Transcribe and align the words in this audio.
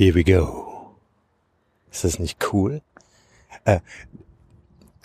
Here 0.00 0.14
we 0.14 0.24
go. 0.24 0.94
Ist 1.92 2.04
das 2.04 2.18
nicht 2.18 2.38
cool? 2.54 2.80
Äh, 3.66 3.80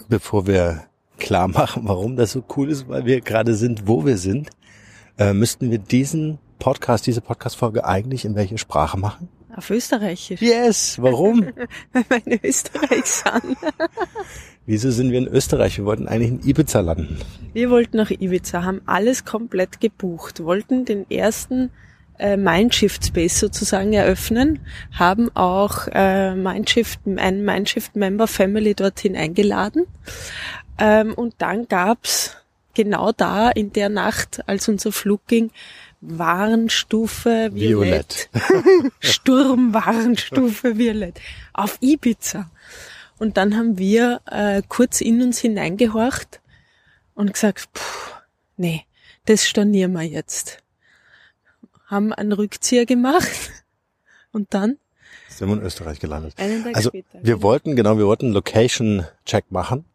bevor 0.07 0.47
wir 0.47 0.85
klar 1.19 1.49
machen, 1.49 1.81
warum 1.85 2.15
das 2.15 2.31
so 2.31 2.45
cool 2.55 2.69
ist, 2.69 2.87
weil 2.87 3.05
wir 3.05 3.19
gerade 3.19 3.55
sind, 3.55 3.89
wo 3.89 4.05
wir 4.05 4.17
sind, 4.17 4.51
äh, 5.17 5.33
müssten 5.33 5.69
wir 5.69 5.79
diesen 5.79 6.39
Podcast, 6.59 7.07
diese 7.07 7.19
Podcast-Folge 7.19 7.83
eigentlich 7.83 8.23
in 8.23 8.35
welche 8.35 8.57
Sprache 8.57 8.97
machen? 8.97 9.27
Auf 9.53 9.69
Österreichisch. 9.69 10.41
Yes, 10.41 10.97
warum? 11.01 11.41
Weil 11.91 12.05
wir 12.07 12.25
in 12.25 12.39
Österreich 12.41 13.05
sind. 13.05 13.57
Wieso 14.65 14.91
sind 14.91 15.11
wir 15.11 15.17
in 15.17 15.27
Österreich? 15.27 15.77
Wir 15.77 15.83
wollten 15.83 16.07
eigentlich 16.07 16.31
in 16.31 16.49
Ibiza 16.49 16.79
landen. 16.79 17.19
Wir 17.51 17.69
wollten 17.69 17.97
nach 17.97 18.11
Ibiza, 18.11 18.63
haben 18.63 18.79
alles 18.85 19.25
komplett 19.25 19.81
gebucht, 19.81 20.41
wollten 20.41 20.85
den 20.85 21.11
ersten 21.11 21.71
äh, 22.19 22.37
Mindshift 22.37 23.05
Space 23.05 23.39
sozusagen 23.39 23.93
eröffnen, 23.93 24.59
haben 24.91 25.29
auch 25.35 25.87
äh, 25.91 26.35
Mindshift, 26.35 26.99
ein 27.05 27.43
Mindshift 27.43 27.95
Member 27.95 28.27
Family 28.27 28.73
dorthin 28.73 29.15
eingeladen. 29.15 29.85
Ähm, 30.77 31.13
und 31.13 31.35
dann 31.39 31.67
gab's 31.67 32.35
genau 32.73 33.11
da 33.11 33.49
in 33.49 33.73
der 33.73 33.89
Nacht, 33.89 34.47
als 34.47 34.67
unser 34.67 34.91
Flug 34.91 35.25
ging, 35.27 35.51
Warnstufe 36.01 37.49
Violett. 37.53 38.29
Violett. 38.33 38.91
Sturmwarnstufe 38.99 40.77
Violett. 40.77 41.19
Auf 41.53 41.77
Ibiza. 41.81 42.49
Und 43.17 43.37
dann 43.37 43.55
haben 43.55 43.77
wir 43.77 44.21
äh, 44.29 44.61
kurz 44.67 45.01
in 45.01 45.21
uns 45.21 45.39
hineingehorcht 45.39 46.41
und 47.15 47.33
gesagt, 47.33 47.69
puh, 47.73 48.11
nee, 48.57 48.85
das 49.25 49.47
stornieren 49.47 49.93
wir 49.93 50.03
jetzt. 50.03 50.64
Haben 51.85 52.13
einen 52.13 52.31
Rückzieher 52.31 52.85
gemacht 52.85 53.29
und 54.31 54.53
dann 54.53 54.77
sind 55.29 55.49
wir 55.49 55.57
in 55.57 55.63
Österreich 55.63 55.99
gelandet. 55.99 56.33
Einen 56.37 56.63
Tag 56.63 56.75
also 56.75 56.89
später. 56.89 57.19
wir 57.21 57.41
wollten, 57.41 57.75
genau, 57.75 57.97
wir 57.97 58.07
wollten 58.07 58.31
Location-Check 58.31 59.51
machen, 59.51 59.85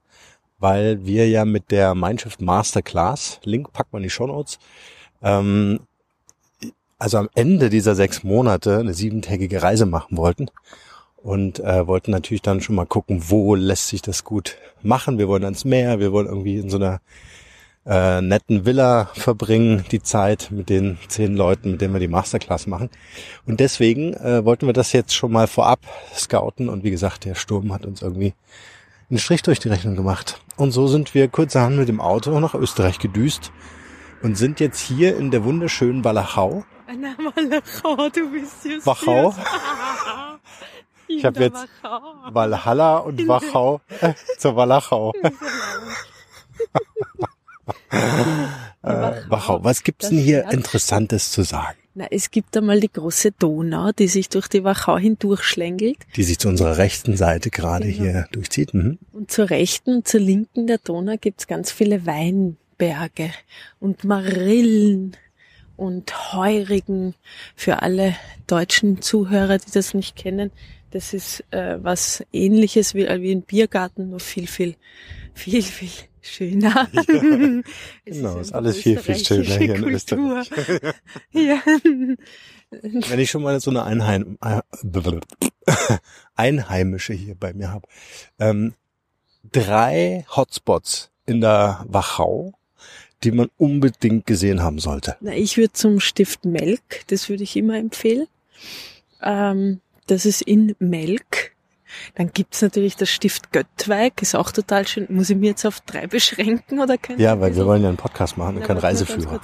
weil 0.58 1.04
wir 1.06 1.28
ja 1.28 1.44
mit 1.44 1.70
der 1.70 1.94
Mindshift 1.94 2.40
Masterclass, 2.40 3.40
Link 3.44 3.72
packt 3.72 3.92
man 3.92 4.02
in 4.02 4.04
die 4.04 4.10
Show 4.10 4.26
Notes, 4.26 4.58
ähm, 5.22 5.80
also 6.98 7.16
am 7.16 7.30
Ende 7.34 7.70
dieser 7.70 7.94
sechs 7.94 8.22
Monate 8.22 8.78
eine 8.78 8.92
siebentägige 8.92 9.62
Reise 9.62 9.86
machen 9.86 10.18
wollten 10.18 10.50
und 11.16 11.60
äh, 11.60 11.86
wollten 11.86 12.10
natürlich 12.10 12.42
dann 12.42 12.60
schon 12.60 12.76
mal 12.76 12.86
gucken, 12.86 13.30
wo 13.30 13.54
lässt 13.54 13.88
sich 13.88 14.02
das 14.02 14.24
gut 14.24 14.58
machen. 14.82 15.18
Wir 15.18 15.28
wollen 15.28 15.44
ans 15.44 15.64
Meer, 15.64 15.98
wir 15.98 16.12
wollen 16.12 16.26
irgendwie 16.26 16.58
in 16.58 16.68
so 16.68 16.76
einer 16.76 17.00
äh, 17.86 18.20
netten 18.20 18.66
Villa 18.66 19.06
verbringen, 19.14 19.84
die 19.90 20.02
Zeit 20.02 20.48
mit 20.50 20.68
den 20.68 20.98
zehn 21.08 21.34
Leuten, 21.34 21.72
mit 21.72 21.80
denen 21.80 21.94
wir 21.94 22.00
die 22.00 22.08
Masterclass 22.08 22.66
machen. 22.66 22.90
Und 23.46 23.60
deswegen 23.60 24.14
äh, 24.14 24.44
wollten 24.44 24.66
wir 24.66 24.72
das 24.72 24.92
jetzt 24.92 25.14
schon 25.14 25.32
mal 25.32 25.46
vorab 25.46 25.80
scouten 26.14 26.68
und 26.68 26.84
wie 26.84 26.90
gesagt, 26.90 27.24
der 27.24 27.34
Sturm 27.34 27.72
hat 27.72 27.86
uns 27.86 28.02
irgendwie 28.02 28.34
einen 29.08 29.18
Strich 29.18 29.42
durch 29.42 29.58
die 29.58 29.68
Rechnung 29.68 29.96
gemacht. 29.96 30.40
Und 30.56 30.72
so 30.72 30.86
sind 30.86 31.14
wir 31.14 31.28
kurzerhand 31.28 31.76
mit 31.76 31.88
dem 31.88 32.00
Auto 32.00 32.38
nach 32.38 32.54
Österreich 32.54 32.98
gedüst 32.98 33.50
und 34.22 34.36
sind 34.36 34.60
jetzt 34.60 34.80
hier 34.80 35.16
in 35.16 35.30
der 35.30 35.44
wunderschönen 35.44 36.04
Walachau. 36.04 36.64
Na, 36.86 37.14
Walachau, 37.34 38.10
du 38.10 38.30
bist 38.30 38.64
ja 38.64 38.84
Wachau. 38.84 39.34
Ich 41.12 41.24
habe 41.24 41.40
jetzt. 41.40 41.66
Walhalla 42.30 42.98
und 42.98 43.26
Wachau 43.26 43.80
äh, 44.00 44.14
zur 44.38 44.54
Walachau. 44.54 45.12
Äh, 48.82 49.12
Wachau. 49.28 49.62
Was 49.62 49.82
gibt's 49.82 50.08
denn 50.08 50.16
Das 50.16 50.24
hier 50.24 50.42
Herz. 50.44 50.54
Interessantes 50.54 51.30
zu 51.32 51.42
sagen? 51.42 51.76
Na, 51.94 52.06
es 52.10 52.30
gibt 52.30 52.56
einmal 52.56 52.80
die 52.80 52.90
große 52.90 53.32
Donau, 53.32 53.90
die 53.92 54.08
sich 54.08 54.30
durch 54.30 54.48
die 54.48 54.64
Wachau 54.64 54.96
hindurchschlängelt. 54.96 55.98
Die 56.16 56.22
sich 56.22 56.38
zu 56.38 56.48
unserer 56.48 56.78
rechten 56.78 57.14
Seite 57.14 57.50
gerade 57.50 57.84
Genau. 57.86 57.98
hier 58.02 58.26
durchzieht. 58.32 58.72
Mhm. 58.72 58.98
Und 59.12 59.30
zur 59.30 59.50
rechten 59.50 59.96
und 59.96 60.08
zur 60.08 60.20
linken 60.20 60.66
der 60.66 60.78
Donau 60.78 61.16
gibt's 61.20 61.46
ganz 61.46 61.70
viele 61.72 62.06
Weinberge 62.06 63.32
und 63.80 64.04
Marillen 64.04 65.14
und 65.76 66.32
Heurigen. 66.32 67.14
Für 67.56 67.82
alle 67.82 68.16
deutschen 68.46 69.02
Zuhörer, 69.02 69.58
die 69.58 69.70
das 69.72 69.92
nicht 69.92 70.16
kennen, 70.16 70.52
das 70.90 71.14
ist 71.14 71.44
äh, 71.50 71.78
was 71.82 72.24
ähnliches 72.32 72.94
wie, 72.94 73.06
wie 73.06 73.32
ein 73.32 73.42
Biergarten, 73.42 74.10
nur 74.10 74.20
viel, 74.20 74.46
viel, 74.46 74.76
viel, 75.34 75.62
viel 75.62 75.90
schöner. 76.20 76.88
Es 78.04 78.16
Genau, 78.16 78.38
ist 78.38 78.52
einfach 78.52 78.58
alles 78.58 78.76
viel, 78.76 78.98
viel 78.98 79.16
schöner 79.18 79.56
hier 79.56 79.74
in 79.76 79.84
österreichische 79.84 80.16
Österreich. 80.16 80.50
Kultur. 80.50 80.94
ja. 81.32 81.62
Wenn 82.70 83.18
ich 83.18 83.30
schon 83.30 83.42
mal 83.42 83.60
so 83.60 83.70
eine 83.70 83.84
Einheim 83.84 84.38
äh, 84.42 84.60
Einheimische 86.34 87.12
hier 87.14 87.34
bei 87.34 87.52
mir 87.52 87.70
habe. 87.70 87.86
Ähm, 88.38 88.74
drei 89.52 90.24
Hotspots 90.34 91.10
in 91.26 91.40
der 91.40 91.84
Wachau, 91.88 92.54
die 93.22 93.32
man 93.32 93.50
unbedingt 93.58 94.26
gesehen 94.26 94.62
haben 94.62 94.78
sollte. 94.78 95.16
Na, 95.20 95.32
ich 95.32 95.56
würde 95.56 95.72
zum 95.72 96.00
Stift 96.00 96.44
Melk, 96.44 97.06
das 97.08 97.28
würde 97.28 97.42
ich 97.42 97.56
immer 97.56 97.76
empfehlen. 97.76 98.26
Ähm, 99.22 99.80
das 100.10 100.26
ist 100.26 100.42
in 100.42 100.74
Melk. 100.78 101.52
Dann 102.14 102.32
gibt's 102.32 102.62
natürlich 102.62 102.96
das 102.96 103.10
Stift 103.10 103.52
Göttweig, 103.52 104.22
ist 104.22 104.34
auch 104.34 104.52
total 104.52 104.86
schön. 104.86 105.06
Muss 105.08 105.30
ich 105.30 105.36
mir 105.36 105.48
jetzt 105.48 105.66
auf 105.66 105.80
drei 105.80 106.06
beschränken 106.06 106.80
oder 106.80 106.98
können 106.98 107.20
Ja, 107.20 107.40
weil 107.40 107.54
wir 107.56 107.66
wollen 107.66 107.82
ja 107.82 107.88
einen 107.88 107.96
Podcast 107.96 108.36
machen 108.36 108.58
und 108.58 108.64
keinen 108.64 108.78
Reiseführer. 108.78 109.40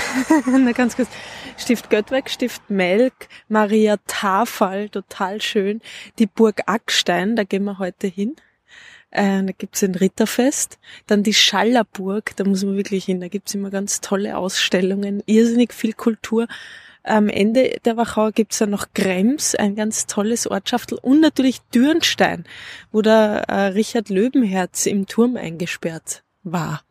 Na, 0.46 0.72
ganz 0.72 0.96
kurz. 0.96 1.08
Stift 1.56 1.90
Göttweig, 1.90 2.30
Stift 2.30 2.70
Melk, 2.70 3.28
Maria 3.48 3.96
Tafel, 4.06 4.88
total 4.88 5.40
schön. 5.42 5.80
Die 6.18 6.26
Burg 6.26 6.62
Ackstein, 6.66 7.36
da 7.36 7.44
gehen 7.44 7.64
wir 7.64 7.78
heute 7.78 8.06
hin. 8.06 8.36
Äh, 9.10 9.42
da 9.44 9.52
gibt's 9.56 9.82
ein 9.82 9.94
Ritterfest. 9.94 10.78
Dann 11.06 11.22
die 11.22 11.34
Schallerburg, 11.34 12.36
da 12.36 12.44
muss 12.44 12.64
man 12.64 12.76
wirklich 12.76 13.04
hin. 13.04 13.20
Da 13.20 13.28
gibt's 13.28 13.54
immer 13.54 13.70
ganz 13.70 14.00
tolle 14.00 14.36
Ausstellungen, 14.36 15.22
irrsinnig 15.26 15.72
viel 15.72 15.92
Kultur. 15.92 16.46
Am 17.02 17.28
Ende 17.28 17.78
der 17.84 17.96
Wachau 17.96 18.30
gibt's 18.30 18.58
dann 18.58 18.70
noch 18.70 18.88
Krems, 18.94 19.54
ein 19.54 19.74
ganz 19.74 20.06
tolles 20.06 20.46
Ortschaftel 20.46 20.98
und 21.00 21.20
natürlich 21.20 21.60
Dürnstein, 21.74 22.44
wo 22.92 23.00
der 23.02 23.44
äh, 23.48 23.54
Richard 23.68 24.10
Löwenherz 24.10 24.86
im 24.86 25.06
Turm 25.06 25.36
eingesperrt 25.36 26.22
war. 26.42 26.82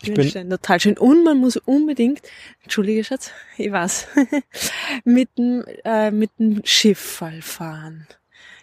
Ich 0.00 0.06
bin- 0.06 0.14
Dürnstein, 0.14 0.50
total 0.50 0.80
schön. 0.80 0.98
Und 0.98 1.24
man 1.24 1.38
muss 1.38 1.56
unbedingt, 1.56 2.20
entschuldige 2.62 3.04
Schatz, 3.04 3.30
ich 3.56 3.70
weiß, 3.70 4.08
mit 5.04 5.28
dem, 5.38 5.64
äh, 5.84 6.10
mit 6.10 6.30
dem 6.38 6.60
Schifffall 6.64 7.42
fahren. 7.42 8.06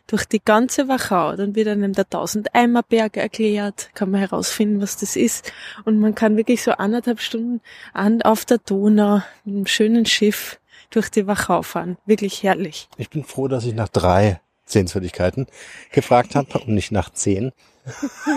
Durch 0.08 0.26
die 0.26 0.40
ganze 0.44 0.88
Wachau. 0.88 1.36
Dann 1.36 1.56
wird 1.56 1.68
einem 1.68 1.94
der 1.94 2.08
Tausend-Eimer-Berg 2.08 3.18
erklärt, 3.18 3.90
kann 3.96 4.12
man 4.12 4.20
herausfinden, 4.20 4.80
was 4.80 4.98
das 4.98 5.16
ist. 5.16 5.52
Und 5.84 6.00
man 6.00 6.14
kann 6.14 6.38
wirklich 6.38 6.62
so 6.62 6.72
anderthalb 6.74 7.20
Stunden 7.22 7.60
an, 7.92 8.22
auf 8.22 8.46
der 8.46 8.60
Donau 8.60 9.22
mit 9.46 9.56
einem 9.56 9.66
schönen 9.66 10.06
Schiff 10.06 10.60
durch 10.90 11.10
die 11.10 11.28
Wachau 11.28 11.62
fahren. 11.62 11.98
Wirklich 12.06 12.44
herrlich. 12.44 12.90
Ich 12.98 13.10
bin 13.10 13.24
froh, 13.24 13.48
dass 13.48 13.66
ich 13.66 13.74
nach 13.74 13.90
drei 13.90 14.40
Sehenswürdigkeiten 14.66 15.48
gefragt 15.92 16.36
habe 16.36 16.58
und 16.60 16.70
nicht 16.70 16.92
nach 16.92 17.10
zehn. 17.12 17.52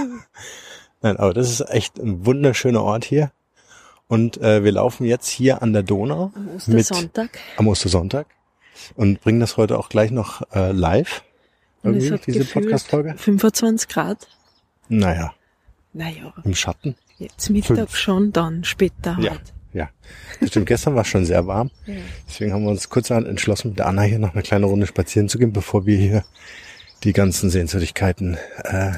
Nein, 1.00 1.16
aber 1.16 1.32
das 1.34 1.50
ist 1.50 1.60
echt 1.70 1.98
ein 1.98 2.26
wunderschöner 2.26 2.82
Ort 2.82 3.04
hier. 3.04 3.30
Und 4.08 4.38
äh, 4.38 4.64
wir 4.64 4.72
laufen 4.72 5.04
jetzt 5.04 5.28
hier 5.28 5.62
an 5.62 5.72
der 5.72 5.82
Donau 5.82 6.32
Am 6.34 6.44
mit 6.46 6.56
Ostersonntag. 6.56 7.38
am 7.58 7.68
Ostersonntag 7.68 8.26
und 8.96 9.20
bringen 9.20 9.38
das 9.40 9.56
heute 9.58 9.78
auch 9.78 9.90
gleich 9.90 10.10
noch 10.10 10.42
äh, 10.54 10.72
live. 10.72 11.22
Und 11.82 11.96
es 11.96 12.04
Irgendwie, 12.04 12.12
hat 12.14 12.26
diese 12.26 12.44
Podcast-Folge. 12.46 13.14
25 13.18 13.88
Grad. 13.88 14.28
Naja, 14.88 15.34
Naja, 15.92 16.32
im 16.42 16.54
Schatten. 16.54 16.96
jetzt 17.18 17.50
Mittag 17.50 17.76
Fünf. 17.76 17.96
schon, 17.96 18.32
dann 18.32 18.64
später 18.64 19.16
halt. 19.16 19.24
Ja. 19.26 19.36
Das 20.40 20.50
stimmt, 20.50 20.66
gestern 20.66 20.94
war 20.94 21.02
es 21.02 21.08
schon 21.08 21.24
sehr 21.24 21.46
warm. 21.46 21.70
Ja. 21.86 21.94
Deswegen 22.28 22.52
haben 22.52 22.64
wir 22.64 22.70
uns 22.70 22.88
kurzerhand 22.88 23.26
entschlossen, 23.26 23.70
mit 23.70 23.78
der 23.78 23.86
Anna 23.86 24.02
hier 24.02 24.18
noch 24.18 24.34
eine 24.34 24.42
kleine 24.42 24.66
Runde 24.66 24.86
spazieren 24.86 25.28
zu 25.28 25.38
gehen, 25.38 25.52
bevor 25.52 25.86
wir 25.86 25.96
hier 25.96 26.24
die 27.04 27.12
ganzen 27.12 27.50
Sehenswürdigkeiten 27.50 28.38
äh, 28.64 28.92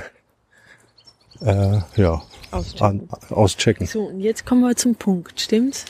äh, 1.40 1.80
ja, 1.96 2.22
Auschecken. 2.50 2.82
an, 2.82 3.08
auschecken. 3.30 3.86
So, 3.86 4.04
und 4.04 4.20
jetzt 4.20 4.44
kommen 4.44 4.62
wir 4.62 4.76
zum 4.76 4.94
Punkt, 4.94 5.40
stimmt's? 5.40 5.84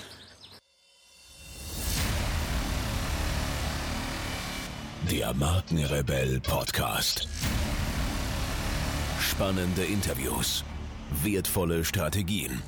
Der 5.10 5.34
Markenrebell 5.34 6.40
Podcast. 6.40 7.28
Spannende 9.20 9.82
Interviews, 9.84 10.64
wertvolle 11.22 11.84
Strategien 11.84 12.62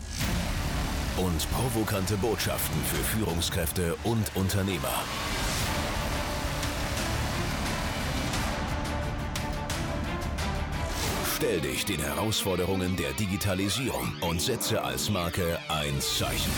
und 1.17 1.51
provokante 1.53 2.17
Botschaften 2.17 2.81
für 2.85 3.03
Führungskräfte 3.19 3.95
und 4.05 4.35
Unternehmer. 4.35 5.03
Stell 11.37 11.61
dich 11.61 11.85
den 11.85 12.01
Herausforderungen 12.01 12.97
der 12.97 13.13
Digitalisierung 13.15 14.13
und 14.21 14.41
setze 14.41 14.83
als 14.83 15.11
Marke 15.11 15.59
ein 15.69 16.01
Zeichen. 16.01 16.53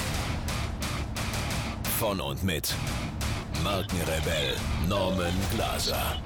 Von 1.98 2.20
und 2.20 2.44
mit 2.44 2.74
Markenrebell 3.62 4.54
Norman 4.88 5.32
Glaser. 5.54 6.16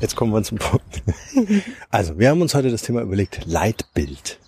Jetzt 0.00 0.14
kommen 0.14 0.32
wir 0.32 0.42
zum 0.42 0.58
Punkt. 0.58 1.02
Also, 1.90 2.18
wir 2.18 2.30
haben 2.30 2.40
uns 2.40 2.54
heute 2.54 2.70
das 2.70 2.82
Thema 2.82 3.00
überlegt, 3.02 3.44
Leitbild. 3.46 4.38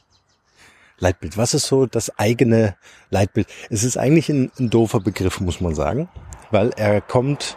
Leitbild. 1.01 1.37
Was 1.37 1.55
ist 1.55 1.67
so 1.67 1.87
das 1.87 2.19
eigene 2.19 2.77
Leitbild? 3.11 3.49
Es 3.71 3.85
ist 3.85 3.97
eigentlich 3.97 4.29
ein, 4.29 4.51
ein 4.59 4.71
doofer 4.71 5.01
Begriff, 5.01 5.41
muss 5.41 5.61
man 5.61 5.75
sagen, 5.75 6.09
weil 6.51 6.71
er 6.77 7.01
kommt 7.01 7.57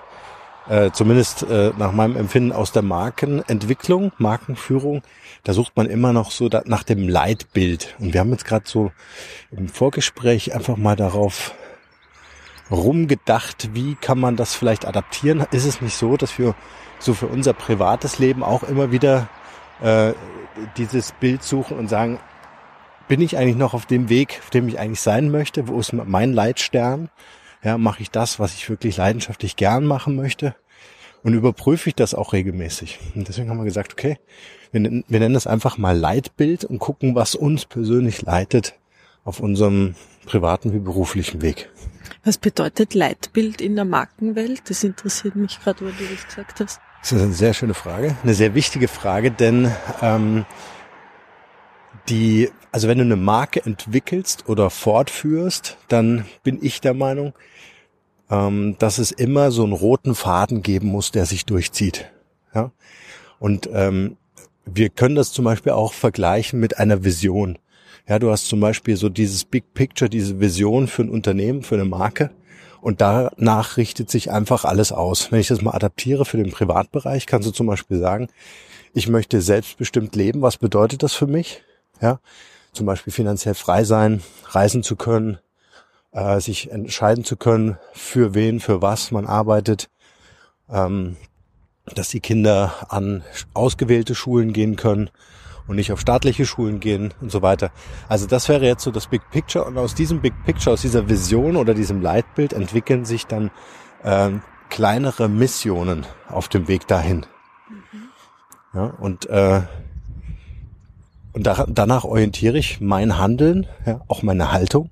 äh, 0.69 0.91
zumindest 0.91 1.43
äh, 1.43 1.71
nach 1.77 1.91
meinem 1.91 2.15
Empfinden 2.15 2.51
aus 2.51 2.71
der 2.71 2.83
Markenentwicklung, 2.83 4.11
Markenführung. 4.17 5.01
Da 5.43 5.53
sucht 5.53 5.75
man 5.75 5.87
immer 5.87 6.13
noch 6.13 6.31
so 6.31 6.49
da, 6.49 6.63
nach 6.65 6.83
dem 6.83 7.07
Leitbild. 7.07 7.95
Und 7.99 8.13
wir 8.13 8.21
haben 8.21 8.31
jetzt 8.31 8.45
gerade 8.45 8.65
so 8.67 8.91
im 9.51 9.67
Vorgespräch 9.67 10.55
einfach 10.55 10.77
mal 10.77 10.95
darauf 10.95 11.53
rumgedacht, 12.71 13.69
wie 13.73 13.95
kann 13.95 14.19
man 14.19 14.35
das 14.35 14.55
vielleicht 14.55 14.85
adaptieren? 14.85 15.45
Ist 15.51 15.65
es 15.65 15.81
nicht 15.81 15.95
so, 15.95 16.17
dass 16.17 16.39
wir 16.39 16.55
so 16.97 17.13
für 17.13 17.27
unser 17.27 17.53
privates 17.53 18.19
Leben 18.19 18.41
auch 18.41 18.63
immer 18.63 18.91
wieder 18.91 19.27
äh, 19.81 20.13
dieses 20.77 21.11
Bild 21.11 21.43
suchen 21.43 21.77
und 21.77 21.89
sagen, 21.89 22.19
bin 23.07 23.21
ich 23.21 23.37
eigentlich 23.37 23.57
noch 23.57 23.73
auf 23.73 23.85
dem 23.85 24.09
Weg, 24.09 24.39
auf 24.43 24.49
dem 24.49 24.67
ich 24.67 24.79
eigentlich 24.79 25.01
sein 25.01 25.29
möchte? 25.29 25.67
Wo 25.67 25.79
ist 25.79 25.93
mein 25.93 26.33
Leitstern? 26.33 27.09
Ja, 27.63 27.77
mache 27.77 28.01
ich 28.01 28.11
das, 28.11 28.39
was 28.39 28.53
ich 28.55 28.69
wirklich 28.69 28.97
leidenschaftlich 28.97 29.55
gern 29.55 29.85
machen 29.85 30.15
möchte? 30.15 30.55
Und 31.23 31.33
überprüfe 31.33 31.89
ich 31.89 31.95
das 31.95 32.13
auch 32.13 32.33
regelmäßig. 32.33 32.99
Und 33.15 33.27
deswegen 33.27 33.49
haben 33.49 33.57
wir 33.57 33.63
gesagt, 33.63 33.93
okay, 33.93 34.17
wir 34.71 34.81
nennen, 34.81 35.05
wir 35.07 35.19
nennen 35.19 35.33
das 35.33 35.47
einfach 35.47 35.77
mal 35.77 35.97
Leitbild 35.97 36.65
und 36.65 36.79
gucken, 36.79 37.15
was 37.15 37.35
uns 37.35 37.65
persönlich 37.65 38.21
leitet 38.23 38.75
auf 39.23 39.39
unserem 39.39 39.95
privaten 40.25 40.73
wie 40.73 40.79
beruflichen 40.79 41.41
Weg. 41.41 41.69
Was 42.25 42.37
bedeutet 42.37 42.93
Leitbild 42.93 43.61
in 43.61 43.75
der 43.75 43.85
Markenwelt? 43.85 44.69
Das 44.69 44.83
interessiert 44.83 45.35
mich 45.35 45.59
gerade, 45.61 45.85
weil 45.85 45.93
du 45.93 46.03
das 46.13 46.27
gesagt 46.27 46.59
hast. 46.59 46.81
Das 47.01 47.11
ist 47.11 47.21
eine 47.21 47.33
sehr 47.33 47.53
schöne 47.53 47.73
Frage, 47.73 48.15
eine 48.23 48.33
sehr 48.33 48.55
wichtige 48.55 48.87
Frage, 48.87 49.31
denn 49.31 49.71
ähm, 50.01 50.45
die, 52.09 52.49
also 52.71 52.87
wenn 52.87 52.97
du 52.97 53.03
eine 53.03 53.15
Marke 53.15 53.65
entwickelst 53.65 54.49
oder 54.49 54.69
fortführst, 54.69 55.77
dann 55.87 56.25
bin 56.43 56.59
ich 56.61 56.81
der 56.81 56.93
Meinung, 56.93 57.33
ähm, 58.29 58.75
dass 58.79 58.97
es 58.97 59.11
immer 59.11 59.51
so 59.51 59.63
einen 59.63 59.73
roten 59.73 60.15
Faden 60.15 60.61
geben 60.61 60.87
muss, 60.87 61.11
der 61.11 61.25
sich 61.25 61.45
durchzieht. 61.45 62.11
Ja? 62.53 62.71
Und 63.39 63.69
ähm, 63.73 64.17
wir 64.65 64.89
können 64.89 65.15
das 65.15 65.31
zum 65.31 65.45
Beispiel 65.45 65.73
auch 65.73 65.93
vergleichen 65.93 66.59
mit 66.59 66.77
einer 66.77 67.03
Vision. 67.03 67.57
Ja, 68.07 68.19
du 68.19 68.31
hast 68.31 68.47
zum 68.47 68.59
Beispiel 68.59 68.97
so 68.97 69.09
dieses 69.09 69.45
Big 69.45 69.73
Picture, 69.73 70.09
diese 70.09 70.39
Vision 70.39 70.87
für 70.87 71.03
ein 71.03 71.09
Unternehmen, 71.09 71.63
für 71.63 71.75
eine 71.75 71.85
Marke. 71.85 72.31
Und 72.81 72.99
danach 72.99 73.77
richtet 73.77 74.09
sich 74.09 74.29
einfach 74.29 74.65
alles 74.65 74.91
aus. 74.91 75.31
Wenn 75.31 75.39
ich 75.39 75.47
das 75.47 75.61
mal 75.61 75.71
adaptiere 75.71 76.25
für 76.25 76.35
den 76.35 76.51
Privatbereich, 76.51 77.27
kannst 77.27 77.47
du 77.47 77.51
zum 77.51 77.67
Beispiel 77.67 77.99
sagen, 77.99 78.27
ich 78.93 79.07
möchte 79.07 79.41
selbstbestimmt 79.41 80.17
leben. 80.17 80.41
Was 80.41 80.57
bedeutet 80.57 81.01
das 81.01 81.13
für 81.13 81.27
mich? 81.27 81.63
Ja, 82.03 82.19
zum 82.73 82.85
Beispiel 82.85 83.13
finanziell 83.13 83.53
frei 83.53 83.85
sein, 83.85 84.21
reisen 84.49 84.83
zu 84.83 84.97
können, 84.97 85.39
äh, 86.11 86.41
sich 86.41 86.69
entscheiden 86.69 87.23
zu 87.23 87.37
können, 87.37 87.77
für 87.93 88.33
wen, 88.33 88.59
für 88.59 88.81
was 88.81 89.11
man 89.11 89.25
arbeitet, 89.25 89.89
ähm, 90.69 91.15
dass 91.95 92.09
die 92.09 92.19
Kinder 92.19 92.73
an 92.89 93.23
ausgewählte 93.53 94.15
Schulen 94.15 94.51
gehen 94.51 94.75
können 94.75 95.11
und 95.65 95.77
nicht 95.77 95.93
auf 95.93 96.01
staatliche 96.01 96.45
Schulen 96.45 96.81
gehen 96.81 97.13
und 97.21 97.31
so 97.31 97.41
weiter. 97.41 97.71
Also 98.09 98.27
das 98.27 98.49
wäre 98.49 98.65
jetzt 98.65 98.83
so 98.83 98.91
das 98.91 99.07
Big 99.07 99.21
Picture 99.31 99.63
und 99.63 99.77
aus 99.77 99.95
diesem 99.95 100.19
Big 100.19 100.33
Picture, 100.43 100.73
aus 100.73 100.81
dieser 100.81 101.07
Vision 101.07 101.55
oder 101.55 101.73
diesem 101.73 102.01
Leitbild 102.01 102.51
entwickeln 102.51 103.05
sich 103.05 103.27
dann 103.27 103.49
äh, 104.03 104.31
kleinere 104.69 105.29
Missionen 105.29 106.05
auf 106.27 106.49
dem 106.49 106.67
Weg 106.67 106.85
dahin. 106.85 107.25
Mhm. 107.69 108.09
Ja, 108.73 108.85
und 108.99 109.25
äh, 109.29 109.61
und 111.33 111.47
da, 111.47 111.65
danach 111.67 112.03
orientiere 112.03 112.57
ich 112.57 112.79
mein 112.79 113.17
Handeln, 113.17 113.67
ja, 113.85 114.01
auch 114.07 114.21
meine 114.21 114.51
Haltung. 114.51 114.89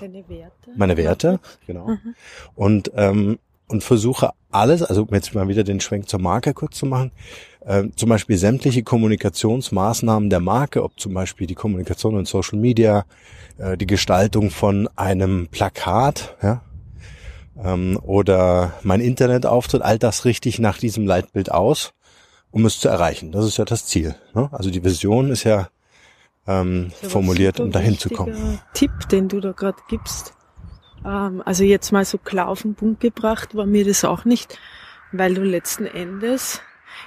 Deine 0.00 0.28
Werte. 0.28 0.70
Meine 0.76 0.96
Werte, 0.96 1.40
genau. 1.66 1.88
Mhm. 1.88 2.14
Und, 2.54 2.92
ähm, 2.94 3.38
und 3.68 3.82
versuche 3.82 4.30
alles, 4.50 4.82
also 4.82 5.02
um 5.02 5.14
jetzt 5.14 5.34
mal 5.34 5.48
wieder 5.48 5.64
den 5.64 5.80
Schwenk 5.80 6.08
zur 6.08 6.20
Marke 6.20 6.54
kurz 6.54 6.76
zu 6.76 6.86
machen, 6.86 7.10
äh, 7.64 7.84
zum 7.96 8.08
Beispiel 8.08 8.38
sämtliche 8.38 8.84
Kommunikationsmaßnahmen 8.84 10.30
der 10.30 10.40
Marke, 10.40 10.84
ob 10.84 10.98
zum 11.00 11.14
Beispiel 11.14 11.46
die 11.46 11.54
Kommunikation 11.54 12.18
in 12.18 12.26
Social 12.26 12.58
Media, 12.58 13.04
äh, 13.58 13.76
die 13.76 13.86
Gestaltung 13.86 14.50
von 14.50 14.88
einem 14.94 15.48
Plakat, 15.48 16.36
ja, 16.42 16.62
ähm, 17.62 17.98
oder 18.02 18.74
mein 18.82 19.00
Internetauftritt, 19.00 19.82
all 19.82 19.98
das 19.98 20.24
richtig 20.24 20.58
nach 20.58 20.78
diesem 20.78 21.06
Leitbild 21.06 21.50
aus 21.50 21.92
um 22.50 22.64
es 22.66 22.78
zu 22.80 22.88
erreichen. 22.88 23.32
Das 23.32 23.44
ist 23.44 23.56
ja 23.56 23.64
das 23.64 23.86
Ziel. 23.86 24.14
Ne? 24.34 24.48
Also 24.52 24.70
die 24.70 24.84
Vision 24.84 25.30
ist 25.30 25.44
ja 25.44 25.68
ähm, 26.46 26.92
formuliert, 27.02 27.60
um 27.60 27.72
dahin 27.72 27.98
zu 27.98 28.10
kommen. 28.10 28.60
Tipp, 28.74 29.08
den 29.10 29.28
du 29.28 29.40
da 29.40 29.52
gerade 29.52 29.78
gibst. 29.88 30.34
Ähm, 31.04 31.42
also 31.44 31.64
jetzt 31.64 31.92
mal 31.92 32.04
so 32.04 32.18
klar 32.18 32.48
auf 32.48 32.62
den 32.62 32.74
Punkt 32.74 33.00
gebracht 33.00 33.54
war 33.54 33.66
mir 33.66 33.84
das 33.84 34.04
auch 34.04 34.24
nicht, 34.24 34.58
weil 35.12 35.34
du 35.34 35.42
letzten 35.42 35.86
Endes 35.86 36.60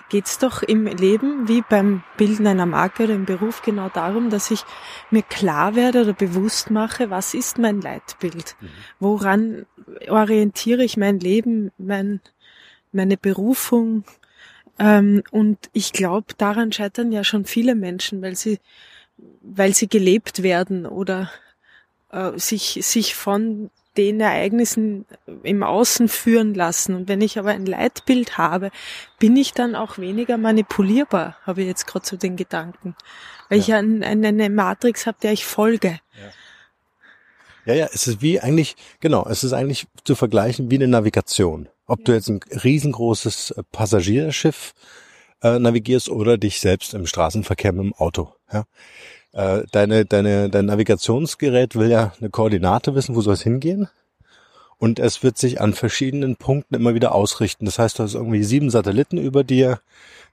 geht's 0.09 0.37
doch 0.39 0.63
im 0.63 0.85
Leben 0.85 1.47
wie 1.47 1.63
beim 1.67 2.03
Bilden 2.17 2.47
einer 2.47 2.65
Marke 2.65 3.03
oder 3.03 3.13
im 3.13 3.25
Beruf 3.25 3.61
genau 3.61 3.89
darum, 3.89 4.29
dass 4.29 4.51
ich 4.51 4.63
mir 5.09 5.23
klar 5.23 5.75
werde 5.75 6.01
oder 6.01 6.13
bewusst 6.13 6.69
mache, 6.71 7.09
was 7.09 7.33
ist 7.33 7.57
mein 7.57 7.81
Leitbild? 7.81 8.55
Mhm. 8.59 8.67
Woran 8.99 9.65
orientiere 10.07 10.83
ich 10.83 10.97
mein 10.97 11.19
Leben, 11.19 11.71
mein, 11.77 12.21
meine 12.91 13.17
Berufung, 13.17 14.03
ähm, 14.79 15.23
und 15.31 15.57
ich 15.73 15.93
glaube, 15.93 16.33
daran 16.37 16.71
scheitern 16.71 17.11
ja 17.11 17.23
schon 17.23 17.45
viele 17.45 17.75
Menschen, 17.75 18.21
weil 18.21 18.35
sie, 18.35 18.59
weil 19.41 19.73
sie 19.73 19.87
gelebt 19.87 20.41
werden 20.43 20.85
oder 20.85 21.29
äh, 22.11 22.31
sich, 22.37 22.79
sich 22.81 23.15
von 23.15 23.69
den 23.97 24.21
Ereignissen 24.21 25.05
im 25.43 25.63
Außen 25.63 26.07
führen 26.07 26.53
lassen. 26.53 26.95
Und 26.95 27.09
wenn 27.09 27.21
ich 27.21 27.37
aber 27.37 27.49
ein 27.49 27.65
Leitbild 27.65 28.37
habe, 28.37 28.71
bin 29.17 29.35
ich 29.35 29.53
dann 29.53 29.75
auch 29.75 29.97
weniger 29.97 30.37
manipulierbar, 30.37 31.35
habe 31.45 31.61
ich 31.61 31.67
jetzt 31.67 31.85
gerade 31.85 32.05
so 32.05 32.15
den 32.15 32.37
Gedanken. 32.37 32.95
Weil 33.49 33.57
ja. 33.59 33.63
ich 33.63 33.73
ein, 33.73 34.03
eine 34.03 34.49
Matrix 34.49 35.05
habe, 35.05 35.17
der 35.21 35.33
ich 35.33 35.45
folge. 35.45 35.99
Ja. 36.13 36.29
Ja, 37.69 37.75
ja, 37.75 37.89
es 37.93 38.07
ist 38.07 38.23
wie 38.23 38.39
eigentlich, 38.39 38.75
genau, 38.99 39.27
es 39.29 39.43
ist 39.43 39.53
eigentlich 39.53 39.85
zu 40.03 40.15
vergleichen 40.15 40.71
wie 40.71 40.75
eine 40.77 40.87
Navigation. 40.87 41.69
Ob 41.85 42.03
du 42.03 42.13
jetzt 42.13 42.27
ein 42.27 42.39
riesengroßes 42.63 43.51
äh, 43.51 43.61
Passagierschiff 43.71 44.73
äh, 45.43 45.59
navigierst 45.59 46.09
oder 46.09 46.39
dich 46.39 46.61
selbst 46.61 46.95
im 46.95 47.05
Straßenverkehr 47.05 47.71
mit 47.71 47.83
dem 47.83 47.93
Auto. 47.93 48.33
Ja? 48.51 48.63
Äh, 49.33 49.67
deine, 49.71 50.05
deine, 50.05 50.49
dein 50.49 50.65
Navigationsgerät 50.65 51.75
will 51.75 51.91
ja 51.91 52.11
eine 52.19 52.31
Koordinate 52.31 52.95
wissen, 52.95 53.15
wo 53.15 53.21
soll 53.21 53.35
es 53.35 53.43
hingehen. 53.43 53.87
Und 54.79 54.97
es 54.97 55.21
wird 55.21 55.37
sich 55.37 55.61
an 55.61 55.73
verschiedenen 55.73 56.37
Punkten 56.37 56.73
immer 56.73 56.95
wieder 56.95 57.13
ausrichten. 57.13 57.65
Das 57.65 57.77
heißt, 57.77 57.99
du 57.99 58.03
hast 58.03 58.15
irgendwie 58.15 58.43
sieben 58.43 58.71
Satelliten 58.71 59.19
über 59.19 59.43
dir. 59.43 59.79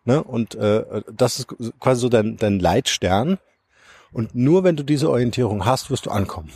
Ne? 0.06 0.24
Und 0.24 0.54
äh, 0.54 1.02
das 1.12 1.40
ist 1.40 1.48
quasi 1.80 2.00
so 2.00 2.08
dein, 2.08 2.38
dein 2.38 2.60
Leitstern. 2.60 3.36
Und 4.10 4.34
nur 4.34 4.64
wenn 4.64 4.76
du 4.76 4.84
diese 4.84 5.10
Orientierung 5.10 5.66
hast, 5.66 5.90
wirst 5.90 6.06
du 6.06 6.10
ankommen. 6.10 6.50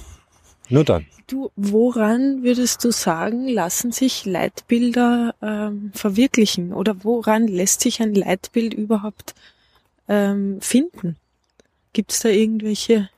Nur 0.71 0.85
dann. 0.85 1.07
Du, 1.27 1.51
woran 1.57 2.43
würdest 2.43 2.85
du 2.85 2.93
sagen, 2.93 3.49
lassen 3.49 3.93
sich 3.93 4.25
Leitbilder 4.25 5.35
ähm, 5.43 5.91
verwirklichen? 5.95 6.73
Oder 6.73 7.05
woran 7.05 7.47
lässt 7.49 7.81
sich 7.81 8.01
ein 8.01 8.15
Leitbild 8.15 8.73
überhaupt 8.73 9.35
ähm, 10.09 10.61
finden? 10.61 11.17
Gibt 11.93 12.13
es 12.13 12.21
da 12.21 12.29
irgendwelche 12.29 13.11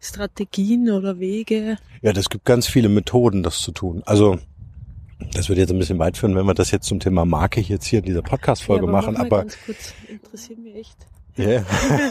Strategien 0.00 0.90
oder 0.90 1.20
Wege? 1.20 1.78
Ja, 2.02 2.12
das 2.12 2.28
gibt 2.28 2.44
ganz 2.44 2.66
viele 2.66 2.88
Methoden, 2.88 3.44
das 3.44 3.60
zu 3.60 3.70
tun. 3.70 4.02
Also 4.04 4.38
das 5.32 5.48
wird 5.48 5.58
jetzt 5.58 5.70
ein 5.70 5.78
bisschen 5.78 6.00
weit 6.00 6.16
führen, 6.16 6.34
wenn 6.34 6.46
wir 6.46 6.54
das 6.54 6.72
jetzt 6.72 6.86
zum 6.88 6.98
Thema 6.98 7.24
Marke 7.24 7.60
jetzt 7.60 7.86
hier 7.86 8.00
in 8.00 8.04
dieser 8.04 8.22
Podcast-Folge 8.22 8.86
ja, 8.86 8.88
aber 8.90 9.00
machen. 9.00 9.16
Aber 9.16 9.42
ganz 9.42 9.56
kurz, 9.64 9.94
interessiert 10.08 10.58
mich 10.58 10.74
echt. 10.74 10.96
Yeah. 11.38 11.64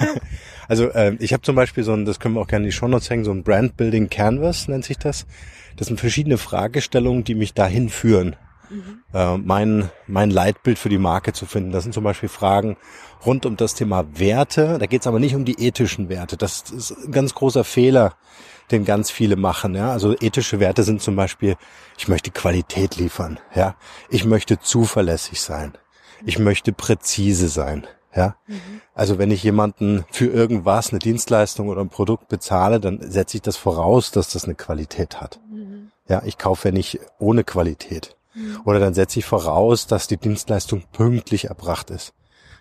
also 0.67 0.89
äh, 0.89 1.15
ich 1.19 1.33
habe 1.33 1.43
zum 1.43 1.55
Beispiel 1.55 1.83
so 1.83 1.93
ein, 1.93 2.05
das 2.05 2.19
können 2.19 2.35
wir 2.35 2.41
auch 2.41 2.47
gerne 2.47 2.63
in 2.65 2.69
die 2.69 2.75
Shownotes 2.75 3.09
hängen, 3.09 3.23
so 3.23 3.31
ein 3.31 3.43
Brand 3.43 3.77
Building 3.77 4.09
Canvas 4.09 4.67
nennt 4.67 4.85
sich 4.85 4.97
das. 4.97 5.25
Das 5.77 5.87
sind 5.87 5.99
verschiedene 5.99 6.37
Fragestellungen, 6.37 7.23
die 7.23 7.35
mich 7.35 7.53
dahin 7.53 7.89
führen, 7.89 8.35
mhm. 8.69 9.03
äh, 9.13 9.37
mein, 9.37 9.89
mein 10.07 10.29
Leitbild 10.29 10.79
für 10.79 10.89
die 10.89 10.97
Marke 10.97 11.33
zu 11.33 11.45
finden. 11.45 11.71
Das 11.71 11.83
sind 11.83 11.93
zum 11.93 12.03
Beispiel 12.03 12.29
Fragen 12.29 12.77
rund 13.25 13.45
um 13.45 13.57
das 13.57 13.75
Thema 13.75 14.05
Werte. 14.17 14.77
Da 14.79 14.85
geht 14.85 15.01
es 15.01 15.07
aber 15.07 15.19
nicht 15.19 15.35
um 15.35 15.45
die 15.45 15.63
ethischen 15.63 16.09
Werte. 16.09 16.37
Das 16.37 16.71
ist 16.71 16.91
ein 16.91 17.11
ganz 17.11 17.33
großer 17.33 17.63
Fehler, 17.63 18.15
den 18.71 18.85
ganz 18.85 19.11
viele 19.11 19.35
machen. 19.35 19.75
Ja? 19.75 19.91
Also 19.91 20.15
ethische 20.19 20.59
Werte 20.59 20.83
sind 20.83 21.01
zum 21.01 21.15
Beispiel, 21.15 21.55
ich 21.97 22.07
möchte 22.07 22.31
Qualität 22.31 22.95
liefern. 22.97 23.39
Ja, 23.53 23.75
ich 24.09 24.25
möchte 24.25 24.59
zuverlässig 24.59 25.41
sein. 25.41 25.73
Ich 26.25 26.39
möchte 26.39 26.71
präzise 26.71 27.47
sein. 27.49 27.87
Ja, 28.15 28.35
mhm. 28.47 28.81
also 28.93 29.17
wenn 29.17 29.31
ich 29.31 29.41
jemanden 29.43 30.03
für 30.11 30.25
irgendwas, 30.25 30.89
eine 30.89 30.99
Dienstleistung 30.99 31.69
oder 31.69 31.81
ein 31.81 31.89
Produkt 31.89 32.27
bezahle, 32.27 32.79
dann 32.79 32.99
setze 33.09 33.37
ich 33.37 33.41
das 33.41 33.55
voraus, 33.55 34.11
dass 34.11 34.31
das 34.33 34.45
eine 34.45 34.55
Qualität 34.55 35.21
hat. 35.21 35.39
Mhm. 35.49 35.91
Ja, 36.09 36.21
ich 36.25 36.37
kaufe 36.37 36.67
ja 36.67 36.73
nicht 36.73 36.99
ohne 37.19 37.43
Qualität. 37.45 38.17
Mhm. 38.33 38.61
Oder 38.65 38.79
dann 38.79 38.93
setze 38.93 39.19
ich 39.19 39.25
voraus, 39.25 39.87
dass 39.87 40.07
die 40.07 40.17
Dienstleistung 40.17 40.83
pünktlich 40.91 41.45
erbracht 41.45 41.89
ist. 41.89 42.13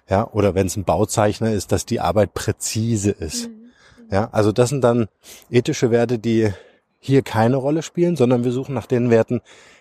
Ja, 0.09 0.29
oder 0.31 0.55
wenn 0.55 0.67
es 0.67 0.77
ein 0.77 0.85
Bauzeichner 0.85 1.53
ist, 1.53 1.73
dass 1.73 1.87
die 1.87 2.01
Arbeit 2.01 2.35
präzise 2.35 3.11
ist. 3.11 3.49
Mhm. 3.49 3.71
Ja, 4.11 4.29
also 4.33 4.53
das 4.53 4.69
sind 4.69 4.83
dann 4.83 5.09
ethische 5.51 5.91
Werte, 5.91 6.19
die 6.19 6.53
hier 6.99 7.23
keine 7.23 7.57
Rolle 7.57 7.83
spielen, 7.83 8.17
sondern 8.17 8.45
wir 8.45 8.53
suchen 8.53 8.75
nach 8.75 8.87
den 8.87 9.11
Werten, 9.11 9.41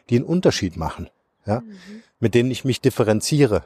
die 0.10 0.16
einen 0.16 0.26
Unterschied 0.26 0.78
machen. 0.78 1.10
Ja, 1.46 1.62
mhm. 1.62 1.78
mit 2.20 2.34
denen 2.34 2.52
ich 2.52 2.66
mich 2.66 2.82
differenziere. 2.82 3.64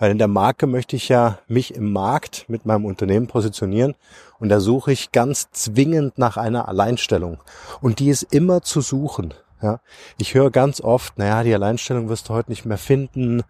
Weil 0.00 0.12
in 0.12 0.18
der 0.18 0.28
Marke 0.28 0.66
möchte 0.66 0.96
ich 0.96 1.10
ja 1.10 1.38
mich 1.46 1.74
im 1.74 1.92
Markt 1.92 2.46
mit 2.48 2.64
meinem 2.64 2.86
Unternehmen 2.86 3.26
positionieren 3.26 3.94
und 4.38 4.48
da 4.48 4.58
suche 4.58 4.92
ich 4.92 5.12
ganz 5.12 5.50
zwingend 5.52 6.16
nach 6.16 6.38
einer 6.38 6.68
Alleinstellung. 6.68 7.38
Und 7.82 7.98
die 7.98 8.08
ist 8.08 8.22
immer 8.22 8.62
zu 8.62 8.80
suchen. 8.80 9.34
Ja, 9.62 9.80
ich 10.16 10.32
höre 10.32 10.50
ganz 10.50 10.80
oft, 10.80 11.18
naja, 11.18 11.42
die 11.42 11.54
Alleinstellung 11.54 12.08
wirst 12.08 12.30
du 12.30 12.32
heute 12.32 12.50
nicht 12.50 12.64
mehr 12.64 12.78
finden. 12.78 13.42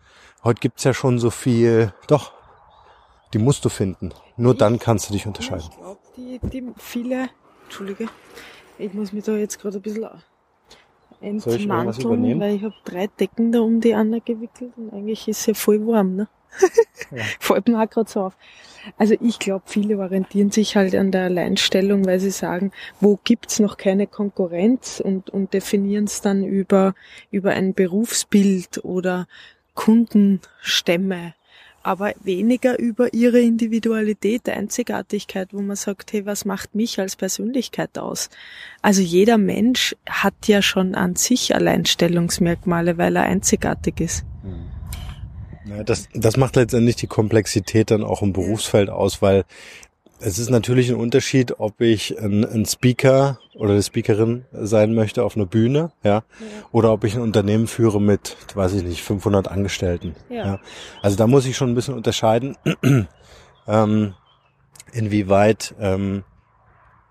Heute 0.43 0.59
gibt's 0.59 0.83
ja 0.83 0.93
schon 0.93 1.21
so 1.21 1.31
viel. 1.31 1.95
Doch, 2.09 2.33
die 3.33 3.39
musst 3.39 3.65
du 3.65 3.69
finden. 3.69 4.11
Nur 4.37 4.57
dann 4.57 4.81
kannst 4.81 5.09
du 5.09 5.13
dich 5.13 5.29
unterscheiden. 5.29 5.69
Ich 5.71 5.77
glaube, 5.77 6.01
die, 6.17 6.41
die 6.49 6.73
viele, 6.79 7.29
Entschuldige, 7.63 8.09
ich 8.77 8.93
muss 8.93 9.13
mich 9.13 9.23
da 9.23 9.37
jetzt 9.37 9.61
gerade 9.61 9.79
ein 9.79 9.83
bisschen 9.83 10.09
entmanteln, 11.21 12.41
weil 12.41 12.57
ich 12.57 12.65
habe 12.65 12.75
drei 12.85 13.07
Decken 13.07 13.53
da 13.53 13.61
um 13.61 13.81
die 13.81 13.95
Anna 13.95 14.19
gewickelt 14.19 14.73
und 14.77 14.93
eigentlich 14.93 15.29
ist 15.29 15.45
sie 15.45 15.55
voll 15.55 15.87
warm, 15.87 16.17
ne? 16.17 16.29
Fällt 17.41 17.69
mir 17.69 17.83
auch 17.83 17.91
gerade 17.91 18.11
so 18.11 18.21
auf. 18.23 18.37
Also 18.97 19.15
ich 19.21 19.39
glaube, 19.39 19.65
viele 19.67 19.99
orientieren 19.99 20.51
sich 20.51 20.77
halt 20.77 20.95
an 20.95 21.11
der 21.11 21.25
Alleinstellung, 21.25 22.07
weil 22.07 22.19
sie 22.19 22.31
sagen, 22.31 22.73
wo 23.01 23.19
gibt's 23.23 23.61
noch 23.61 23.77
keine 23.77 24.07
Konkurrenz 24.07 25.01
und, 25.05 25.31
und 25.31 25.53
definieren 25.53 26.05
es 26.05 26.23
dann 26.23 26.45
über, 26.45 26.95
über 27.31 27.51
ein 27.51 27.75
Berufsbild 27.75 28.85
oder 28.85 29.27
Kundenstämme, 29.75 31.35
aber 31.83 32.13
weniger 32.23 32.79
über 32.79 33.15
ihre 33.15 33.41
Individualität, 33.41 34.49
Einzigartigkeit, 34.49 35.49
wo 35.53 35.61
man 35.61 35.77
sagt, 35.77 36.13
hey, 36.13 36.27
was 36.27 36.45
macht 36.45 36.75
mich 36.75 36.99
als 37.01 37.17
Persönlichkeit 37.17 37.99
aus? 37.99 38.29
Also 38.83 39.01
jeder 39.01 39.39
Mensch 39.39 39.97
hat 40.09 40.47
ja 40.47 40.61
schon 40.61 40.95
an 40.95 41.17
sich 41.17 41.55
Alleinstellungsmerkmale, 41.55 42.99
weil 42.99 43.17
er 43.17 43.23
einzigartig 43.23 44.01
ist. 44.01 44.25
Ja, 45.71 45.85
das, 45.85 46.09
das 46.15 46.37
macht 46.37 46.57
letztendlich 46.57 46.97
die 46.97 47.07
Komplexität 47.07 47.91
dann 47.91 48.03
auch 48.03 48.23
im 48.23 48.33
Berufsfeld 48.33 48.91
aus, 48.91 49.23
weil 49.23 49.45
es 50.21 50.39
ist 50.39 50.51
natürlich 50.51 50.91
ein 50.91 50.97
Unterschied, 50.97 51.59
ob 51.61 51.81
ich 51.81 52.19
ein, 52.21 52.45
ein 52.45 52.67
Speaker 52.67 53.39
oder 53.55 53.73
eine 53.73 53.83
Speakerin 53.83 54.45
sein 54.53 54.95
möchte 54.95 55.25
auf 55.25 55.37
einer 55.37 55.47
Bühne, 55.47 55.93
ja, 56.03 56.11
ja, 56.11 56.23
oder 56.73 56.93
ob 56.93 57.05
ich 57.05 57.15
ein 57.15 57.23
Unternehmen 57.23 57.67
führe 57.67 58.01
mit, 58.01 58.37
weiß 58.55 58.75
ich 58.75 58.83
nicht, 58.83 59.03
500 59.03 59.49
Angestellten. 59.49 60.15
Ja. 60.29 60.47
ja. 60.47 60.61
Also 61.03 61.17
da 61.17 61.27
muss 61.27 61.47
ich 61.47 61.57
schon 61.57 61.71
ein 61.71 61.75
bisschen 61.75 61.95
unterscheiden, 61.95 62.57
ähm, 63.67 64.15
inwieweit 64.93 65.75
ähm, 65.81 66.25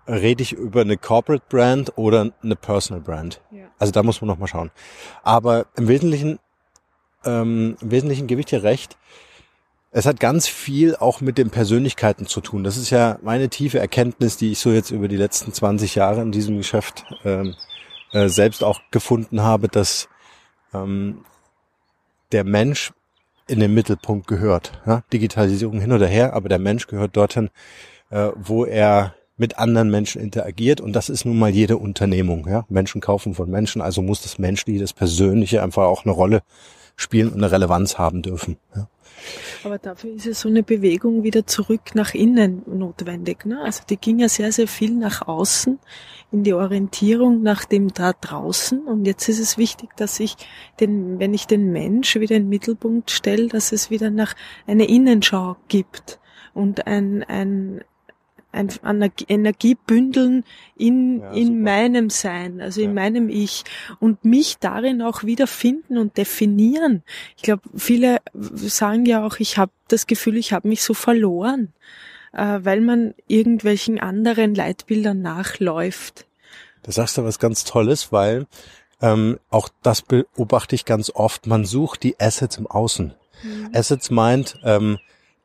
rede 0.06 0.42
ich 0.42 0.52
über 0.52 0.82
eine 0.82 0.96
Corporate 0.96 1.44
Brand 1.48 1.96
oder 1.96 2.32
eine 2.42 2.56
Personal 2.56 3.02
Brand. 3.02 3.40
Ja. 3.50 3.64
Also 3.78 3.92
da 3.92 4.02
muss 4.02 4.20
man 4.20 4.28
noch 4.28 4.38
mal 4.38 4.46
schauen. 4.46 4.70
Aber 5.22 5.66
im 5.76 5.88
Wesentlichen 5.88 6.38
ähm, 7.24 7.76
im 7.80 7.90
Wesentlichen 7.90 8.26
gebe 8.26 8.40
ich 8.40 8.46
dir 8.46 8.62
recht. 8.62 8.96
Es 9.92 10.06
hat 10.06 10.20
ganz 10.20 10.46
viel 10.46 10.94
auch 10.94 11.20
mit 11.20 11.36
den 11.36 11.50
Persönlichkeiten 11.50 12.26
zu 12.26 12.40
tun. 12.40 12.62
Das 12.62 12.76
ist 12.76 12.90
ja 12.90 13.18
meine 13.22 13.48
tiefe 13.48 13.80
Erkenntnis, 13.80 14.36
die 14.36 14.52
ich 14.52 14.60
so 14.60 14.70
jetzt 14.70 14.92
über 14.92 15.08
die 15.08 15.16
letzten 15.16 15.52
20 15.52 15.96
Jahre 15.96 16.22
in 16.22 16.30
diesem 16.30 16.58
Geschäft 16.58 17.04
ähm, 17.24 17.56
äh, 18.12 18.28
selbst 18.28 18.62
auch 18.62 18.80
gefunden 18.92 19.42
habe, 19.42 19.68
dass 19.68 20.08
ähm, 20.72 21.24
der 22.30 22.44
Mensch 22.44 22.92
in 23.48 23.58
den 23.58 23.74
Mittelpunkt 23.74 24.28
gehört. 24.28 24.80
Ja? 24.86 25.02
Digitalisierung 25.12 25.80
hin 25.80 25.92
oder 25.92 26.06
her, 26.06 26.34
aber 26.34 26.48
der 26.48 26.60
Mensch 26.60 26.86
gehört 26.86 27.16
dorthin, 27.16 27.50
äh, 28.10 28.30
wo 28.36 28.64
er 28.64 29.14
mit 29.36 29.58
anderen 29.58 29.90
Menschen 29.90 30.20
interagiert 30.20 30.80
und 30.80 30.92
das 30.92 31.08
ist 31.08 31.24
nun 31.24 31.38
mal 31.38 31.50
jede 31.50 31.78
Unternehmung. 31.78 32.46
Ja? 32.46 32.64
Menschen 32.68 33.00
kaufen 33.00 33.34
von 33.34 33.50
Menschen, 33.50 33.82
also 33.82 34.02
muss 34.02 34.22
das 34.22 34.38
Menschliche, 34.38 34.80
das 34.80 34.92
Persönliche 34.92 35.62
einfach 35.62 35.84
auch 35.84 36.04
eine 36.04 36.12
Rolle 36.12 36.42
spielen 37.00 37.28
und 37.28 37.38
eine 37.38 37.50
Relevanz 37.50 37.98
haben 37.98 38.22
dürfen. 38.22 38.56
Ja. 38.74 38.88
Aber 39.64 39.78
dafür 39.78 40.14
ist 40.14 40.24
ja 40.24 40.32
so 40.32 40.48
eine 40.48 40.62
Bewegung 40.62 41.22
wieder 41.22 41.46
zurück 41.46 41.94
nach 41.94 42.14
innen 42.14 42.62
notwendig. 42.66 43.44
Ne? 43.44 43.60
Also 43.60 43.82
die 43.88 43.96
ging 43.96 44.18
ja 44.18 44.28
sehr, 44.28 44.52
sehr 44.52 44.68
viel 44.68 44.94
nach 44.94 45.26
außen 45.26 45.78
in 46.32 46.44
die 46.44 46.54
Orientierung 46.54 47.42
nach 47.42 47.64
dem 47.64 47.92
da 47.92 48.12
draußen. 48.12 48.80
Und 48.86 49.04
jetzt 49.04 49.28
ist 49.28 49.40
es 49.40 49.58
wichtig, 49.58 49.90
dass 49.96 50.20
ich 50.20 50.36
den, 50.78 51.18
wenn 51.18 51.34
ich 51.34 51.46
den 51.46 51.72
Mensch 51.72 52.14
wieder 52.16 52.36
in 52.36 52.44
den 52.44 52.48
Mittelpunkt 52.48 53.10
stelle, 53.10 53.48
dass 53.48 53.72
es 53.72 53.90
wieder 53.90 54.10
nach 54.10 54.34
eine 54.66 54.88
Innenschau 54.88 55.56
gibt 55.68 56.20
und 56.54 56.86
ein, 56.86 57.22
ein, 57.24 57.82
ein 58.52 59.12
Energie 59.28 59.76
bündeln 59.86 60.44
in, 60.76 61.20
ja, 61.20 61.32
in 61.32 61.62
meinem 61.62 62.10
Sein, 62.10 62.60
also 62.60 62.80
ja. 62.80 62.88
in 62.88 62.94
meinem 62.94 63.28
Ich 63.28 63.64
und 64.00 64.24
mich 64.24 64.58
darin 64.58 65.02
auch 65.02 65.24
wiederfinden 65.24 65.98
und 65.98 66.16
definieren. 66.16 67.02
Ich 67.36 67.42
glaube, 67.42 67.62
viele 67.76 68.18
sagen 68.34 69.06
ja 69.06 69.24
auch, 69.24 69.38
ich 69.38 69.58
habe 69.58 69.72
das 69.88 70.06
Gefühl, 70.06 70.36
ich 70.36 70.52
habe 70.52 70.68
mich 70.68 70.82
so 70.82 70.94
verloren, 70.94 71.72
äh, 72.32 72.58
weil 72.62 72.80
man 72.80 73.14
irgendwelchen 73.26 74.00
anderen 74.00 74.54
Leitbildern 74.54 75.22
nachläuft. 75.22 76.26
Da 76.82 76.92
sagst 76.92 77.18
du 77.18 77.24
was 77.24 77.38
ganz 77.38 77.64
Tolles, 77.64 78.12
weil 78.12 78.46
ähm, 79.02 79.38
auch 79.50 79.68
das 79.82 80.02
beobachte 80.02 80.74
ich 80.74 80.84
ganz 80.84 81.10
oft. 81.14 81.46
Man 81.46 81.64
sucht 81.64 82.02
die 82.02 82.18
Assets 82.18 82.56
im 82.56 82.66
Außen. 82.66 83.14
Mhm. 83.42 83.70
Assets 83.72 84.10
meint, 84.10 84.58
ähm, 84.64 84.98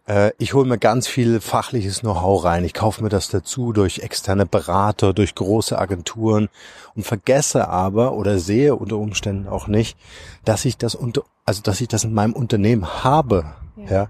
äh, 0.07 0.31
ich 0.38 0.53
hole 0.53 0.67
mir 0.67 0.77
ganz 0.77 1.07
viel 1.07 1.41
fachliches 1.41 2.01
Know-how 2.01 2.43
rein. 2.43 2.63
Ich 2.63 2.74
kaufe 2.74 3.03
mir 3.03 3.09
das 3.09 3.29
dazu 3.29 3.74
durch 3.74 4.00
externe 4.00 4.45
Berater, 4.45 5.13
durch 5.13 5.35
große 5.35 5.77
Agenturen 5.77 6.50
und 6.95 7.05
vergesse 7.05 7.67
aber 7.67 8.13
oder 8.13 8.39
sehe 8.39 8.75
unter 8.75 8.97
Umständen 8.97 9.47
auch 9.47 9.67
nicht, 9.67 9.97
dass 10.43 10.65
ich 10.65 10.77
das 10.77 10.95
unter, 10.95 11.24
also 11.45 11.62
dass 11.62 11.81
ich 11.81 11.88
das 11.88 12.03
in 12.03 12.13
meinem 12.13 12.33
Unternehmen 12.33 13.03
habe. 13.03 13.45
Ja, 13.77 13.91
ja. 13.91 14.07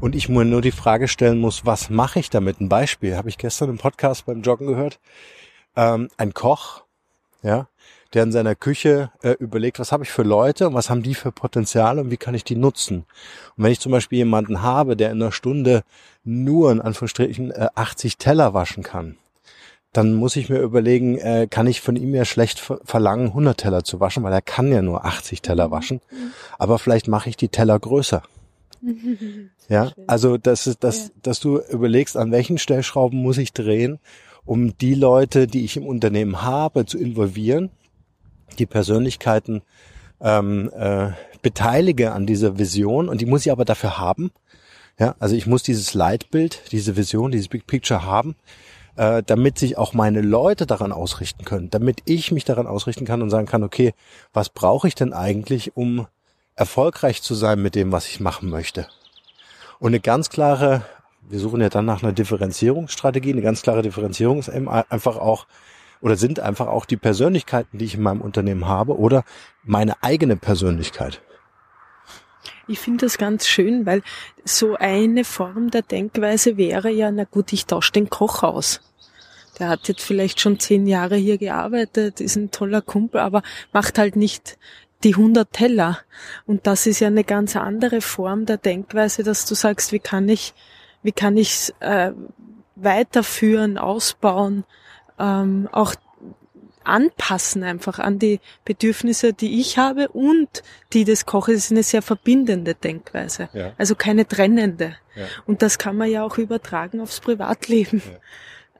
Und 0.00 0.14
ich 0.14 0.28
mir 0.28 0.44
nur 0.44 0.62
die 0.62 0.70
Frage 0.70 1.08
stellen 1.08 1.38
muss, 1.38 1.66
was 1.66 1.90
mache 1.90 2.20
ich 2.20 2.30
damit? 2.30 2.60
Ein 2.60 2.68
Beispiel 2.68 3.16
habe 3.16 3.28
ich 3.28 3.38
gestern 3.38 3.70
im 3.70 3.78
Podcast 3.78 4.26
beim 4.26 4.42
Joggen 4.42 4.68
gehört. 4.68 5.00
Ähm, 5.74 6.08
ein 6.16 6.34
Koch, 6.34 6.84
ja, 7.42 7.66
der 8.14 8.24
in 8.24 8.32
seiner 8.32 8.54
Küche 8.54 9.10
äh, 9.22 9.32
überlegt, 9.38 9.78
was 9.78 9.92
habe 9.92 10.04
ich 10.04 10.10
für 10.10 10.22
Leute 10.22 10.68
und 10.68 10.74
was 10.74 10.90
haben 10.90 11.02
die 11.02 11.14
für 11.14 11.32
Potenzial 11.32 11.98
und 11.98 12.10
wie 12.10 12.16
kann 12.16 12.34
ich 12.34 12.44
die 12.44 12.56
nutzen. 12.56 13.04
Und 13.56 13.64
wenn 13.64 13.72
ich 13.72 13.80
zum 13.80 13.92
Beispiel 13.92 14.18
jemanden 14.18 14.62
habe, 14.62 14.96
der 14.96 15.10
in 15.10 15.22
einer 15.22 15.32
Stunde 15.32 15.82
nur 16.24 16.70
in 16.70 16.80
Anführungsstrichen 16.80 17.50
äh, 17.50 17.68
80 17.74 18.18
Teller 18.18 18.54
waschen 18.54 18.82
kann, 18.82 19.16
dann 19.92 20.14
muss 20.14 20.36
ich 20.36 20.48
mir 20.48 20.60
überlegen, 20.60 21.18
äh, 21.18 21.46
kann 21.50 21.66
ich 21.66 21.80
von 21.80 21.96
ihm 21.96 22.14
ja 22.14 22.24
schlecht 22.24 22.60
verlangen, 22.84 23.28
100 23.28 23.58
Teller 23.58 23.84
zu 23.84 24.00
waschen, 24.00 24.22
weil 24.22 24.32
er 24.32 24.42
kann 24.42 24.72
ja 24.72 24.82
nur 24.82 25.04
80 25.04 25.42
Teller 25.42 25.68
mhm. 25.68 25.72
waschen. 25.72 26.00
Aber 26.58 26.78
vielleicht 26.78 27.08
mache 27.08 27.28
ich 27.28 27.36
die 27.36 27.48
Teller 27.48 27.78
größer. 27.78 28.22
ja, 29.68 29.92
also 30.06 30.38
das 30.38 30.66
ist, 30.66 30.82
dass, 30.82 31.12
dass 31.22 31.40
du 31.40 31.58
überlegst, 31.58 32.16
an 32.16 32.32
welchen 32.32 32.58
Stellschrauben 32.58 33.20
muss 33.20 33.38
ich 33.38 33.52
drehen, 33.52 34.00
um 34.44 34.76
die 34.78 34.94
Leute, 34.94 35.46
die 35.46 35.64
ich 35.64 35.76
im 35.76 35.86
Unternehmen 35.86 36.42
habe, 36.42 36.84
zu 36.84 36.98
involvieren 36.98 37.70
die 38.56 38.66
Persönlichkeiten 38.66 39.62
ähm, 40.20 40.70
äh, 40.74 41.10
beteilige 41.42 42.12
an 42.12 42.26
dieser 42.26 42.58
Vision 42.58 43.08
und 43.08 43.20
die 43.20 43.26
muss 43.26 43.44
ich 43.44 43.52
aber 43.52 43.64
dafür 43.64 43.98
haben. 43.98 44.30
Ja, 44.98 45.14
also 45.18 45.34
ich 45.34 45.46
muss 45.46 45.62
dieses 45.62 45.94
Leitbild, 45.94 46.70
diese 46.70 46.96
Vision, 46.96 47.32
dieses 47.32 47.48
Big 47.48 47.66
Picture 47.66 48.04
haben, 48.04 48.36
äh, 48.96 49.22
damit 49.24 49.58
sich 49.58 49.78
auch 49.78 49.94
meine 49.94 50.20
Leute 50.20 50.66
daran 50.66 50.92
ausrichten 50.92 51.44
können, 51.44 51.70
damit 51.70 52.02
ich 52.04 52.30
mich 52.30 52.44
daran 52.44 52.66
ausrichten 52.66 53.04
kann 53.04 53.22
und 53.22 53.30
sagen 53.30 53.46
kann, 53.46 53.64
okay, 53.64 53.94
was 54.32 54.50
brauche 54.50 54.86
ich 54.86 54.94
denn 54.94 55.12
eigentlich, 55.12 55.76
um 55.76 56.06
erfolgreich 56.54 57.22
zu 57.22 57.34
sein 57.34 57.60
mit 57.62 57.74
dem, 57.74 57.90
was 57.90 58.06
ich 58.06 58.20
machen 58.20 58.50
möchte? 58.50 58.86
Und 59.78 59.88
eine 59.88 60.00
ganz 60.00 60.28
klare, 60.28 60.82
wir 61.28 61.38
suchen 61.38 61.60
ja 61.60 61.70
dann 61.70 61.86
nach 61.86 62.02
einer 62.02 62.12
Differenzierungsstrategie, 62.12 63.32
eine 63.32 63.42
ganz 63.42 63.62
klare 63.62 63.82
Differenzierung 63.82 64.38
ist 64.38 64.48
eben 64.48 64.68
einfach 64.68 65.16
auch 65.16 65.46
oder 66.02 66.16
sind 66.16 66.40
einfach 66.40 66.66
auch 66.66 66.84
die 66.84 66.98
Persönlichkeiten, 66.98 67.78
die 67.78 67.86
ich 67.86 67.94
in 67.94 68.02
meinem 68.02 68.20
Unternehmen 68.20 68.66
habe 68.66 68.98
oder 68.98 69.24
meine 69.62 70.02
eigene 70.02 70.36
Persönlichkeit. 70.36 71.22
Ich 72.68 72.80
finde 72.80 73.06
das 73.06 73.18
ganz 73.18 73.46
schön, 73.46 73.86
weil 73.86 74.02
so 74.44 74.76
eine 74.76 75.24
Form 75.24 75.70
der 75.70 75.82
Denkweise 75.82 76.56
wäre 76.56 76.90
ja, 76.90 77.10
na 77.10 77.24
gut, 77.24 77.52
ich 77.52 77.66
tausche 77.66 77.92
den 77.92 78.10
Koch 78.10 78.42
aus. 78.42 78.80
Der 79.58 79.68
hat 79.68 79.88
jetzt 79.88 80.02
vielleicht 80.02 80.40
schon 80.40 80.58
zehn 80.58 80.86
Jahre 80.86 81.16
hier 81.16 81.38
gearbeitet, 81.38 82.20
ist 82.20 82.36
ein 82.36 82.50
toller 82.50 82.82
Kumpel, 82.82 83.20
aber 83.20 83.42
macht 83.72 83.98
halt 83.98 84.16
nicht 84.16 84.58
die 85.04 85.14
100 85.14 85.52
Teller. 85.52 85.98
Und 86.46 86.66
das 86.66 86.86
ist 86.86 87.00
ja 87.00 87.08
eine 87.08 87.24
ganz 87.24 87.56
andere 87.56 88.00
Form 88.00 88.46
der 88.46 88.56
Denkweise, 88.56 89.22
dass 89.22 89.44
du 89.44 89.54
sagst, 89.54 89.92
wie 89.92 89.98
kann 89.98 90.28
ich, 90.28 90.54
wie 91.02 91.12
kann 91.12 91.36
ich 91.36 91.72
äh, 91.80 92.12
weiterführen, 92.76 93.78
ausbauen, 93.78 94.64
ähm, 95.22 95.68
auch 95.72 95.94
anpassen 96.84 97.62
einfach 97.62 97.98
an 97.98 98.18
die 98.18 98.40
Bedürfnisse, 98.64 99.32
die 99.32 99.60
ich 99.60 99.78
habe 99.78 100.08
und 100.08 100.62
die 100.92 101.04
des 101.04 101.26
Koches. 101.26 101.54
Das 101.54 101.64
ist 101.66 101.70
eine 101.70 101.82
sehr 101.82 102.02
verbindende 102.02 102.74
Denkweise. 102.74 103.48
Ja. 103.52 103.72
Also 103.78 103.94
keine 103.94 104.26
trennende. 104.26 104.96
Ja. 105.14 105.26
Und 105.46 105.62
das 105.62 105.78
kann 105.78 105.96
man 105.96 106.10
ja 106.10 106.24
auch 106.24 106.38
übertragen 106.38 107.00
aufs 107.00 107.20
Privatleben. 107.20 108.02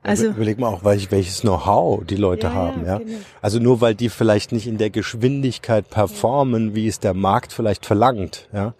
Also, 0.04 0.26
Überleg 0.26 0.58
mal 0.58 0.66
auch, 0.66 0.82
welch, 0.82 1.12
welches 1.12 1.42
Know-how 1.42 2.04
die 2.04 2.16
Leute 2.16 2.48
Ja, 2.48 2.54
haben, 2.54 2.80
ja, 2.80 2.94
ja. 2.94 2.98
genau. 2.98 3.18
Also 3.40 3.60
nur 3.60 3.80
weil 3.80 3.94
die 3.94 4.08
vielleicht 4.08 4.50
nicht 4.50 4.66
in 4.66 4.76
der 4.76 4.90
Geschwindigkeit 4.90 5.88
performen, 5.88 6.74
wie 6.74 6.88
es 6.88 6.98
der 6.98 7.14
Markt 7.14 7.52
vielleicht 7.52 7.86
verlangt, 7.86 8.48
ja, 8.52 8.74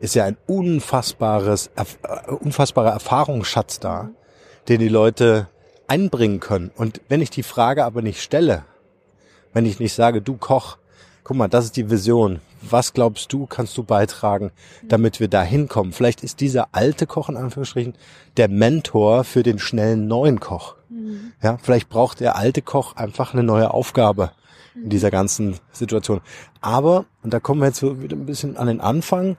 ist 0.00 0.14
ja 0.14 0.26
ein 0.26 0.36
unfassbares, 0.46 1.70
äh, 1.76 2.30
unfassbarer 2.30 2.90
Erfahrungsschatz 2.90 3.80
da, 3.80 4.10
den 4.68 4.80
die 4.80 4.90
Leute 4.90 5.48
einbringen 5.88 6.40
können. 6.40 6.70
Und 6.74 7.00
wenn 7.08 7.20
ich 7.20 7.30
die 7.30 7.42
Frage 7.42 7.84
aber 7.84 8.02
nicht 8.02 8.22
stelle, 8.22 8.64
wenn 9.52 9.66
ich 9.66 9.80
nicht 9.80 9.94
sage, 9.94 10.20
du 10.20 10.36
Koch, 10.36 10.78
guck 11.24 11.36
mal, 11.36 11.48
das 11.48 11.66
ist 11.66 11.76
die 11.76 11.90
Vision. 11.90 12.40
Was 12.62 12.92
glaubst 12.92 13.32
du, 13.32 13.46
kannst 13.46 13.76
du 13.76 13.82
beitragen, 13.82 14.50
damit 14.82 15.20
wir 15.20 15.28
da 15.28 15.42
hinkommen? 15.42 15.92
Vielleicht 15.92 16.22
ist 16.22 16.40
dieser 16.40 16.68
alte 16.72 17.06
Koch 17.06 17.28
in 17.28 17.36
Anführungsstrichen 17.36 17.94
der 18.36 18.48
Mentor 18.48 19.24
für 19.24 19.42
den 19.42 19.58
schnellen 19.58 20.08
neuen 20.08 20.40
Koch. 20.40 20.76
Ja, 21.42 21.58
vielleicht 21.58 21.88
braucht 21.88 22.20
der 22.20 22.36
alte 22.36 22.62
Koch 22.62 22.96
einfach 22.96 23.32
eine 23.32 23.42
neue 23.42 23.72
Aufgabe 23.72 24.32
in 24.74 24.90
dieser 24.90 25.10
ganzen 25.10 25.56
Situation. 25.72 26.20
Aber, 26.60 27.06
und 27.22 27.32
da 27.32 27.40
kommen 27.40 27.60
wir 27.60 27.66
jetzt 27.66 27.82
wieder 27.82 28.16
ein 28.16 28.26
bisschen 28.26 28.56
an 28.56 28.66
den 28.66 28.80
Anfang, 28.80 29.36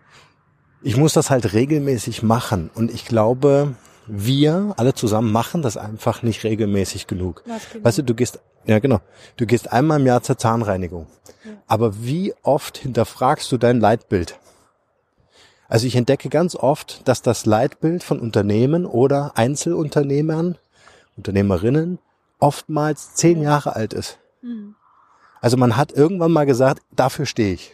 ich 0.81 0.97
muss 0.97 1.13
das 1.13 1.29
halt 1.29 1.53
regelmäßig 1.53 2.23
machen. 2.23 2.69
Und 2.73 2.91
ich 2.91 3.05
glaube, 3.05 3.75
wir 4.07 4.73
alle 4.77 4.93
zusammen 4.93 5.31
machen 5.31 5.61
das 5.61 5.77
einfach 5.77 6.23
nicht 6.23 6.43
regelmäßig 6.43 7.07
genug. 7.07 7.43
Was 7.45 7.69
genau? 7.71 7.85
Weißt 7.85 7.97
du, 7.99 8.03
du 8.03 8.13
gehst, 8.15 8.39
ja 8.65 8.79
genau, 8.79 8.99
du 9.37 9.45
gehst 9.45 9.71
einmal 9.71 9.99
im 9.99 10.05
Jahr 10.05 10.23
zur 10.23 10.37
Zahnreinigung. 10.37 11.07
Aber 11.67 12.03
wie 12.03 12.33
oft 12.43 12.77
hinterfragst 12.77 13.51
du 13.51 13.57
dein 13.57 13.79
Leitbild? 13.79 14.39
Also 15.69 15.85
ich 15.87 15.95
entdecke 15.95 16.29
ganz 16.29 16.55
oft, 16.55 17.07
dass 17.07 17.21
das 17.21 17.45
Leitbild 17.45 18.03
von 18.03 18.19
Unternehmen 18.19 18.85
oder 18.85 19.33
Einzelunternehmern, 19.35 20.57
Unternehmerinnen 21.17 21.99
oftmals 22.39 23.15
zehn 23.15 23.41
Jahre 23.41 23.75
alt 23.75 23.93
ist. 23.93 24.19
Mhm. 24.41 24.75
Also 25.41 25.57
man 25.57 25.75
hat 25.77 25.91
irgendwann 25.91 26.31
mal 26.31 26.45
gesagt, 26.45 26.83
dafür 26.95 27.25
stehe 27.25 27.53
ich. 27.53 27.73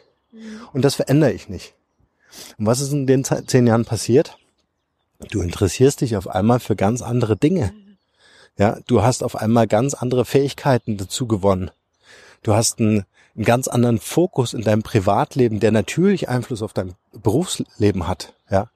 Und 0.73 0.83
das 0.83 0.95
verändere 0.95 1.31
ich 1.31 1.49
nicht. 1.49 1.75
Und 2.57 2.65
was 2.65 2.81
ist 2.81 2.91
in 2.91 3.05
den 3.05 3.23
ze- 3.23 3.45
zehn 3.45 3.67
Jahren 3.67 3.85
passiert? 3.85 4.37
Du 5.29 5.41
interessierst 5.41 6.01
dich 6.01 6.17
auf 6.17 6.27
einmal 6.27 6.59
für 6.59 6.75
ganz 6.75 7.01
andere 7.01 7.35
Dinge. 7.35 7.73
Ja, 8.57 8.77
du 8.87 9.01
hast 9.01 9.23
auf 9.23 9.35
einmal 9.35 9.67
ganz 9.67 9.93
andere 9.93 10.25
Fähigkeiten 10.25 10.97
dazu 10.97 11.27
gewonnen. 11.27 11.71
Du 12.43 12.53
hast 12.53 12.79
einen, 12.79 13.05
einen 13.35 13.45
ganz 13.45 13.67
anderen 13.67 13.99
Fokus 13.99 14.53
in 14.53 14.61
deinem 14.61 14.83
Privatleben, 14.83 15.59
der 15.59 15.71
natürlich 15.71 16.29
Einfluss 16.29 16.61
auf 16.61 16.73
dein 16.73 16.93
Berufsleben 17.13 18.07
hat. 18.07 18.33
Ja. 18.49 18.69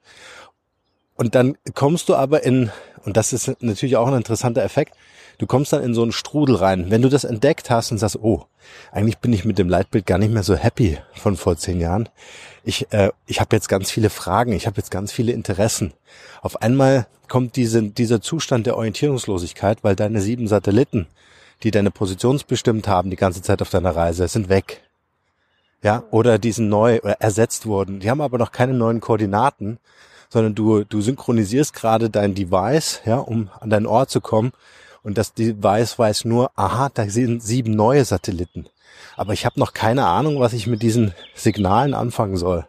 Und 1.18 1.34
dann 1.34 1.58
kommst 1.74 2.10
du 2.10 2.16
aber 2.16 2.44
in, 2.44 2.72
und 3.04 3.18
das 3.18 3.34
ist 3.34 3.62
natürlich 3.62 3.98
auch 3.98 4.08
ein 4.08 4.14
interessanter 4.14 4.64
Effekt, 4.64 4.94
du 5.40 5.48
kommst 5.48 5.74
dann 5.74 5.84
in 5.84 5.96
so 5.96 6.04
einen 6.04 6.12
Strudel 6.12 6.56
rein. 6.56 6.92
Wenn 6.92 7.02
du 7.02 7.10
das 7.10 7.24
entdeckt 7.24 7.70
hast 7.72 7.92
und 7.92 7.98
sagst, 7.98 8.20
oh, 8.22 8.46
eigentlich 8.92 9.18
bin 9.18 9.34
ich 9.34 9.44
mit 9.44 9.58
dem 9.58 9.68
Leitbild 9.68 10.06
gar 10.06 10.20
nicht 10.20 10.32
mehr 10.32 10.44
so 10.44 10.56
happy 10.56 11.00
von 11.14 11.36
vor 11.36 11.58
zehn 11.58 11.80
Jahren. 11.80 12.08
Ich, 12.64 12.92
äh, 12.92 13.12
ich 13.26 13.40
habe 13.40 13.56
jetzt 13.56 13.68
ganz 13.68 13.90
viele 13.90 14.12
Fragen, 14.12 14.52
ich 14.52 14.68
habe 14.68 14.78
jetzt 14.78 14.92
ganz 14.92 15.12
viele 15.12 15.32
Interessen. 15.32 15.94
Auf 16.42 16.62
einmal 16.62 17.08
kommt 17.28 17.56
diese, 17.56 17.82
dieser 17.82 18.22
Zustand 18.22 18.68
der 18.68 18.78
Orientierungslosigkeit, 18.78 19.84
weil 19.84 19.96
deine 19.96 20.22
sieben 20.22 20.48
Satelliten, 20.48 21.08
die 21.64 21.72
deine 21.72 21.92
Position 21.92 22.40
bestimmt 22.48 22.88
haben 22.88 23.10
die 23.10 23.16
ganze 23.16 23.42
Zeit 23.42 23.62
auf 23.64 23.70
deiner 23.72 23.96
Reise, 23.96 24.28
sind 24.28 24.50
weg. 24.50 24.84
Ja, 25.84 26.04
oder 26.12 26.38
die 26.38 26.52
sind 26.52 26.70
neu 26.70 27.00
oder 27.02 27.22
ersetzt 27.22 27.66
worden. 27.66 28.00
Die 28.00 28.10
haben 28.10 28.22
aber 28.22 28.38
noch 28.38 28.52
keine 28.52 28.74
neuen 28.74 29.00
Koordinaten, 29.00 29.80
sondern 30.30 30.56
du, 30.56 30.84
du 30.84 31.02
synchronisierst 31.02 31.74
gerade 31.74 32.10
dein 32.10 32.36
Device, 32.36 33.02
ja, 33.06 33.18
um 33.18 33.50
an 33.60 33.70
deinen 33.70 33.86
Ort 33.86 34.10
zu 34.10 34.22
kommen. 34.22 34.52
Und 35.04 35.18
das 35.18 35.34
Device 35.34 35.98
weiß 35.98 36.26
nur, 36.26 36.52
aha, 36.56 36.90
da 36.94 37.08
sind 37.10 37.42
sieben 37.42 37.72
neue 37.72 38.04
Satelliten. 38.04 38.68
Aber 39.16 39.34
ich 39.34 39.46
habe 39.46 39.60
noch 39.60 39.74
keine 39.74 40.06
Ahnung, 40.06 40.40
was 40.40 40.54
ich 40.54 40.68
mit 40.68 40.82
diesen 40.82 41.14
Signalen 41.34 41.94
anfangen 41.94 42.38
soll. 42.38 42.68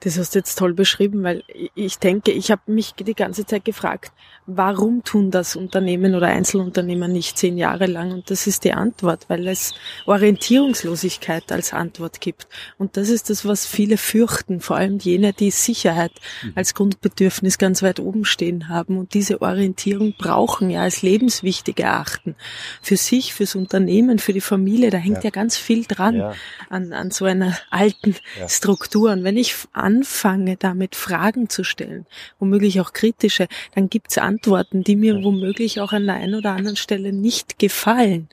Das 0.00 0.18
hast 0.18 0.34
du 0.34 0.38
jetzt 0.38 0.58
toll 0.58 0.72
beschrieben, 0.72 1.22
weil 1.22 1.44
ich 1.74 1.98
denke, 1.98 2.32
ich 2.32 2.50
habe 2.50 2.62
mich 2.66 2.94
die 2.94 3.14
ganze 3.14 3.44
Zeit 3.44 3.66
gefragt, 3.66 4.12
warum 4.56 5.04
tun 5.04 5.30
das 5.30 5.56
Unternehmen 5.56 6.14
oder 6.14 6.28
Einzelunternehmer 6.28 7.08
nicht 7.08 7.38
zehn 7.38 7.56
Jahre 7.58 7.86
lang? 7.86 8.12
Und 8.12 8.30
das 8.30 8.46
ist 8.46 8.64
die 8.64 8.72
Antwort, 8.72 9.26
weil 9.28 9.46
es 9.48 9.74
Orientierungslosigkeit 10.06 11.52
als 11.52 11.72
Antwort 11.72 12.20
gibt. 12.20 12.48
Und 12.78 12.96
das 12.96 13.08
ist 13.08 13.30
das, 13.30 13.44
was 13.44 13.66
viele 13.66 13.96
fürchten, 13.96 14.60
vor 14.60 14.76
allem 14.76 14.98
jene, 14.98 15.32
die 15.32 15.50
Sicherheit 15.50 16.12
als 16.54 16.74
Grundbedürfnis 16.74 17.58
ganz 17.58 17.82
weit 17.82 18.00
oben 18.00 18.24
stehen 18.24 18.68
haben 18.68 18.98
und 18.98 19.14
diese 19.14 19.40
Orientierung 19.42 20.14
brauchen, 20.18 20.70
ja 20.70 20.82
als 20.82 21.02
lebenswichtig 21.02 21.78
erachten. 21.80 22.34
Für 22.82 22.96
sich, 22.96 23.34
fürs 23.34 23.54
Unternehmen, 23.54 24.18
für 24.18 24.32
die 24.32 24.40
Familie, 24.40 24.90
da 24.90 24.98
hängt 24.98 25.18
Ja. 25.18 25.24
ja, 25.24 25.30
ganz 25.30 25.56
viel 25.56 25.84
dran 25.84 26.16
Ja. 26.16 26.32
an, 26.68 26.92
an 26.92 27.10
so 27.10 27.24
einer 27.24 27.56
alten 27.70 28.16
Ja. 28.38 28.48
Struktur. 28.48 29.12
Und 29.12 29.24
wenn 29.24 29.36
ich 29.36 29.54
anfange, 29.72 30.56
damit 30.56 30.96
Fragen 30.96 31.48
zu 31.48 31.64
stellen, 31.64 32.06
womöglich 32.38 32.80
auch 32.80 32.92
kritische, 32.92 33.46
dann 33.74 33.88
gibt's 33.88 34.18
Antworten, 34.18 34.39
die 34.84 34.96
mir 34.96 35.22
womöglich 35.22 35.80
auch 35.80 35.92
an 35.92 36.06
der 36.06 36.16
einen 36.16 36.34
oder 36.34 36.52
anderen 36.52 36.76
Stelle 36.76 37.12
nicht 37.12 37.58
gefallen. 37.58 38.28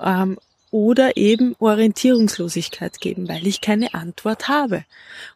Ähm, 0.00 0.38
oder 0.72 1.16
eben 1.18 1.54
Orientierungslosigkeit 1.60 2.98
geben, 3.00 3.28
weil 3.28 3.46
ich 3.46 3.60
keine 3.60 3.92
Antwort 3.94 4.48
habe. 4.48 4.84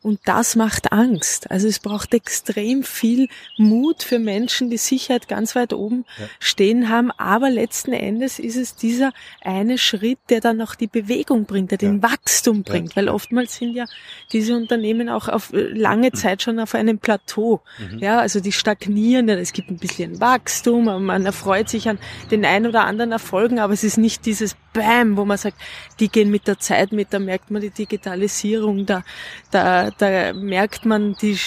Und 0.02 0.18
das 0.24 0.56
macht 0.56 0.92
Angst. 0.92 1.50
Also 1.50 1.68
es 1.68 1.78
braucht 1.78 2.14
extrem 2.14 2.82
viel 2.82 3.28
Mut 3.58 4.02
für 4.02 4.18
Menschen, 4.18 4.70
die 4.70 4.78
Sicherheit 4.78 5.28
ganz 5.28 5.54
weit 5.54 5.72
oben 5.74 6.04
Ja. 6.18 6.24
stehen 6.40 6.88
haben. 6.88 7.10
Aber 7.12 7.50
letzten 7.50 7.92
Endes 7.92 8.38
ist 8.38 8.56
es 8.56 8.76
dieser 8.76 9.12
eine 9.42 9.76
Schritt, 9.78 10.18
der 10.30 10.40
dann 10.40 10.60
auch 10.62 10.74
die 10.74 10.86
Bewegung 10.86 11.44
bringt, 11.44 11.70
der 11.70 11.78
den 11.78 12.02
Wachstum 12.02 12.64
Ja. 12.66 12.72
bringt. 12.72 12.96
Weil 12.96 13.08
oftmals 13.10 13.56
sind 13.56 13.74
ja 13.74 13.84
diese 14.32 14.56
Unternehmen 14.56 15.08
auch 15.10 15.28
auf 15.28 15.52
äh, 15.52 15.60
lange 15.68 16.12
Zeit 16.12 16.42
schon 16.42 16.58
auf 16.58 16.74
einem 16.74 16.98
Plateau. 16.98 17.60
Mhm. 17.78 17.98
Ja, 17.98 18.18
also 18.20 18.40
die 18.40 18.52
stagnieren. 18.52 19.28
ja, 19.28 19.34
Es 19.36 19.52
gibt 19.52 19.70
ein 19.70 19.76
bisschen 19.76 20.18
Wachstum, 20.18 20.84
man 21.04 21.26
erfreut 21.26 21.68
sich 21.68 21.90
an 21.90 21.98
den 22.30 22.44
ein 22.46 22.66
oder 22.66 22.84
anderen 22.86 23.12
Erfolgen, 23.12 23.58
aber 23.58 23.74
es 23.74 23.84
ist 23.84 23.98
nicht 23.98 24.24
dieses 24.24 24.56
Bam, 24.76 25.16
wo 25.16 25.24
man 25.24 25.38
sagt, 25.38 25.56
die 26.00 26.08
gehen 26.08 26.30
mit 26.30 26.46
der 26.46 26.58
Zeit 26.58 26.92
mit, 26.92 27.12
da 27.12 27.18
merkt 27.18 27.50
man 27.50 27.62
die 27.62 27.70
Digitalisierung, 27.70 28.86
da, 28.86 29.02
da, 29.50 29.90
da 29.90 30.32
merkt 30.32 30.84
man 30.84 31.14
die, 31.20 31.38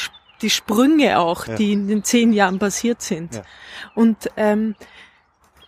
die 0.41 0.49
Sprünge 0.49 1.19
auch, 1.19 1.47
Ja. 1.47 1.55
die 1.55 1.73
in 1.73 1.87
den 1.87 2.03
zehn 2.03 2.33
Jahren 2.33 2.59
passiert 2.59 3.01
sind. 3.01 3.35
Ja. 3.35 3.41
Und 3.95 4.29
ähm, 4.37 4.75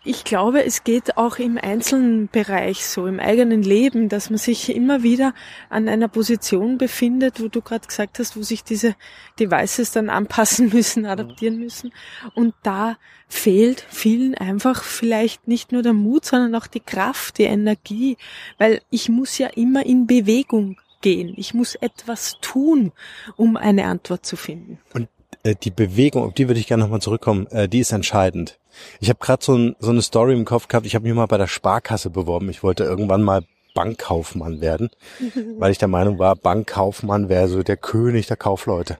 ich 0.04 0.24
glaube, 0.24 0.64
es 0.66 0.84
geht 0.84 1.18
auch 1.18 1.38
im 1.38 1.60
einzelnen 1.60 2.28
Bereich 2.28 2.86
so, 2.86 3.06
im 3.06 3.20
eigenen 3.20 3.62
Leben, 3.62 4.10
dass 4.10 4.32
man 4.32 4.40
sich 4.40 4.74
immer 4.76 5.04
wieder 5.04 5.34
an 5.70 5.88
einer 5.88 6.08
Position 6.08 6.80
befindet, 6.80 7.40
wo 7.40 7.50
du 7.50 7.62
gerade 7.62 7.86
gesagt 7.86 8.18
hast, 8.18 8.36
wo 8.36 8.42
sich 8.42 8.64
diese 8.64 8.96
Devices 9.40 9.92
dann 9.92 10.10
anpassen 10.10 10.70
müssen, 10.74 11.06
adaptieren 11.06 11.60
müssen. 11.60 11.94
Und 12.34 12.56
da 12.64 12.98
fehlt 13.28 13.86
vielen 13.90 14.34
einfach 14.34 14.84
vielleicht 14.84 15.48
nicht 15.48 15.72
nur 15.72 15.84
der 15.84 15.94
Mut, 15.94 16.26
sondern 16.26 16.56
auch 16.56 16.68
die 16.68 16.80
Kraft, 16.80 17.38
die 17.38 17.44
Energie, 17.44 18.18
weil 18.58 18.82
ich 18.90 19.08
muss 19.08 19.38
ja 19.38 19.48
immer 19.48 19.86
in 19.86 20.08
Bewegung 20.08 20.78
gehen. 21.02 21.34
Ich 21.38 21.54
muss 21.54 21.76
etwas 21.76 22.38
tun, 22.42 22.92
um 23.36 23.56
eine 23.56 23.86
Antwort 23.86 24.26
zu 24.26 24.36
finden. 24.36 24.80
Und 24.94 25.10
äh, 25.44 25.56
die 25.56 25.72
Bewegung, 25.72 26.24
auf 26.24 26.34
die 26.34 26.48
würde 26.48 26.60
ich 26.60 26.68
gerne 26.68 26.84
nochmal 26.84 27.02
zurückkommen, 27.02 27.46
äh, 27.48 27.70
die 27.70 27.80
ist 27.80 27.92
entscheidend. 27.92 28.58
Ich 29.00 29.10
habe 29.10 29.20
gerade 29.20 29.44
so, 29.44 29.56
ein, 29.56 29.76
so 29.80 29.90
eine 29.90 30.02
Story 30.02 30.34
im 30.34 30.46
Kopf 30.46 30.68
gehabt, 30.68 30.86
ich 30.86 30.96
habe 30.96 31.08
mich 31.08 31.14
mal 31.14 31.26
bei 31.26 31.38
der 31.38 31.48
Sparkasse 31.48 32.10
beworben. 32.10 32.50
Ich 32.50 32.64
wollte 32.64 32.84
irgendwann 32.84 33.24
mal 33.24 33.44
Bankkaufmann 33.74 34.62
werden, 34.62 34.90
weil 35.58 35.72
ich 35.72 35.78
der 35.78 35.88
Meinung 35.88 36.20
war, 36.20 36.36
Bankkaufmann 36.36 37.30
wäre 37.30 37.48
so 37.48 37.64
der 37.64 37.78
König 37.78 38.28
der 38.28 38.38
Kaufleute. 38.38 38.98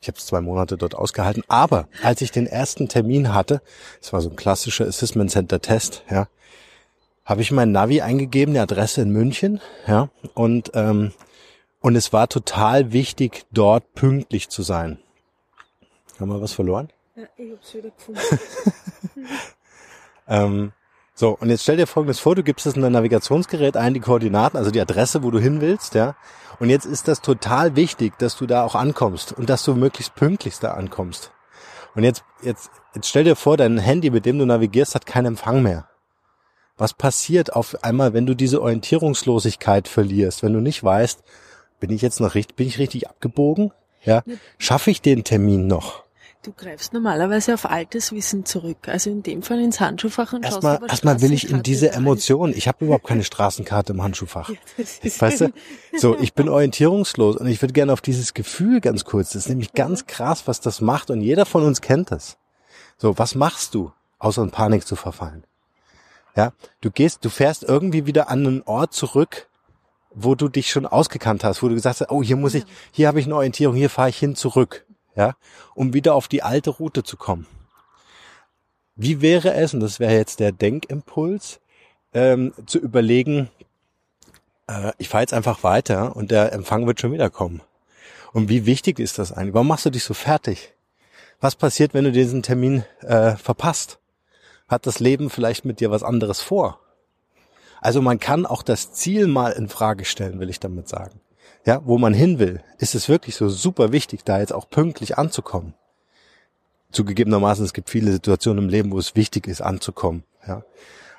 Ich 0.00 0.08
habe 0.08 0.18
zwei 0.18 0.40
Monate 0.40 0.76
dort 0.76 0.94
ausgehalten, 0.94 1.42
aber 1.48 1.88
als 2.02 2.20
ich 2.20 2.30
den 2.30 2.46
ersten 2.46 2.88
Termin 2.88 3.34
hatte, 3.34 3.60
es 4.00 4.12
war 4.12 4.20
so 4.20 4.30
ein 4.30 4.36
klassischer 4.36 4.86
Assessment 4.86 5.30
Center 5.30 5.60
Test, 5.60 6.04
ja, 6.10 6.28
habe 7.24 7.42
ich 7.42 7.50
mein 7.50 7.72
Navi 7.72 8.00
eingegeben, 8.02 8.54
die 8.54 8.60
Adresse 8.60 9.02
in 9.02 9.10
München, 9.10 9.60
ja, 9.86 10.10
und 10.34 10.70
ähm, 10.74 11.12
und 11.84 11.96
es 11.96 12.14
war 12.14 12.30
total 12.30 12.94
wichtig, 12.94 13.44
dort 13.52 13.92
pünktlich 13.92 14.48
zu 14.48 14.62
sein. 14.62 14.98
Haben 16.18 16.30
wir 16.30 16.40
was 16.40 16.54
verloren? 16.54 16.88
Ja, 17.14 17.24
ich 17.36 17.52
hab's 17.52 17.74
wieder 17.74 17.90
gefunden. 17.90 18.20
Ähm, 20.26 20.72
so, 21.14 21.36
und 21.38 21.50
jetzt 21.50 21.62
stell 21.62 21.76
dir 21.76 21.86
folgendes 21.86 22.18
vor, 22.18 22.34
du 22.34 22.42
gibst 22.42 22.66
es 22.66 22.76
in 22.76 22.82
dein 22.82 22.92
Navigationsgerät 22.92 23.76
ein, 23.76 23.94
die 23.94 24.00
Koordinaten, 24.00 24.56
also 24.56 24.70
die 24.70 24.80
Adresse, 24.80 25.22
wo 25.22 25.30
du 25.30 25.38
hin 25.38 25.60
willst, 25.60 25.94
ja. 25.94 26.16
Und 26.58 26.70
jetzt 26.70 26.86
ist 26.86 27.08
das 27.08 27.20
total 27.20 27.76
wichtig, 27.76 28.18
dass 28.18 28.36
du 28.36 28.46
da 28.46 28.64
auch 28.64 28.74
ankommst 28.74 29.32
und 29.32 29.50
dass 29.50 29.64
du 29.64 29.74
möglichst 29.74 30.14
pünktlich 30.14 30.58
da 30.58 30.72
ankommst. 30.72 31.30
Und 31.94 32.02
jetzt, 32.02 32.24
jetzt, 32.42 32.70
jetzt 32.94 33.08
stell 33.08 33.24
dir 33.24 33.36
vor, 33.36 33.56
dein 33.56 33.78
Handy, 33.78 34.10
mit 34.10 34.26
dem 34.26 34.38
du 34.38 34.46
navigierst, 34.46 34.94
hat 34.94 35.06
keinen 35.06 35.26
Empfang 35.26 35.62
mehr. 35.62 35.88
Was 36.76 36.94
passiert 36.94 37.52
auf 37.52 37.84
einmal, 37.84 38.14
wenn 38.14 38.26
du 38.26 38.34
diese 38.34 38.60
Orientierungslosigkeit 38.60 39.86
verlierst, 39.86 40.42
wenn 40.42 40.52
du 40.52 40.60
nicht 40.60 40.82
weißt, 40.82 41.22
bin 41.78 41.90
ich 41.90 42.02
jetzt 42.02 42.20
noch 42.20 42.34
richtig, 42.34 42.56
bin 42.56 42.66
ich 42.66 42.78
richtig 42.78 43.08
abgebogen? 43.08 43.72
Ja, 44.04 44.22
schaffe 44.58 44.90
ich 44.90 45.00
den 45.00 45.22
Termin 45.22 45.66
noch? 45.66 46.03
Du 46.44 46.52
greifst 46.52 46.92
normalerweise 46.92 47.54
auf 47.54 47.64
altes 47.64 48.12
Wissen 48.12 48.44
zurück, 48.44 48.86
also 48.86 49.08
in 49.08 49.22
dem 49.22 49.42
Fall 49.42 49.60
ins 49.60 49.80
Handschuhfach 49.80 50.34
und 50.34 50.44
erstmal, 50.44 50.76
schaust 50.76 50.90
erstmal 50.90 51.22
will 51.22 51.32
ich 51.32 51.48
in 51.48 51.62
diese 51.62 51.92
Emotion. 51.92 52.52
Ich 52.54 52.68
habe 52.68 52.84
überhaupt 52.84 53.06
keine 53.06 53.24
Straßenkarte 53.24 53.94
im 53.94 54.02
Handschuhfach. 54.02 54.50
weißt 55.18 55.40
du? 55.40 55.52
So, 55.96 56.18
ich 56.18 56.34
bin 56.34 56.50
orientierungslos 56.50 57.36
und 57.36 57.46
ich 57.46 57.62
würde 57.62 57.72
gerne 57.72 57.94
auf 57.94 58.02
dieses 58.02 58.34
Gefühl 58.34 58.82
ganz 58.82 59.06
kurz. 59.06 59.30
Das 59.30 59.44
ist 59.44 59.48
nämlich 59.48 59.72
ganz 59.72 60.04
krass, 60.04 60.46
was 60.46 60.60
das 60.60 60.82
macht 60.82 61.08
und 61.08 61.22
jeder 61.22 61.46
von 61.46 61.64
uns 61.64 61.80
kennt 61.80 62.10
das. 62.10 62.36
So, 62.98 63.16
was 63.16 63.34
machst 63.34 63.74
du, 63.74 63.92
außer 64.18 64.42
in 64.42 64.50
Panik 64.50 64.86
zu 64.86 64.96
verfallen? 64.96 65.44
Ja, 66.36 66.52
du 66.82 66.90
gehst, 66.90 67.24
du 67.24 67.30
fährst 67.30 67.62
irgendwie 67.62 68.04
wieder 68.04 68.28
an 68.28 68.46
einen 68.46 68.62
Ort 68.64 68.92
zurück, 68.92 69.48
wo 70.14 70.34
du 70.34 70.50
dich 70.50 70.70
schon 70.70 70.84
ausgekannt 70.84 71.42
hast, 71.42 71.62
wo 71.62 71.68
du 71.68 71.74
gesagt 71.74 72.02
hast, 72.02 72.10
oh, 72.10 72.22
hier 72.22 72.36
muss 72.36 72.52
ich, 72.52 72.66
hier 72.92 73.08
habe 73.08 73.18
ich 73.18 73.24
eine 73.24 73.36
Orientierung, 73.36 73.74
hier 73.74 73.88
fahre 73.88 74.10
ich 74.10 74.18
hin 74.18 74.36
zurück 74.36 74.84
ja, 75.16 75.36
um 75.74 75.94
wieder 75.94 76.14
auf 76.14 76.28
die 76.28 76.42
alte 76.42 76.70
Route 76.70 77.02
zu 77.02 77.16
kommen. 77.16 77.46
Wie 78.96 79.20
wäre 79.20 79.54
es, 79.54 79.74
und 79.74 79.80
das 79.80 79.98
wäre 80.00 80.14
jetzt 80.14 80.40
der 80.40 80.52
Denkimpuls, 80.52 81.60
ähm, 82.12 82.52
zu 82.66 82.78
überlegen, 82.78 83.50
äh, 84.68 84.92
ich 84.98 85.08
fahre 85.08 85.22
jetzt 85.22 85.34
einfach 85.34 85.64
weiter 85.64 86.14
und 86.14 86.30
der 86.30 86.52
Empfang 86.52 86.86
wird 86.86 87.00
schon 87.00 87.12
wieder 87.12 87.30
kommen. 87.30 87.60
Und 88.32 88.48
wie 88.48 88.66
wichtig 88.66 88.98
ist 88.98 89.18
das 89.18 89.32
eigentlich? 89.32 89.54
Warum 89.54 89.68
machst 89.68 89.86
du 89.86 89.90
dich 89.90 90.04
so 90.04 90.14
fertig? 90.14 90.74
Was 91.40 91.56
passiert, 91.56 91.94
wenn 91.94 92.04
du 92.04 92.12
diesen 92.12 92.42
Termin 92.42 92.84
äh, 93.00 93.36
verpasst? 93.36 93.98
Hat 94.68 94.86
das 94.86 95.00
Leben 95.00 95.28
vielleicht 95.28 95.64
mit 95.64 95.80
dir 95.80 95.90
was 95.90 96.02
anderes 96.02 96.40
vor? 96.40 96.80
Also 97.80 98.00
man 98.00 98.18
kann 98.18 98.46
auch 98.46 98.62
das 98.62 98.92
Ziel 98.92 99.26
mal 99.26 99.52
in 99.52 99.68
Frage 99.68 100.04
stellen, 100.04 100.40
will 100.40 100.48
ich 100.48 100.60
damit 100.60 100.88
sagen 100.88 101.20
ja, 101.64 101.80
wo 101.84 101.98
man 101.98 102.14
hin 102.14 102.38
will, 102.38 102.62
ist 102.78 102.94
es 102.94 103.08
wirklich 103.08 103.36
so 103.36 103.48
super 103.48 103.92
wichtig, 103.92 104.24
da 104.24 104.38
jetzt 104.40 104.52
auch 104.52 104.68
pünktlich 104.68 105.18
anzukommen. 105.18 105.74
Zugegebenermaßen, 106.92 107.64
es 107.64 107.72
gibt 107.72 107.90
viele 107.90 108.12
Situationen 108.12 108.64
im 108.64 108.70
Leben, 108.70 108.92
wo 108.92 108.98
es 108.98 109.16
wichtig 109.16 109.48
ist, 109.48 109.60
anzukommen, 109.60 110.24
ja. 110.46 110.62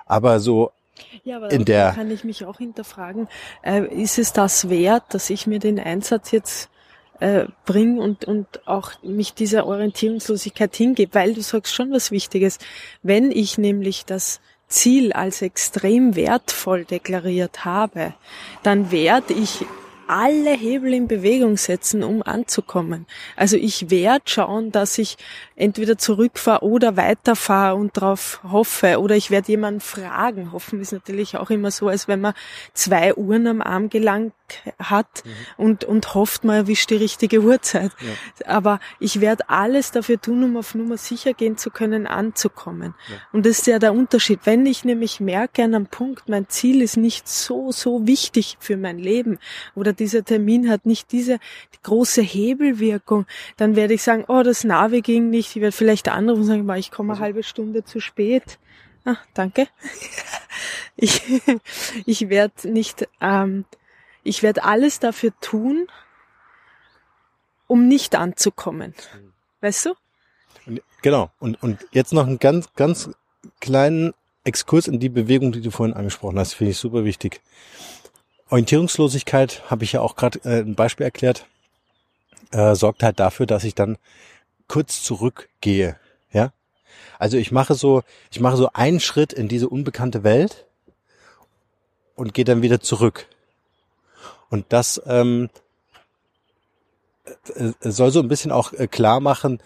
Aber 0.05 0.39
so 0.39 0.71
ja, 1.23 1.37
aber 1.37 1.51
in 1.51 1.65
der 1.65 1.91
kann 1.91 2.11
ich 2.11 2.23
mich 2.23 2.45
auch 2.45 2.57
hinterfragen, 2.57 3.27
äh, 3.63 3.85
ist 3.85 4.17
es 4.17 4.31
das 4.31 4.69
wert, 4.69 5.03
dass 5.09 5.29
ich 5.29 5.47
mir 5.47 5.59
den 5.59 5.79
Einsatz 5.79 6.31
jetzt 6.31 6.69
äh, 7.19 7.45
bringe 7.65 8.01
und, 8.01 8.25
und 8.25 8.67
auch 8.67 8.91
mich 9.03 9.33
dieser 9.33 9.65
Orientierungslosigkeit 9.65 10.75
hingebe, 10.75 11.13
weil 11.13 11.33
du 11.33 11.41
sagst 11.41 11.73
schon 11.73 11.91
was 11.91 12.11
Wichtiges. 12.11 12.59
Wenn 13.03 13.31
ich 13.31 13.57
nämlich 13.57 14.05
das 14.05 14.39
Ziel 14.67 15.13
als 15.13 15.41
extrem 15.41 16.15
wertvoll 16.15 16.85
deklariert 16.85 17.65
habe, 17.65 18.13
dann 18.63 18.91
werde 18.91 19.33
ich 19.33 19.65
alle 20.07 20.51
Hebel 20.51 20.93
in 20.93 21.07
Bewegung 21.07 21.57
setzen, 21.57 22.03
um 22.03 22.21
anzukommen. 22.23 23.05
Also 23.35 23.57
ich 23.57 23.89
werde 23.89 24.23
schauen, 24.25 24.71
dass 24.71 24.97
ich 24.97 25.17
entweder 25.55 25.97
zurückfahre 25.97 26.63
oder 26.63 26.97
weiterfahre 26.97 27.75
und 27.75 27.97
darauf 27.97 28.41
hoffe. 28.43 28.99
Oder 28.99 29.15
ich 29.15 29.31
werde 29.31 29.49
jemanden 29.51 29.79
fragen. 29.79 30.51
Hoffen 30.51 30.81
ist 30.81 30.91
natürlich 30.91 31.37
auch 31.37 31.49
immer 31.49 31.71
so, 31.71 31.87
als 31.87 32.07
wenn 32.07 32.21
man 32.21 32.33
zwei 32.73 33.15
Uhren 33.15 33.47
am 33.47 33.61
Arm 33.61 33.89
gelangt 33.89 34.33
hat 34.77 35.23
mhm. 35.25 35.31
und, 35.57 35.83
und 35.85 36.13
hofft, 36.13 36.43
man 36.43 36.57
erwischt 36.57 36.89
die 36.89 36.95
richtige 36.95 37.41
Uhrzeit. 37.41 37.91
Ja. 37.99 38.47
Aber 38.47 38.79
ich 38.99 39.21
werde 39.21 39.49
alles 39.49 39.91
dafür 39.91 40.21
tun, 40.21 40.43
um 40.43 40.57
auf 40.57 40.75
Nummer 40.75 40.97
sicher 40.97 41.33
gehen 41.33 41.57
zu 41.57 41.71
können, 41.71 42.05
anzukommen. 42.05 42.93
Ja. 43.09 43.15
Und 43.31 43.45
das 43.45 43.59
ist 43.59 43.67
ja 43.67 43.79
der 43.79 43.93
Unterschied. 43.93 44.41
Wenn 44.43 44.65
ich 44.65 44.83
nämlich 44.83 45.19
merke 45.19 45.63
an 45.63 45.73
einem 45.73 45.87
Punkt, 45.87 46.29
mein 46.29 46.47
Ziel 46.49 46.81
ist 46.81 46.97
nicht 46.97 47.27
so, 47.27 47.71
so 47.71 48.05
wichtig 48.05 48.57
für 48.59 48.77
mein 48.77 48.99
Leben 48.99 49.39
oder 49.73 49.93
dieser 49.95 50.23
Termin 50.23 50.69
hat 50.69 50.85
nicht 50.85 51.11
diese 51.11 51.39
große 51.83 52.21
Hebelwirkung, 52.21 53.25
dann 53.57 53.75
werde 53.75 53.93
ich 53.93 54.03
sagen, 54.03 54.25
oh, 54.27 54.43
das 54.43 54.63
Navi 54.63 55.01
ging 55.01 55.29
nicht. 55.29 55.55
Ich 55.55 55.61
werde 55.61 55.75
vielleicht 55.75 56.09
anrufen 56.09 56.41
und 56.41 56.47
sagen, 56.47 56.69
ich 56.77 56.91
komme 56.91 57.13
eine 57.13 57.21
halbe 57.21 57.43
Stunde 57.43 57.83
zu 57.83 57.99
spät. 57.99 58.59
Ah, 59.05 59.17
danke. 59.33 59.67
Ich, 60.97 61.21
ich 62.05 62.29
werde 62.29 62.69
nicht, 62.69 63.09
ähm, 63.19 63.65
ich 64.23 64.43
werde 64.43 64.63
alles 64.63 64.99
dafür 64.99 65.33
tun, 65.41 65.87
um 67.67 67.89
nicht 67.89 68.15
anzukommen. 68.15 68.93
Weißt 69.59 69.87
du? 69.87 69.95
Genau. 71.01 71.31
Und, 71.39 71.61
und 71.61 71.85
jetzt 71.91 72.13
noch 72.13 72.25
einen 72.25 72.39
ganz, 72.39 72.73
ganz 72.75 73.09
kleinen 73.59 74.13
Exkurs 74.45 74.87
in 74.87 74.99
die 74.99 75.09
Bewegung, 75.09 75.51
die 75.51 75.61
du 75.61 75.71
vorhin 75.71 75.95
angesprochen 75.95 76.39
hast, 76.39 76.53
finde 76.53 76.71
ich 76.71 76.77
super 76.77 77.03
wichtig. 77.03 77.41
Orientierungslosigkeit, 78.49 79.63
habe 79.69 79.83
ich 79.83 79.93
ja 79.93 80.01
auch 80.01 80.15
gerade 80.15 80.39
äh, 80.43 80.61
ein 80.61 80.75
Beispiel 80.75 81.05
erklärt, 81.05 81.45
äh, 82.51 82.75
sorgt 82.75 83.03
halt 83.03 83.19
dafür, 83.19 83.45
dass 83.45 83.63
ich 83.63 83.75
dann 83.75 83.97
kurz 84.67 85.03
zurückgehe. 85.03 85.97
Ja, 86.31 86.51
also 87.17 87.37
ich 87.37 87.51
mache 87.51 87.75
so, 87.75 88.03
ich 88.31 88.39
mache 88.39 88.57
so 88.57 88.69
einen 88.73 88.99
Schritt 88.99 89.33
in 89.33 89.47
diese 89.47 89.69
unbekannte 89.69 90.23
Welt 90.23 90.65
und 92.15 92.33
gehe 92.33 92.45
dann 92.45 92.61
wieder 92.61 92.79
zurück. 92.79 93.27
Und 94.49 94.65
das 94.69 95.01
ähm, 95.05 95.49
äh, 95.49 95.64
soll 97.81 98.11
so 98.11 98.19
ein 98.19 98.27
bisschen 98.27 98.51
auch 98.51 98.73
äh, 98.73 98.87
klar 98.87 99.19
machen, 99.19 99.59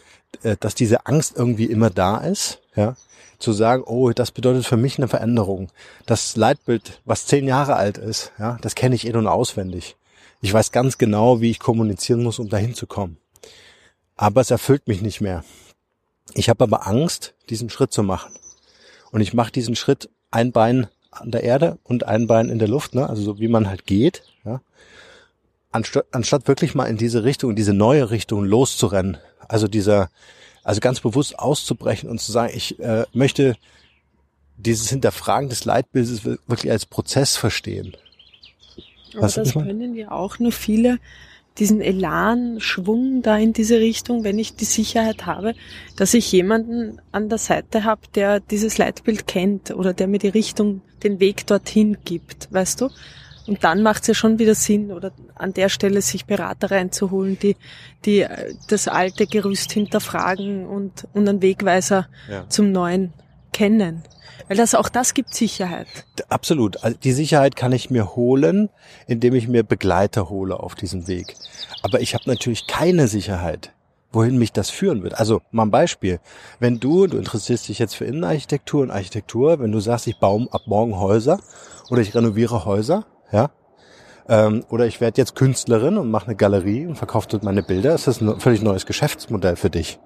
äh, 0.43 0.55
dass 0.59 0.75
diese 0.75 1.05
Angst 1.05 1.35
irgendwie 1.35 1.65
immer 1.65 1.89
da 1.89 2.17
ist. 2.17 2.59
Ja, 2.75 2.95
zu 3.39 3.53
sagen, 3.53 3.83
oh, 3.85 4.11
das 4.11 4.31
bedeutet 4.31 4.65
für 4.65 4.77
mich 4.77 4.97
eine 4.97 5.07
Veränderung. 5.07 5.71
Das 6.05 6.35
Leitbild, 6.35 7.01
was 7.05 7.25
zehn 7.25 7.47
Jahre 7.47 7.77
alt 7.77 7.97
ist, 7.97 8.33
ja, 8.37 8.57
das 8.61 8.75
kenne 8.75 8.95
ich 8.95 9.07
eh 9.07 9.13
nun 9.13 9.27
auswendig. 9.27 9.95
Ich 10.41 10.53
weiß 10.53 10.71
ganz 10.71 10.97
genau, 10.97 11.41
wie 11.41 11.49
ich 11.49 11.59
kommunizieren 11.59 12.21
muss, 12.21 12.39
um 12.39 12.49
dahin 12.49 12.75
zu 12.75 12.85
kommen. 12.85 13.17
Aber 14.15 14.41
es 14.41 14.51
erfüllt 14.51 14.87
mich 14.87 15.01
nicht 15.01 15.21
mehr. 15.21 15.43
Ich 16.33 16.49
habe 16.49 16.63
aber 16.63 16.85
Angst, 16.87 17.33
diesen 17.49 17.69
Schritt 17.69 17.93
zu 17.93 18.03
machen. 18.03 18.33
Und 19.11 19.21
ich 19.21 19.33
mache 19.33 19.51
diesen 19.51 19.75
Schritt 19.75 20.09
ein 20.31 20.51
Bein 20.51 20.87
an 21.11 21.31
der 21.31 21.43
Erde 21.43 21.79
und 21.83 22.03
ein 22.05 22.27
Bein 22.27 22.49
in 22.49 22.59
der 22.59 22.67
Luft, 22.67 22.93
ne? 22.93 23.09
also 23.09 23.21
so 23.21 23.39
wie 23.39 23.47
man 23.47 23.67
halt 23.67 23.85
geht, 23.85 24.23
ja? 24.45 24.61
Anstatt, 25.71 26.05
anstatt 26.11 26.47
wirklich 26.47 26.75
mal 26.75 26.85
in 26.85 26.97
diese 26.97 27.23
Richtung, 27.23 27.51
in 27.51 27.55
diese 27.55 27.73
neue 27.73 28.09
Richtung 28.11 28.43
loszurennen. 28.43 29.17
Also 29.47 29.67
dieser, 29.67 30.09
also 30.63 30.79
ganz 30.79 30.99
bewusst 30.99 31.37
auszubrechen 31.39 32.09
und 32.09 32.19
zu 32.19 32.31
sagen, 32.31 32.53
ich 32.55 32.79
äh, 32.79 33.05
möchte 33.13 33.55
dieses 34.57 34.89
Hinterfragen 34.89 35.49
des 35.49 35.65
Leitbildes 35.65 36.25
wirklich 36.25 36.71
als 36.71 36.85
Prozess 36.85 37.37
verstehen. 37.37 37.95
Aber 39.13 39.23
Was 39.23 39.35
das 39.35 39.53
können 39.53 39.95
ja 39.95 40.11
auch 40.11 40.39
nur 40.39 40.51
viele 40.51 40.99
diesen 41.57 41.81
Elan, 41.81 42.59
Schwung 42.59 43.21
da 43.21 43.37
in 43.37 43.53
diese 43.53 43.79
Richtung, 43.79 44.23
wenn 44.23 44.39
ich 44.39 44.55
die 44.55 44.65
Sicherheit 44.65 45.25
habe, 45.25 45.55
dass 45.97 46.13
ich 46.13 46.31
jemanden 46.31 47.01
an 47.11 47.27
der 47.27 47.37
Seite 47.37 47.83
habe, 47.83 48.01
der 48.15 48.39
dieses 48.39 48.77
Leitbild 48.77 49.27
kennt 49.27 49.71
oder 49.71 49.93
der 49.93 50.07
mir 50.07 50.19
die 50.19 50.29
Richtung, 50.29 50.81
den 51.03 51.19
Weg 51.19 51.47
dorthin 51.47 51.97
gibt, 52.05 52.51
weißt 52.51 52.81
du? 52.81 52.89
Und 53.49 53.63
dann 53.63 53.81
macht 53.81 54.03
es 54.03 54.09
ja 54.09 54.13
schon 54.13 54.37
wieder 54.37 54.53
Sinn, 54.53 54.91
oder 54.91 55.11
an 55.33 55.53
der 55.53 55.69
Stelle 55.69 56.03
sich 56.03 56.27
Berater 56.27 56.69
reinzuholen, 56.69 57.39
die, 57.39 57.55
die 58.05 58.21
äh, 58.21 58.53
das 58.67 58.87
alte 58.87 59.25
Gerüst 59.25 59.71
hinterfragen 59.71 60.67
und, 60.67 61.07
und 61.13 61.27
einen 61.27 61.41
Wegweiser 61.41 62.07
ja. 62.29 62.47
zum 62.47 62.71
Neuen 62.71 63.11
kennen. 63.51 64.03
Weil 64.47 64.57
das 64.57 64.75
auch 64.75 64.87
das 64.87 65.15
gibt 65.15 65.33
Sicherheit. 65.33 65.87
Absolut. 66.29 66.83
Also 66.83 66.95
die 66.99 67.11
Sicherheit 67.11 67.55
kann 67.55 67.71
ich 67.71 67.89
mir 67.89 68.15
holen, 68.15 68.69
indem 69.07 69.33
ich 69.33 69.47
mir 69.47 69.63
Begleiter 69.63 70.29
hole 70.29 70.59
auf 70.59 70.75
diesem 70.75 71.07
Weg. 71.07 71.33
Aber 71.81 72.01
ich 72.01 72.13
habe 72.13 72.25
natürlich 72.27 72.67
keine 72.67 73.07
Sicherheit, 73.07 73.73
wohin 74.11 74.37
mich 74.37 74.53
das 74.53 74.69
führen 74.69 75.01
wird. 75.01 75.15
Also 75.15 75.41
mal 75.49 75.63
ein 75.63 75.71
Beispiel. 75.71 76.19
Wenn 76.59 76.79
du, 76.79 77.07
du 77.07 77.17
interessierst 77.17 77.67
dich 77.67 77.79
jetzt 77.79 77.95
für 77.95 78.05
Innenarchitektur 78.05 78.83
und 78.83 78.91
Architektur, 78.91 79.59
wenn 79.59 79.71
du 79.71 79.79
sagst, 79.79 80.05
ich 80.05 80.19
baue 80.19 80.47
ab 80.51 80.61
morgen 80.67 80.99
Häuser 80.99 81.39
oder 81.89 82.01
ich 82.01 82.13
renoviere 82.13 82.65
Häuser, 82.65 83.07
ja. 83.31 83.51
Ähm, 84.27 84.63
oder 84.69 84.85
ich 84.85 85.01
werde 85.01 85.19
jetzt 85.19 85.35
Künstlerin 85.35 85.97
und 85.97 86.11
mache 86.11 86.27
eine 86.27 86.35
Galerie 86.35 86.85
und 86.85 86.95
verkaufe 86.95 87.27
dort 87.29 87.43
meine 87.43 87.63
Bilder. 87.63 87.91
Das 87.91 88.07
ist 88.07 88.21
ein 88.21 88.39
völlig 88.39 88.61
neues 88.61 88.85
Geschäftsmodell 88.85 89.55
für 89.55 89.71
dich. 89.71 89.99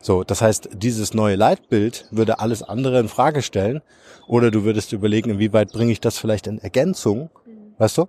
So, 0.00 0.22
das 0.22 0.42
heißt, 0.42 0.68
dieses 0.74 1.14
neue 1.14 1.34
Leitbild 1.34 2.06
würde 2.10 2.38
alles 2.38 2.62
andere 2.62 3.00
in 3.00 3.08
Frage 3.08 3.42
stellen. 3.42 3.80
Oder 4.26 4.50
du 4.50 4.62
würdest 4.62 4.92
überlegen, 4.92 5.30
inwieweit 5.30 5.72
bringe 5.72 5.92
ich 5.92 6.00
das 6.00 6.18
vielleicht 6.18 6.46
in 6.46 6.58
Ergänzung, 6.58 7.30
mhm. 7.46 7.74
weißt 7.78 7.98
du? 7.98 8.02
Mhm. 8.02 8.08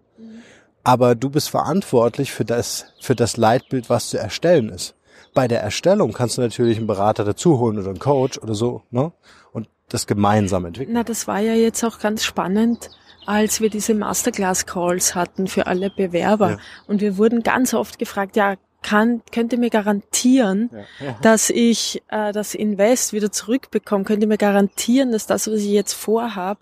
Aber 0.83 1.15
du 1.15 1.29
bist 1.29 1.49
verantwortlich 1.49 2.31
für 2.31 2.45
das, 2.45 2.85
für 3.01 3.15
das 3.15 3.37
Leitbild, 3.37 3.89
was 3.89 4.09
zu 4.09 4.17
erstellen 4.17 4.69
ist. 4.69 4.93
Bei 5.33 5.47
der 5.47 5.61
Erstellung 5.61 6.13
kannst 6.13 6.37
du 6.37 6.41
natürlich 6.41 6.77
einen 6.77 6.87
Berater 6.87 7.23
dazu 7.23 7.59
holen 7.59 7.79
oder 7.79 7.89
einen 7.89 7.99
Coach 7.99 8.37
oder 8.37 8.55
so, 8.55 8.83
ne? 8.91 9.11
Und 9.51 9.69
das 9.89 10.07
gemeinsam 10.07 10.65
entwickeln. 10.65 10.93
Na, 10.93 11.03
das 11.03 11.27
war 11.27 11.39
ja 11.39 11.53
jetzt 11.53 11.83
auch 11.83 11.99
ganz 11.99 12.23
spannend 12.23 12.89
als 13.25 13.61
wir 13.61 13.69
diese 13.69 13.93
Masterclass-Calls 13.93 15.15
hatten 15.15 15.47
für 15.47 15.67
alle 15.67 15.89
Bewerber. 15.89 16.51
Ja. 16.51 16.57
Und 16.87 17.01
wir 17.01 17.17
wurden 17.17 17.43
ganz 17.43 17.73
oft 17.73 17.99
gefragt, 17.99 18.35
ja, 18.35 18.55
kann, 18.81 19.21
könnte 19.31 19.57
mir 19.57 19.69
garantieren, 19.71 20.69
Ja. 20.71 21.05
Ja. 21.07 21.17
dass 21.21 21.49
ich 21.49 22.03
äh, 22.09 22.31
das 22.31 22.53
Invest 22.53 23.13
wieder 23.13 23.31
zurückbekomme, 23.31 24.03
könnte 24.03 24.27
mir 24.27 24.37
garantieren, 24.37 25.11
dass 25.11 25.25
das, 25.25 25.47
was 25.47 25.55
ich 25.55 25.71
jetzt 25.71 25.93
vorhabe, 25.93 26.59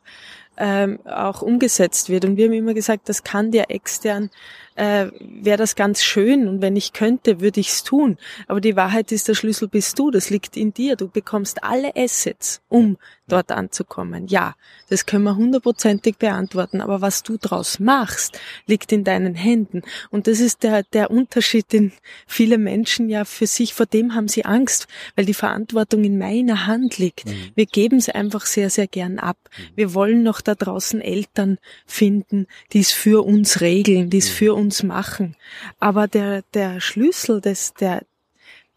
ähm, 0.55 0.99
auch 1.05 1.41
umgesetzt 1.41 2.09
wird. 2.09 2.25
Und 2.25 2.37
wir 2.37 2.45
haben 2.45 2.53
immer 2.53 2.73
gesagt, 2.73 3.09
das 3.09 3.23
kann 3.23 3.51
dir 3.51 3.65
extern, 3.69 4.29
äh, 4.75 5.07
wäre 5.19 5.57
das 5.57 5.75
ganz 5.75 6.03
schön 6.03 6.47
und 6.47 6.61
wenn 6.61 6.75
ich 6.75 6.93
könnte, 6.93 7.41
würde 7.41 7.59
ich's 7.59 7.83
tun. 7.83 8.17
Aber 8.47 8.61
die 8.61 8.75
Wahrheit 8.75 9.11
ist, 9.11 9.27
der 9.27 9.35
Schlüssel 9.35 9.67
bist 9.67 9.99
du, 9.99 10.11
das 10.11 10.29
liegt 10.29 10.57
in 10.57 10.73
dir. 10.73 10.95
Du 10.95 11.07
bekommst 11.07 11.63
alle 11.63 11.95
Assets, 11.95 12.61
um 12.69 12.97
dort 13.27 13.51
anzukommen. 13.51 14.27
Ja, 14.27 14.55
das 14.89 15.05
können 15.05 15.23
wir 15.23 15.35
hundertprozentig 15.35 16.17
beantworten, 16.17 16.81
aber 16.81 17.01
was 17.01 17.23
du 17.23 17.37
draus 17.37 17.79
machst, 17.79 18.39
liegt 18.67 18.91
in 18.91 19.03
deinen 19.03 19.35
Händen. 19.35 19.81
Und 20.09 20.27
das 20.27 20.39
ist 20.39 20.63
der, 20.63 20.83
der 20.83 21.09
Unterschied, 21.09 21.71
den 21.71 21.93
viele 22.27 22.57
Menschen 22.57 23.09
ja 23.09 23.25
für 23.25 23.47
sich, 23.47 23.73
vor 23.73 23.85
dem 23.85 24.13
haben 24.13 24.27
sie 24.27 24.45
Angst, 24.45 24.87
weil 25.15 25.25
die 25.25 25.33
Verantwortung 25.33 26.03
in 26.03 26.17
meiner 26.17 26.67
Hand 26.67 26.97
liegt. 26.97 27.25
Wir 27.55 27.65
geben 27.65 27.97
es 27.97 28.09
einfach 28.09 28.45
sehr, 28.45 28.69
sehr 28.69 28.87
gern 28.87 29.19
ab. 29.19 29.37
Wir 29.75 29.93
wollen 29.93 30.23
noch 30.23 30.41
da 30.41 30.55
draußen 30.55 31.01
Eltern 31.01 31.57
finden, 31.85 32.47
die 32.73 32.79
es 32.79 32.91
für 32.91 33.25
uns 33.25 33.61
regeln, 33.61 34.09
die 34.09 34.17
es 34.17 34.29
für 34.29 34.53
uns 34.53 34.62
machen. 34.83 35.35
Aber 35.79 36.07
der, 36.07 36.43
der 36.53 36.79
Schlüssel 36.79 37.41
des, 37.41 37.73
der, 37.73 38.03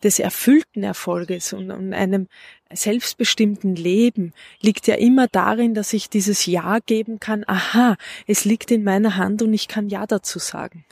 des 0.02 0.18
erfüllten 0.18 0.82
Erfolges 0.82 1.52
und, 1.52 1.70
und 1.70 1.92
einem 1.94 2.28
selbstbestimmten 2.72 3.76
Leben 3.76 4.32
liegt 4.60 4.86
ja 4.86 4.96
immer 4.96 5.28
darin, 5.28 5.74
dass 5.74 5.92
ich 5.92 6.10
dieses 6.10 6.46
Ja 6.46 6.78
geben 6.84 7.20
kann, 7.20 7.44
aha, 7.46 7.96
es 8.26 8.44
liegt 8.44 8.70
in 8.70 8.82
meiner 8.82 9.16
Hand 9.16 9.42
und 9.42 9.52
ich 9.54 9.68
kann 9.68 9.88
Ja 9.88 10.06
dazu 10.06 10.38
sagen. 10.38 10.84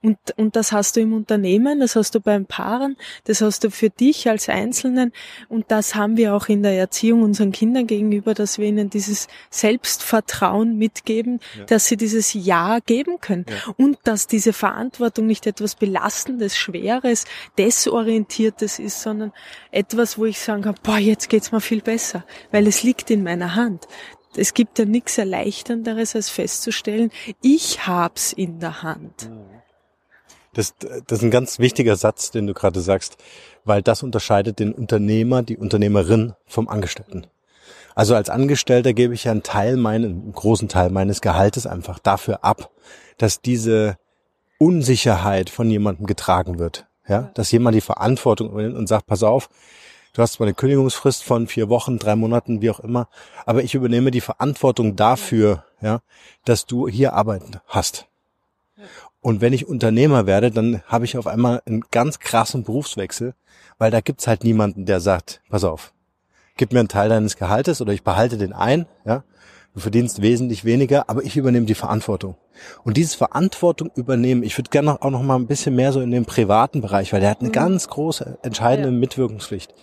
Und, 0.00 0.18
und 0.36 0.54
das 0.54 0.70
hast 0.70 0.94
du 0.94 1.00
im 1.00 1.12
Unternehmen, 1.12 1.80
das 1.80 1.96
hast 1.96 2.14
du 2.14 2.20
beim 2.20 2.46
Paaren, 2.46 2.96
das 3.24 3.40
hast 3.40 3.64
du 3.64 3.70
für 3.70 3.90
dich 3.90 4.28
als 4.28 4.48
Einzelnen. 4.48 5.12
Und 5.48 5.72
das 5.72 5.96
haben 5.96 6.16
wir 6.16 6.34
auch 6.34 6.48
in 6.48 6.62
der 6.62 6.78
Erziehung 6.78 7.22
unseren 7.24 7.50
Kindern 7.50 7.88
gegenüber, 7.88 8.32
dass 8.32 8.58
wir 8.58 8.68
ihnen 8.68 8.90
dieses 8.90 9.26
Selbstvertrauen 9.50 10.78
mitgeben, 10.78 11.40
dass 11.66 11.86
sie 11.86 11.96
dieses 11.96 12.32
Ja 12.32 12.78
geben 12.78 13.18
können. 13.20 13.44
Und 13.76 13.98
dass 14.04 14.28
diese 14.28 14.52
Verantwortung 14.52 15.26
nicht 15.26 15.48
etwas 15.48 15.74
Belastendes, 15.74 16.56
Schweres, 16.56 17.24
Desorientiertes 17.58 18.78
ist, 18.78 19.02
sondern 19.02 19.32
etwas, 19.72 20.16
wo 20.16 20.26
ich 20.26 20.38
sagen 20.38 20.62
kann, 20.62 20.76
boah, 20.84 20.98
jetzt 20.98 21.28
geht's 21.28 21.50
mir 21.50 21.60
viel 21.60 21.82
besser, 21.82 22.24
weil 22.52 22.68
es 22.68 22.84
liegt 22.84 23.10
in 23.10 23.24
meiner 23.24 23.56
Hand. 23.56 23.88
Es 24.36 24.54
gibt 24.54 24.78
ja 24.78 24.84
nichts 24.84 25.18
Erleichternderes, 25.18 26.14
als 26.14 26.30
festzustellen, 26.30 27.10
ich 27.42 27.86
hab's 27.86 28.32
in 28.32 28.60
der 28.60 28.82
Hand. 28.84 29.28
Das, 30.58 30.74
das 30.76 31.20
ist 31.20 31.22
ein 31.22 31.30
ganz 31.30 31.60
wichtiger 31.60 31.94
Satz, 31.94 32.32
den 32.32 32.48
du 32.48 32.52
gerade 32.52 32.80
sagst, 32.80 33.16
weil 33.64 33.80
das 33.80 34.02
unterscheidet 34.02 34.58
den 34.58 34.72
Unternehmer, 34.72 35.44
die 35.44 35.56
Unternehmerin 35.56 36.34
vom 36.48 36.66
Angestellten. 36.66 37.28
Also 37.94 38.16
als 38.16 38.28
Angestellter 38.28 38.92
gebe 38.92 39.14
ich 39.14 39.22
ja 39.22 39.30
einen 39.30 39.44
Teil 39.44 39.76
meinen, 39.76 40.22
einen 40.22 40.32
großen 40.32 40.68
Teil 40.68 40.90
meines 40.90 41.20
Gehaltes 41.20 41.68
einfach 41.68 42.00
dafür 42.00 42.42
ab, 42.42 42.72
dass 43.18 43.40
diese 43.40 43.98
Unsicherheit 44.58 45.48
von 45.48 45.70
jemandem 45.70 46.06
getragen 46.06 46.58
wird. 46.58 46.88
Ja, 47.06 47.30
dass 47.34 47.52
jemand 47.52 47.76
die 47.76 47.80
Verantwortung 47.80 48.50
übernimmt 48.50 48.78
und 48.78 48.88
sagt, 48.88 49.06
pass 49.06 49.22
auf, 49.22 49.50
du 50.12 50.22
hast 50.22 50.32
zwar 50.32 50.48
eine 50.48 50.54
Kündigungsfrist 50.54 51.22
von 51.22 51.46
vier 51.46 51.68
Wochen, 51.68 52.00
drei 52.00 52.16
Monaten, 52.16 52.62
wie 52.62 52.70
auch 52.70 52.80
immer, 52.80 53.08
aber 53.46 53.62
ich 53.62 53.76
übernehme 53.76 54.10
die 54.10 54.20
Verantwortung 54.20 54.96
dafür, 54.96 55.62
ja, 55.80 56.00
dass 56.44 56.66
du 56.66 56.88
hier 56.88 57.12
arbeiten 57.12 57.60
hast. 57.68 58.07
Und 59.20 59.40
wenn 59.40 59.52
ich 59.52 59.66
Unternehmer 59.66 60.26
werde, 60.26 60.50
dann 60.50 60.82
habe 60.86 61.04
ich 61.04 61.18
auf 61.18 61.26
einmal 61.26 61.60
einen 61.66 61.82
ganz 61.90 62.18
krassen 62.20 62.62
Berufswechsel, 62.62 63.34
weil 63.78 63.90
da 63.90 64.00
gibt's 64.00 64.26
halt 64.26 64.44
niemanden, 64.44 64.86
der 64.86 65.00
sagt, 65.00 65.42
pass 65.48 65.64
auf, 65.64 65.92
gib 66.56 66.72
mir 66.72 66.80
einen 66.80 66.88
Teil 66.88 67.08
deines 67.08 67.36
Gehaltes 67.36 67.80
oder 67.80 67.92
ich 67.92 68.04
behalte 68.04 68.38
den 68.38 68.52
ein, 68.52 68.86
ja. 69.04 69.24
Du 69.74 69.80
verdienst 69.80 70.22
wesentlich 70.22 70.64
weniger, 70.64 71.08
aber 71.08 71.22
ich 71.22 71.36
übernehme 71.36 71.66
die 71.66 71.74
Verantwortung. 71.74 72.36
Und 72.82 72.96
dieses 72.96 73.14
Verantwortung 73.14 73.90
übernehmen, 73.94 74.42
ich 74.42 74.58
würde 74.58 74.70
gerne 74.70 75.00
auch 75.00 75.10
noch 75.10 75.22
mal 75.22 75.36
ein 75.36 75.46
bisschen 75.46 75.76
mehr 75.76 75.92
so 75.92 76.00
in 76.00 76.10
den 76.10 76.24
privaten 76.24 76.80
Bereich, 76.80 77.12
weil 77.12 77.20
der 77.20 77.30
hat 77.30 77.42
eine 77.42 77.50
ganz 77.50 77.86
große, 77.88 78.38
entscheidende 78.42 78.90
Ja. 78.90 78.96
Mitwirkungspflicht. 78.96 79.74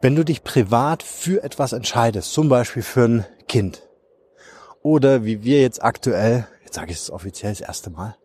Wenn 0.00 0.16
du 0.16 0.24
dich 0.24 0.42
privat 0.42 1.02
für 1.04 1.44
etwas 1.44 1.72
entscheidest, 1.72 2.32
zum 2.32 2.48
Beispiel 2.48 2.82
für 2.82 3.04
ein 3.04 3.26
Kind, 3.46 3.82
oder 4.82 5.24
wie 5.24 5.44
wir 5.44 5.60
jetzt 5.60 5.82
aktuell, 5.82 6.48
jetzt 6.74 6.80
sage 6.80 6.90
ich 6.90 6.98
es 6.98 7.10
offiziell 7.10 7.52
das 7.52 7.60
erste 7.60 7.90
Mal, 7.90 8.16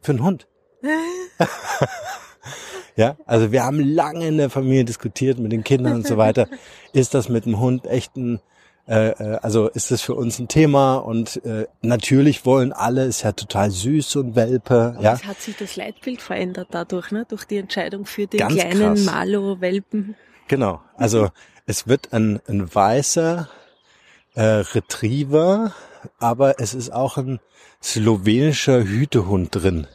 für 0.00 0.12
einen 0.12 0.22
Hund. 0.22 0.48
ja, 2.96 3.16
also 3.26 3.52
wir 3.52 3.64
haben 3.64 3.80
lange 3.80 4.26
in 4.26 4.38
der 4.38 4.48
Familie 4.48 4.84
diskutiert 4.84 5.38
mit 5.38 5.52
den 5.52 5.62
Kindern 5.62 5.94
und 5.94 6.06
so 6.06 6.16
weiter. 6.16 6.48
Ist 6.94 7.12
das 7.12 7.28
mit 7.28 7.44
dem 7.44 7.60
Hund 7.60 7.86
echt 7.86 8.16
ein, 8.16 8.40
äh, 8.86 9.08
äh, 9.10 9.38
also 9.42 9.68
ist 9.68 9.90
das 9.90 10.00
für 10.00 10.14
uns 10.14 10.38
ein 10.38 10.48
Thema? 10.48 10.96
Und 10.96 11.44
äh, 11.44 11.66
natürlich 11.82 12.46
wollen 12.46 12.72
alle, 12.72 13.04
ist 13.04 13.22
ja 13.22 13.32
total 13.32 13.70
süß 13.70 14.16
und 14.16 14.36
Welpe. 14.36 14.96
Ja, 15.00 15.14
Es 15.14 15.24
hat 15.24 15.40
sich 15.40 15.56
das 15.56 15.76
Leitbild 15.76 16.22
verändert 16.22 16.68
dadurch, 16.70 17.10
ne? 17.10 17.26
durch 17.28 17.44
die 17.44 17.56
Entscheidung 17.56 18.06
für 18.06 18.26
den 18.26 18.38
Ganz 18.38 18.54
kleinen. 18.54 19.04
Malo-Welpen. 19.04 20.14
Genau. 20.48 20.80
Also 20.96 21.30
es 21.66 21.88
wird 21.88 22.12
ein, 22.12 22.40
ein 22.46 22.74
weißer 22.74 23.48
äh, 24.34 24.42
Retriever, 24.42 25.72
aber 26.18 26.60
es 26.60 26.74
ist 26.74 26.92
auch 26.92 27.16
ein 27.16 27.40
slowenischer 27.82 28.84
Hütehund 28.84 29.54
drin. 29.54 29.86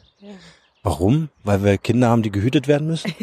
Warum? 0.82 1.28
Weil 1.44 1.62
wir 1.62 1.78
Kinder 1.78 2.08
haben, 2.08 2.22
die 2.22 2.32
gehütet 2.32 2.66
werden 2.66 2.86
müssen? 2.86 3.14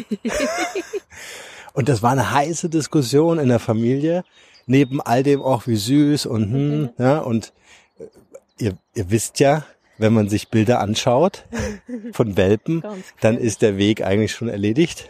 und 1.73 1.89
das 1.89 2.04
war 2.04 2.12
eine 2.12 2.32
heiße 2.32 2.69
Diskussion 2.69 3.39
in 3.39 3.50
der 3.50 3.60
Familie. 3.60 4.23
Neben 4.67 5.02
all 5.02 5.23
dem 5.23 5.41
auch 5.41 5.65
wie 5.65 5.78
süß 5.78 6.26
und 6.26 6.52
hm, 6.52 6.89
ja, 6.97 7.19
und 7.19 7.54
äh, 8.00 8.63
ihr, 8.63 8.78
ihr 8.93 9.10
wisst 9.10 9.39
ja, 9.39 9.65
wenn 9.97 10.13
man 10.13 10.30
sich 10.30 10.50
Bilder 10.50 10.82
anschaut 10.82 11.45
von 12.12 12.38
Welpen, 12.38 12.82
dann 12.82 12.97
gefährlich. 13.02 13.43
ist 13.43 13.62
der 13.62 13.78
Weg 13.78 14.04
eigentlich 14.04 14.34
schon 14.34 14.50
erledigt. 14.50 15.10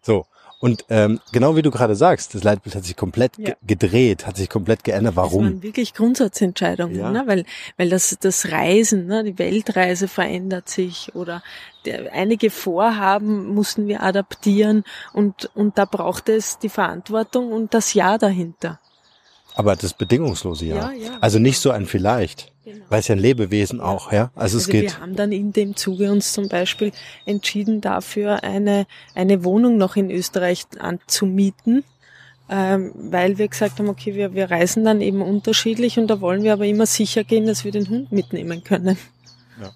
So. 0.00 0.26
Und 0.60 0.84
ähm, 0.90 1.20
genau 1.32 1.56
wie 1.56 1.62
du 1.62 1.70
gerade 1.70 1.96
sagst, 1.96 2.34
das 2.34 2.44
Leitbild 2.44 2.74
hat 2.76 2.84
sich 2.84 2.94
komplett 2.94 3.38
Ja. 3.38 3.54
gedreht, 3.66 4.26
hat 4.26 4.36
sich 4.36 4.50
komplett 4.50 4.84
geändert. 4.84 5.16
Das 5.16 5.24
Warum? 5.24 5.44
waren 5.44 5.62
wirklich 5.62 5.94
Grundsatzentscheidungen, 5.94 6.98
Ja. 6.98 7.10
ne? 7.10 7.22
weil, 7.26 7.44
weil 7.78 7.88
das, 7.88 8.16
das 8.20 8.50
Reisen, 8.52 9.06
ne? 9.06 9.24
die 9.24 9.38
Weltreise 9.38 10.06
verändert 10.06 10.68
sich 10.68 11.14
oder 11.14 11.42
der, 11.86 12.12
einige 12.12 12.50
Vorhaben 12.50 13.46
mussten 13.54 13.88
wir 13.88 14.02
adaptieren 14.02 14.84
und, 15.14 15.50
und 15.54 15.78
da 15.78 15.86
braucht 15.86 16.28
es 16.28 16.58
die 16.58 16.68
Verantwortung 16.68 17.52
und 17.52 17.72
das 17.72 17.94
Ja 17.94 18.18
dahinter. 18.18 18.78
Aber 19.60 19.76
das 19.76 19.92
bedingungslose 19.92 20.64
Ja. 20.66 20.74
Ja, 20.76 20.92
ja. 20.92 21.18
Also 21.20 21.38
nicht 21.38 21.58
so 21.58 21.70
ein 21.70 21.84
vielleicht, 21.86 22.50
Genau. 22.64 22.84
weil 22.88 23.00
es 23.00 23.08
ja 23.08 23.14
ein 23.14 23.18
Lebewesen 23.20 23.80
auch, 23.80 24.10
ja. 24.10 24.30
Also 24.34 24.56
es 24.56 24.64
Also 24.64 24.72
geht. 24.72 24.82
wir 24.84 24.98
haben 25.00 25.16
dann 25.16 25.32
in 25.32 25.52
dem 25.52 25.76
Zuge 25.76 26.10
uns 26.10 26.32
zum 26.32 26.48
Beispiel 26.48 26.92
entschieden 27.26 27.80
dafür, 27.80 28.42
eine, 28.42 28.86
eine 29.14 29.44
Wohnung 29.44 29.76
noch 29.76 29.96
in 29.96 30.10
Österreich 30.10 30.64
anzumieten, 30.78 31.84
ähm, 32.48 32.92
weil 32.94 33.38
wir 33.38 33.48
gesagt 33.48 33.78
haben, 33.78 33.88
okay, 33.88 34.14
wir, 34.14 34.34
wir 34.34 34.50
reisen 34.50 34.84
dann 34.84 35.00
eben 35.02 35.20
unterschiedlich 35.22 35.98
und 35.98 36.08
da 36.08 36.20
wollen 36.20 36.42
wir 36.42 36.52
aber 36.54 36.66
immer 36.66 36.86
sicher 36.86 37.22
gehen, 37.22 37.46
dass 37.46 37.64
wir 37.64 37.72
den 37.72 37.88
Hund 37.88 38.10
mitnehmen 38.12 38.64
können. 38.64 38.96
Ja. 39.60 39.70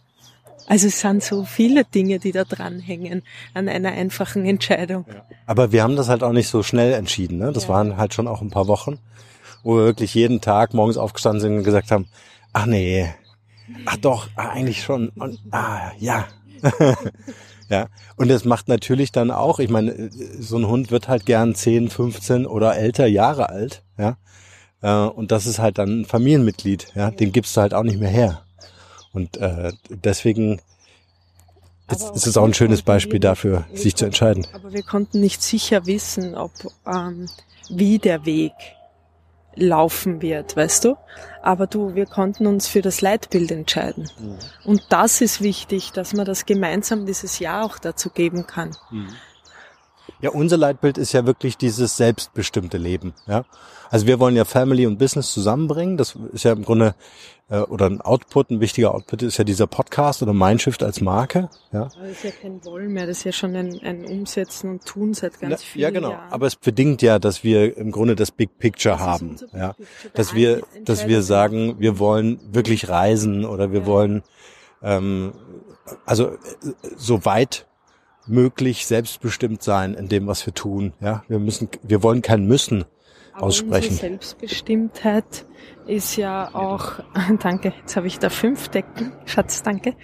Also 0.66 0.86
es 0.88 1.00
sind 1.00 1.22
so 1.22 1.44
viele 1.44 1.84
Dinge, 1.84 2.18
die 2.18 2.32
da 2.32 2.44
dranhängen 2.44 3.22
an 3.52 3.68
einer 3.68 3.92
einfachen 3.92 4.44
Entscheidung. 4.46 5.04
Aber 5.46 5.72
wir 5.72 5.82
haben 5.82 5.94
das 5.96 6.08
halt 6.08 6.22
auch 6.22 6.32
nicht 6.32 6.48
so 6.48 6.62
schnell 6.62 6.94
entschieden. 6.94 7.38
Ne? 7.38 7.52
Das 7.52 7.64
Ja. 7.64 7.68
waren 7.70 7.96
halt 7.98 8.14
schon 8.14 8.26
auch 8.26 8.40
ein 8.40 8.50
paar 8.50 8.66
Wochen, 8.66 8.98
wo 9.64 9.76
wir 9.76 9.84
wirklich 9.84 10.14
jeden 10.14 10.40
Tag 10.40 10.74
morgens 10.74 10.96
aufgestanden 10.96 11.40
sind 11.40 11.56
und 11.58 11.64
gesagt 11.64 11.90
haben, 11.90 12.06
ach 12.52 12.66
nee, 12.66 13.08
ach 13.86 13.96
doch, 13.96 14.28
ah, 14.36 14.50
eigentlich 14.50 14.82
schon. 14.82 15.08
Und, 15.08 15.40
ah, 15.50 15.90
ja. 15.98 16.26
ja. 17.68 17.88
Und 18.16 18.28
das 18.28 18.44
macht 18.44 18.68
natürlich 18.68 19.10
dann 19.10 19.30
auch, 19.30 19.58
ich 19.58 19.70
meine, 19.70 20.10
so 20.38 20.56
ein 20.56 20.68
Hund 20.68 20.90
wird 20.90 21.08
halt 21.08 21.26
gern 21.26 21.54
10, 21.54 21.90
15 21.90 22.46
oder 22.46 22.76
älter 22.76 23.06
Jahre 23.06 23.48
alt, 23.48 23.82
ja. 23.98 24.16
Äh, 24.82 25.08
Und 25.08 25.32
das 25.32 25.46
ist 25.46 25.58
halt 25.58 25.78
dann 25.78 26.02
ein 26.02 26.04
Familienmitglied, 26.04 26.92
ja. 26.94 27.10
Den 27.10 27.32
gibst 27.32 27.56
du 27.56 27.60
halt 27.60 27.74
auch 27.74 27.82
nicht 27.82 27.98
mehr 27.98 28.10
her. 28.10 28.42
Und 29.12 29.36
äh, 29.38 29.72
deswegen 29.88 30.60
ist, 31.90 32.14
ist 32.14 32.26
es 32.26 32.36
auch 32.36 32.44
ein 32.44 32.54
schönes 32.54 32.82
Beispiel 32.82 33.20
dafür, 33.20 33.64
sich 33.72 33.94
zu 33.94 34.04
entscheiden. 34.06 34.46
Aber 34.52 34.72
wir 34.72 34.82
konnten 34.82 35.20
nicht 35.20 35.42
sicher 35.42 35.86
wissen, 35.86 36.34
ob 36.34 36.52
ähm, 36.86 37.28
wie 37.70 37.98
der 37.98 38.26
Weg 38.26 38.52
laufen 39.56 40.22
wird, 40.22 40.56
weißt 40.56 40.84
du? 40.84 40.96
Aber 41.42 41.66
du, 41.66 41.94
wir 41.94 42.06
konnten 42.06 42.46
uns 42.46 42.68
für 42.68 42.82
das 42.82 43.00
Leitbild 43.00 43.50
entscheiden. 43.50 44.08
Und 44.64 44.82
das 44.90 45.20
ist 45.20 45.42
wichtig, 45.42 45.92
dass 45.92 46.12
man 46.14 46.24
das 46.24 46.46
gemeinsam 46.46 47.06
dieses 47.06 47.38
Jahr 47.38 47.64
auch 47.64 47.78
dazu 47.78 48.10
geben 48.10 48.46
kann. 48.46 48.70
Ja, 50.20 50.30
unser 50.30 50.56
Leitbild 50.56 50.98
ist 50.98 51.12
ja 51.12 51.26
wirklich 51.26 51.56
dieses 51.56 51.96
selbstbestimmte 51.96 52.78
Leben. 52.78 53.14
Ja, 53.26 53.44
also 53.90 54.06
wir 54.06 54.18
wollen 54.20 54.36
ja 54.36 54.44
Family 54.44 54.86
und 54.86 54.98
Business 54.98 55.32
zusammenbringen. 55.32 55.96
Das 55.96 56.16
ist 56.32 56.44
ja 56.44 56.52
im 56.52 56.64
Grunde 56.64 56.94
äh, 57.48 57.58
oder 57.58 57.86
ein 57.86 58.00
Output, 58.00 58.50
ein 58.50 58.60
wichtiger 58.60 58.94
Output 58.94 59.22
ist 59.22 59.36
ja 59.36 59.44
dieser 59.44 59.66
Podcast 59.66 60.22
oder 60.22 60.32
Mindshift 60.32 60.82
als 60.82 61.00
Marke. 61.00 61.50
Ja. 61.72 61.82
Aber 61.82 61.90
das 62.08 62.10
ist 62.12 62.24
ja 62.24 62.30
kein 62.30 62.64
Wollen 62.64 62.92
mehr, 62.92 63.06
das 63.06 63.18
ist 63.18 63.24
ja 63.24 63.32
schon 63.32 63.54
ein, 63.54 63.80
ein 63.82 64.04
Umsetzen 64.04 64.70
und 64.70 64.84
Tun 64.86 65.12
seit 65.14 65.40
ganz 65.40 65.62
vielen 65.62 65.82
Ja, 65.82 65.90
genau. 65.90 66.10
Jahren. 66.12 66.32
Aber 66.32 66.46
es 66.46 66.56
bedingt 66.56 67.02
ja, 67.02 67.18
dass 67.18 67.44
wir 67.44 67.76
im 67.76 67.90
Grunde 67.90 68.16
das 68.16 68.30
Big 68.30 68.58
Picture 68.58 68.94
Das 68.96 69.02
haben. 69.04 69.36
Big 69.36 69.52
Ja, 69.52 69.72
Picture. 69.74 70.10
dass 70.14 70.34
wir, 70.34 70.62
dass 70.84 71.06
wir 71.06 71.22
sagen, 71.22 71.76
wir 71.78 71.98
wollen 71.98 72.40
wirklich 72.52 72.88
reisen 72.88 73.44
oder 73.44 73.72
wir 73.72 73.80
Ja. 73.80 73.86
wollen 73.86 74.22
ähm, 74.82 75.32
also 76.06 76.28
äh, 76.28 76.36
so 76.96 77.24
weit 77.26 77.66
möglich 78.26 78.86
selbstbestimmt 78.86 79.62
sein 79.62 79.94
in 79.94 80.08
dem, 80.08 80.26
was 80.26 80.46
wir 80.46 80.54
tun. 80.54 80.92
Ja, 81.00 81.24
wir 81.28 81.38
müssen, 81.38 81.68
wir 81.82 82.02
wollen 82.02 82.22
kein 82.22 82.46
Müssen 82.46 82.84
Aber 83.32 83.44
aussprechen. 83.44 83.90
Unsere 83.92 84.08
Selbstbestimmtheit 84.08 85.46
ist 85.86 86.16
ja 86.16 86.54
auch, 86.54 87.00
danke, 87.42 87.72
jetzt 87.80 87.96
habe 87.96 88.06
ich 88.06 88.18
da 88.18 88.30
fünf 88.30 88.68
Decken, 88.68 89.12
Schatz, 89.26 89.62
danke. 89.62 89.94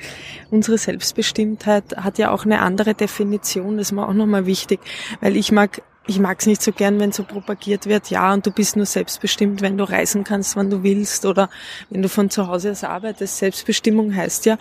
Unsere 0.50 0.78
Selbstbestimmtheit 0.78 1.96
hat 1.96 2.18
ja 2.18 2.30
auch 2.30 2.44
eine 2.44 2.60
andere 2.60 2.94
Definition, 2.94 3.76
das 3.76 3.88
ist 3.88 3.92
mir 3.92 4.08
auch 4.08 4.14
nochmal 4.14 4.46
wichtig, 4.46 4.80
weil 5.20 5.36
ich 5.36 5.52
mag 5.52 5.82
ich 6.06 6.18
mag 6.18 6.40
es 6.40 6.46
nicht 6.46 6.62
so 6.62 6.72
gern, 6.72 6.98
wenn 6.98 7.12
so 7.12 7.22
propagiert 7.22 7.86
wird, 7.86 8.10
ja, 8.10 8.32
und 8.32 8.44
du 8.44 8.50
bist 8.50 8.74
nur 8.74 8.86
selbstbestimmt, 8.86 9.60
wenn 9.60 9.76
du 9.76 9.84
reisen 9.84 10.24
kannst, 10.24 10.56
wann 10.56 10.68
du 10.68 10.82
willst 10.82 11.24
oder 11.24 11.50
wenn 11.88 12.02
du 12.02 12.08
von 12.08 12.30
zu 12.30 12.48
Hause 12.48 12.72
aus 12.72 12.82
arbeitest. 12.82 13.38
Selbstbestimmung 13.38 14.16
heißt 14.16 14.46
ja, 14.46 14.58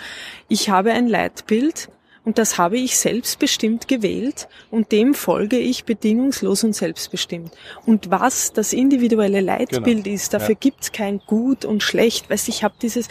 ich 0.47 0.69
habe 0.69 0.91
ein 0.91 1.07
Leitbild 1.07 1.89
und 2.29 2.37
das 2.37 2.59
habe 2.59 2.77
ich 2.77 2.95
selbstbestimmt 2.99 3.87
gewählt 3.87 4.47
und 4.69 4.91
dem 4.91 5.15
folge 5.15 5.57
ich 5.57 5.83
bedingungslos 5.83 6.63
und 6.63 6.75
selbstbestimmt. 6.75 7.51
Und 7.87 8.11
was 8.11 8.53
das 8.53 8.71
individuelle 8.71 9.41
Leitbild 9.41 10.03
Genau. 10.03 10.13
ist, 10.15 10.35
dafür 10.35 10.49
Ja. 10.53 10.57
gibt's 10.59 10.91
kein 10.91 11.21
Gut 11.25 11.65
und 11.65 11.81
Schlecht. 11.81 12.29
Weißt, 12.29 12.47
ich 12.47 12.63
habe 12.63 12.75
dieses 12.79 13.07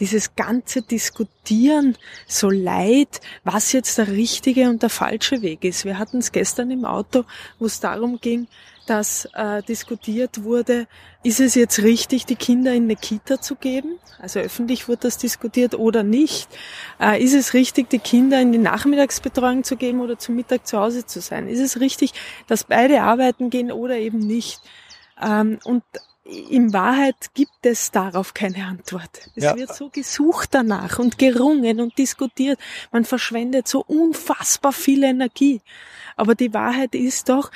dieses 0.00 0.36
ganze 0.36 0.82
Diskutieren 0.82 1.96
so 2.26 2.50
leid, 2.50 3.22
was 3.42 3.72
jetzt 3.72 3.96
der 3.96 4.08
richtige 4.08 4.68
und 4.68 4.82
der 4.82 4.90
falsche 4.90 5.40
Weg 5.40 5.64
ist. 5.64 5.86
Wir 5.86 5.98
hatten 5.98 6.18
es 6.18 6.30
gestern 6.30 6.70
im 6.70 6.84
Auto, 6.84 7.24
wo 7.58 7.64
es 7.64 7.80
darum 7.80 8.20
ging, 8.20 8.48
dass 8.88 9.28
äh, 9.34 9.62
diskutiert 9.62 10.44
wurde, 10.44 10.86
ist 11.22 11.40
es 11.40 11.54
jetzt 11.54 11.80
richtig, 11.82 12.26
die 12.26 12.36
Kinder 12.36 12.72
in 12.72 12.84
eine 12.84 12.96
Kita 12.96 13.40
zu 13.40 13.54
geben? 13.54 13.98
Also 14.18 14.40
öffentlich 14.40 14.88
wurde 14.88 15.02
das 15.02 15.18
diskutiert 15.18 15.74
oder 15.74 16.02
nicht. 16.02 16.48
Äh, 17.00 17.22
ist 17.22 17.34
es 17.34 17.54
richtig, 17.54 17.90
die 17.90 17.98
Kinder 17.98 18.40
in 18.40 18.52
die 18.52 18.58
Nachmittagsbetreuung 18.58 19.64
zu 19.64 19.76
geben 19.76 20.00
oder 20.00 20.18
zum 20.18 20.36
Mittag 20.36 20.66
zu 20.66 20.78
Hause 20.78 21.06
zu 21.06 21.20
sein? 21.20 21.48
Ist 21.48 21.60
es 21.60 21.80
richtig, 21.80 22.12
dass 22.46 22.64
beide 22.64 23.02
arbeiten 23.02 23.50
gehen 23.50 23.70
oder 23.70 23.96
eben 23.96 24.18
nicht? 24.18 24.60
Ähm, 25.22 25.58
und 25.64 25.82
in 26.28 26.72
Wahrheit 26.74 27.32
gibt 27.34 27.64
es 27.64 27.90
darauf 27.90 28.34
keine 28.34 28.66
Antwort. 28.66 29.30
Es 29.34 29.44
Ja. 29.44 29.56
wird 29.56 29.74
so 29.74 29.88
gesucht 29.88 30.50
danach 30.52 30.98
und 30.98 31.18
gerungen 31.18 31.80
und 31.80 31.96
diskutiert. 31.96 32.58
Man 32.92 33.04
verschwendet 33.04 33.66
so 33.66 33.82
unfassbar 33.86 34.72
viel 34.72 35.04
Energie. 35.04 35.62
Aber 36.16 36.34
die 36.34 36.52
Wahrheit 36.52 36.94
ist 36.94 37.28
doch, 37.30 37.50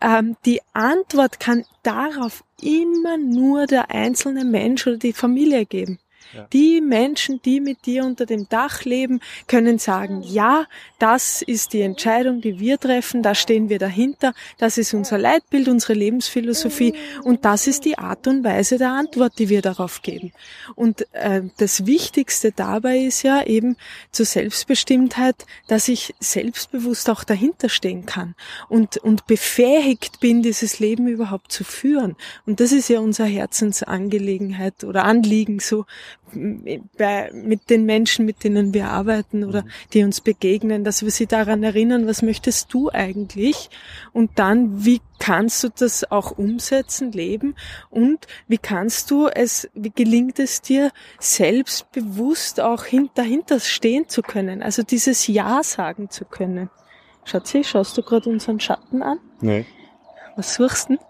ähm, 0.00 0.36
die 0.44 0.60
Antwort 0.74 1.40
kann 1.40 1.64
darauf 1.82 2.44
immer 2.60 3.16
nur 3.16 3.66
der 3.66 3.90
einzelne 3.90 4.44
Mensch 4.44 4.86
oder 4.86 4.98
die 4.98 5.12
Familie 5.12 5.64
geben. 5.64 5.98
Ja. 6.34 6.46
Die 6.52 6.80
Menschen, 6.80 7.40
die 7.42 7.60
mit 7.60 7.86
dir 7.86 8.04
unter 8.04 8.26
dem 8.26 8.48
Dach 8.48 8.84
leben, 8.84 9.20
können 9.46 9.78
sagen, 9.78 10.22
ja, 10.22 10.66
das 10.98 11.42
ist 11.42 11.72
die 11.72 11.82
Entscheidung, 11.82 12.40
die 12.40 12.58
wir 12.58 12.78
treffen, 12.78 13.22
da 13.22 13.34
stehen 13.34 13.68
wir 13.68 13.78
dahinter, 13.78 14.34
das 14.58 14.78
ist 14.78 14.94
unser 14.94 15.18
Leitbild, 15.18 15.68
unsere 15.68 15.94
Lebensphilosophie 15.94 16.94
und 17.24 17.44
das 17.44 17.66
ist 17.66 17.84
die 17.84 17.98
Art 17.98 18.26
und 18.26 18.44
Weise 18.44 18.78
der 18.78 18.92
Antwort, 18.92 19.38
die 19.38 19.48
wir 19.48 19.62
darauf 19.62 20.02
geben. 20.02 20.32
Und 20.74 21.06
äh, 21.12 21.42
das 21.56 21.86
Wichtigste 21.86 22.52
dabei 22.52 22.98
ist 22.98 23.22
ja 23.22 23.42
eben 23.44 23.76
zur 24.10 24.26
Selbstbestimmtheit, 24.26 25.46
dass 25.66 25.88
ich 25.88 26.14
selbstbewusst 26.20 27.08
auch 27.10 27.24
dahinter 27.24 27.68
stehen 27.68 28.06
kann 28.06 28.34
und, 28.68 28.96
und 28.98 29.26
befähigt 29.26 30.20
bin, 30.20 30.42
dieses 30.42 30.78
Leben 30.78 31.08
überhaupt 31.08 31.52
zu 31.52 31.64
führen. 31.64 32.16
Und 32.46 32.60
das 32.60 32.72
ist 32.72 32.88
ja 32.88 33.00
unsere 33.00 33.28
Herzensangelegenheit 33.28 34.84
oder 34.84 35.04
Anliegen 35.04 35.60
so 35.60 35.84
bei, 36.96 37.30
mit 37.32 37.70
den 37.70 37.84
Menschen, 37.84 38.24
mit 38.26 38.44
denen 38.44 38.74
wir 38.74 38.88
arbeiten 38.88 39.44
oder 39.44 39.64
die 39.92 40.04
uns 40.04 40.20
begegnen, 40.20 40.84
dass 40.84 41.02
wir 41.02 41.10
sie 41.10 41.26
daran 41.26 41.62
erinnern, 41.62 42.06
was 42.06 42.22
möchtest 42.22 42.72
du 42.72 42.90
eigentlich? 42.90 43.70
Und 44.12 44.38
dann, 44.38 44.84
wie 44.84 45.00
kannst 45.18 45.64
du 45.64 45.68
das 45.68 46.10
auch 46.10 46.32
umsetzen, 46.36 47.12
leben? 47.12 47.54
Und 47.90 48.26
wie 48.46 48.58
kannst 48.58 49.10
du 49.10 49.28
es, 49.28 49.68
wie 49.74 49.90
gelingt 49.90 50.38
es 50.38 50.60
dir, 50.62 50.90
selbstbewusst 51.18 52.60
auch 52.60 52.84
hin, 52.84 53.10
dahinter 53.14 53.60
stehen 53.60 54.08
zu 54.08 54.22
können? 54.22 54.62
Also 54.62 54.82
dieses 54.82 55.26
Ja 55.26 55.62
sagen 55.62 56.10
zu 56.10 56.24
können. 56.24 56.70
Schatzi, 57.24 57.64
schaust 57.64 57.96
du 57.98 58.02
gerade 58.02 58.30
unseren 58.30 58.60
Schatten 58.60 59.02
an? 59.02 59.18
Nee, 59.40 59.66
Was 60.36 60.54
suchst 60.54 60.88
du 60.88 60.96
denn? 60.96 61.04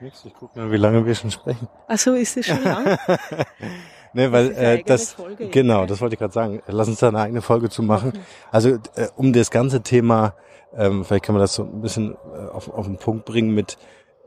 nix. 0.00 0.24
Ich 0.24 0.34
guck 0.34 0.54
mal, 0.56 0.70
wie 0.70 0.76
lange 0.76 1.04
wir 1.04 1.14
schon 1.14 1.30
sprechen. 1.30 1.68
Ach 1.86 1.98
so, 1.98 2.14
ist 2.14 2.36
es 2.36 2.46
schon 2.46 2.62
lang? 2.62 2.98
Nee, 4.12 4.32
weil 4.32 4.48
Das 4.50 4.58
äh, 4.58 4.82
das 4.84 5.12
Folge 5.12 5.44
jetzt, 5.44 5.52
genau, 5.52 5.80
ja. 5.80 5.86
das 5.86 6.00
wollte 6.00 6.14
ich 6.14 6.18
gerade 6.18 6.32
sagen. 6.32 6.62
Lass 6.66 6.88
uns 6.88 6.98
da 7.00 7.08
eine 7.08 7.20
eigene 7.20 7.42
Folge 7.42 7.68
zu 7.68 7.82
machen. 7.82 8.12
Also 8.50 8.70
äh, 8.94 9.08
um 9.16 9.32
das 9.32 9.50
ganze 9.50 9.82
Thema, 9.82 10.34
ähm, 10.76 11.04
vielleicht 11.04 11.24
kann 11.24 11.34
man 11.34 11.40
das 11.42 11.54
so 11.54 11.64
ein 11.64 11.80
bisschen 11.80 12.14
äh, 12.14 12.48
auf, 12.48 12.68
auf 12.72 12.86
den 12.86 12.96
Punkt 12.96 13.24
bringen 13.24 13.54
mit 13.54 13.76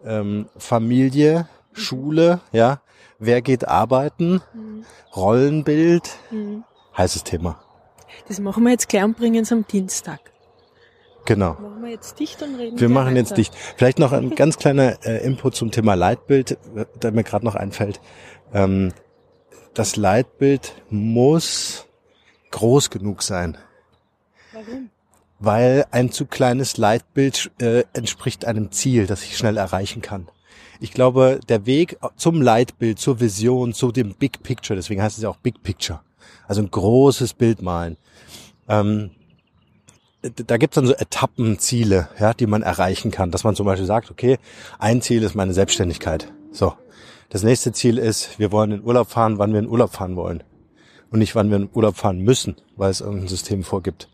ähm, 0.05 0.47
Familie, 0.57 1.47
Schule, 1.73 2.39
ja, 2.51 2.81
wer 3.19 3.41
geht 3.41 3.67
arbeiten, 3.67 4.41
Mhm. 4.53 4.83
Rollenbild, 5.15 6.09
Mhm. 6.31 6.63
heißes 6.97 7.23
Thema. 7.23 7.59
Das 8.27 8.39
machen 8.39 8.63
wir 8.63 8.71
jetzt 8.71 8.89
gleich 8.89 9.03
und 9.03 9.17
bringen 9.17 9.43
es 9.43 9.51
am 9.51 9.65
Dienstag. 9.67 10.19
Genau. 11.25 11.53
Machen 11.53 11.83
wir 11.83 11.91
jetzt 11.91 12.19
dicht 12.19 12.41
und 12.41 12.55
reden 12.55 12.79
Wir 12.79 12.89
machen 12.89 13.15
jetzt 13.15 13.31
weiter. 13.31 13.35
dicht. 13.41 13.55
Vielleicht 13.77 13.99
noch 13.99 14.11
ein 14.11 14.29
ganz 14.35 14.57
kleiner 14.57 15.05
äh, 15.05 15.23
Input 15.23 15.55
zum 15.55 15.69
Thema 15.71 15.93
Leitbild, 15.93 16.51
äh, 16.75 16.85
der 17.01 17.11
mir 17.11 17.23
gerade 17.23 17.45
noch 17.45 17.55
einfällt. 17.55 18.01
Ähm, 18.53 18.91
das 19.73 19.95
Leitbild 19.95 20.75
muss 20.89 21.85
groß 22.51 22.89
genug 22.89 23.23
sein. 23.23 23.57
Warum? 24.51 24.89
weil 25.41 25.85
ein 25.89 26.11
zu 26.11 26.27
kleines 26.27 26.77
Leitbild 26.77 27.51
äh, 27.59 27.83
entspricht 27.93 28.45
einem 28.45 28.71
Ziel, 28.71 29.07
das 29.07 29.23
ich 29.23 29.37
schnell 29.37 29.57
erreichen 29.57 30.01
kann. 30.01 30.27
Ich 30.79 30.93
glaube, 30.93 31.39
der 31.49 31.65
Weg 31.65 31.97
zum 32.15 32.41
Leitbild, 32.41 32.99
zur 32.99 33.19
Vision, 33.19 33.73
zu 33.73 33.91
dem 33.91 34.13
Big 34.13 34.43
Picture, 34.43 34.75
deswegen 34.75 35.01
heißt 35.01 35.17
es 35.17 35.23
ja 35.23 35.29
auch 35.29 35.37
Big 35.37 35.63
Picture, 35.63 36.01
also 36.47 36.61
ein 36.61 36.69
großes 36.69 37.33
Bild 37.33 37.61
malen. 37.61 37.97
Ähm, 38.69 39.11
da 40.21 40.57
gibt's 40.57 40.75
dann 40.75 40.85
so 40.85 40.93
Etappenziele, 40.93 42.07
ja, 42.19 42.35
die 42.35 42.45
man 42.45 42.61
erreichen 42.61 43.09
kann, 43.09 43.31
dass 43.31 43.43
man 43.43 43.55
zum 43.55 43.65
Beispiel 43.65 43.87
sagt, 43.87 44.11
okay, 44.11 44.37
ein 44.77 45.01
Ziel 45.01 45.23
ist 45.23 45.33
meine 45.33 45.53
Selbstständigkeit. 45.53 46.31
So, 46.51 46.73
das 47.31 47.43
nächste 47.43 47.71
Ziel 47.71 47.97
ist, 47.97 48.39
wir 48.39 48.51
wollen 48.51 48.73
in 48.73 48.83
Urlaub 48.83 49.09
fahren, 49.09 49.37
wann 49.37 49.53
wir 49.53 49.59
in 49.59 49.69
Urlaub 49.69 49.93
fahren 49.93 50.17
wollen 50.17 50.43
und 51.11 51.19
nicht, 51.19 51.33
wann 51.33 51.49
wir 51.49 51.55
in 51.55 51.69
Urlaub 51.73 51.95
fahren 51.95 52.19
müssen, 52.19 52.57
weil 52.75 52.91
es 52.91 52.99
irgendein 52.99 53.29
System 53.29 53.63
vorgibt. 53.63 54.09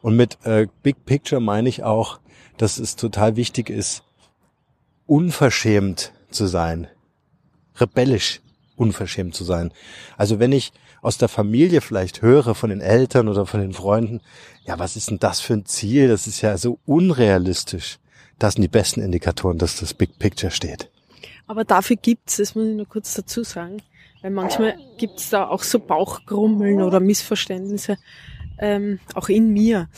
Und 0.00 0.16
mit 0.16 0.38
äh, 0.44 0.66
Big 0.82 1.04
Picture 1.04 1.42
meine 1.42 1.68
ich 1.68 1.82
auch, 1.82 2.20
dass 2.56 2.78
es 2.78 2.96
total 2.96 3.36
wichtig 3.36 3.68
ist, 3.68 4.02
unverschämt 5.06 6.12
zu 6.30 6.46
sein, 6.46 6.88
rebellisch 7.76 8.40
unverschämt 8.76 9.34
zu 9.34 9.44
sein. 9.44 9.70
Also 10.16 10.38
wenn 10.38 10.52
ich 10.52 10.72
aus 11.02 11.18
der 11.18 11.28
Familie 11.28 11.82
vielleicht 11.82 12.22
höre, 12.22 12.54
von 12.54 12.70
den 12.70 12.80
Eltern 12.80 13.28
oder 13.28 13.44
von 13.44 13.60
den 13.60 13.74
Freunden, 13.74 14.22
ja, 14.64 14.78
was 14.78 14.96
ist 14.96 15.10
denn 15.10 15.18
das 15.18 15.40
für 15.40 15.52
ein 15.52 15.66
Ziel? 15.66 16.08
Das 16.08 16.26
ist 16.26 16.40
ja 16.40 16.56
so 16.56 16.78
unrealistisch. 16.86 17.98
Das 18.38 18.54
sind 18.54 18.62
die 18.62 18.68
besten 18.68 19.02
Indikatoren, 19.02 19.58
dass 19.58 19.80
das 19.80 19.92
Big 19.92 20.18
Picture 20.18 20.50
steht. 20.50 20.90
Aber 21.46 21.64
dafür 21.64 21.96
gibt's, 21.96 22.36
das 22.36 22.54
muss 22.54 22.66
ich 22.66 22.74
nur 22.74 22.88
kurz 22.88 23.14
dazu 23.14 23.42
sagen, 23.44 23.82
weil 24.22 24.30
manchmal 24.30 24.76
gibt's 24.96 25.30
da 25.30 25.46
auch 25.46 25.62
so 25.62 25.78
Bauchgrummeln 25.78 26.80
oder 26.80 27.00
Missverständnisse, 27.00 27.98
ähm, 28.58 28.98
auch 29.14 29.28
in 29.28 29.52
mir. 29.52 29.88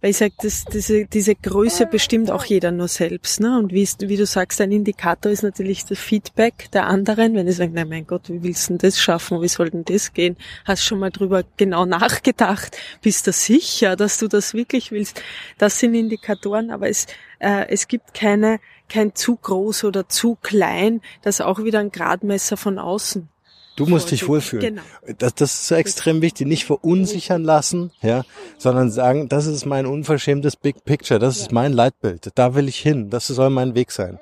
Weil 0.00 0.10
ich 0.10 0.18
sage, 0.18 0.34
diese, 0.72 1.06
diese 1.06 1.34
Größe 1.34 1.86
bestimmt 1.86 2.30
auch 2.30 2.44
jeder 2.44 2.70
nur 2.70 2.86
selbst. 2.86 3.40
Ne? 3.40 3.58
Und 3.58 3.72
wie, 3.72 3.88
wie 4.00 4.16
du 4.16 4.26
sagst, 4.26 4.60
ein 4.60 4.70
Indikator 4.70 5.32
ist 5.32 5.42
natürlich 5.42 5.86
das 5.86 5.98
Feedback 5.98 6.70
der 6.72 6.86
anderen. 6.86 7.34
Wenn 7.34 7.46
die 7.46 7.52
sagen, 7.52 7.72
na 7.74 7.84
mein 7.84 8.06
Gott, 8.06 8.28
wie 8.28 8.42
willst 8.42 8.68
du 8.68 8.74
denn 8.74 8.78
das 8.78 9.00
schaffen? 9.00 9.40
Wie 9.40 9.48
soll 9.48 9.70
denn 9.70 9.84
das 9.84 10.12
gehen? 10.12 10.36
Hast 10.66 10.84
schon 10.84 10.98
mal 10.98 11.10
drüber 11.10 11.44
genau 11.56 11.86
nachgedacht? 11.86 12.76
Bist 13.00 13.26
du 13.26 13.32
sicher, 13.32 13.96
dass 13.96 14.18
du 14.18 14.28
das 14.28 14.52
wirklich 14.52 14.92
willst? 14.92 15.22
Das 15.56 15.78
sind 15.78 15.94
Indikatoren, 15.94 16.70
aber 16.70 16.88
es, 16.88 17.06
äh, 17.38 17.66
es 17.68 17.88
gibt 17.88 18.14
keine, 18.14 18.60
kein 18.88 19.14
zu 19.14 19.36
groß 19.36 19.84
oder 19.84 20.08
zu 20.08 20.36
klein, 20.42 21.00
das 21.22 21.36
ist 21.36 21.46
auch 21.46 21.62
wieder 21.62 21.80
ein 21.80 21.90
Gradmesser 21.90 22.56
von 22.56 22.78
außen. 22.78 23.28
Du 23.76 23.84
musst 23.84 24.10
dich 24.10 24.26
wohlfühlen. 24.26 24.76
Genau. 24.76 25.16
Das, 25.18 25.34
das 25.34 25.54
ist 25.54 25.68
so 25.68 25.74
extrem 25.74 26.22
wichtig. 26.22 26.46
Nicht 26.46 26.64
verunsichern 26.64 27.44
lassen, 27.44 27.92
ja, 28.00 28.24
sondern 28.56 28.90
sagen, 28.90 29.28
das 29.28 29.44
ist 29.46 29.66
mein 29.66 29.84
unverschämtes 29.84 30.56
Big 30.56 30.84
Picture, 30.84 31.20
das 31.20 31.36
ist 31.36 31.52
mein 31.52 31.74
Leitbild. 31.74 32.30
Da 32.34 32.54
will 32.54 32.68
ich 32.68 32.78
hin. 32.78 33.10
Das 33.10 33.26
soll 33.26 33.50
mein 33.50 33.74
Weg 33.74 33.92
sein. 33.92 34.18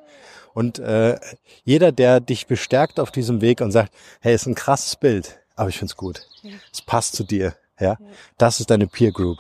Und 0.54 0.80
äh, 0.80 1.18
jeder, 1.64 1.92
der 1.92 2.20
dich 2.20 2.46
bestärkt 2.46 2.98
auf 2.98 3.12
diesem 3.12 3.40
Weg 3.40 3.60
und 3.60 3.70
sagt, 3.70 3.92
hey, 4.20 4.34
ist 4.34 4.46
ein 4.46 4.54
krasses 4.56 4.96
Bild, 4.96 5.38
aber 5.54 5.68
ich 5.68 5.78
find's 5.78 5.96
gut. 5.96 6.26
Es 6.72 6.82
passt 6.82 7.14
zu 7.14 7.24
dir. 7.24 7.54
Ja, 7.78 7.98
das 8.38 8.60
ist 8.60 8.70
deine 8.70 8.86
Peer 8.86 9.10
Group. 9.10 9.38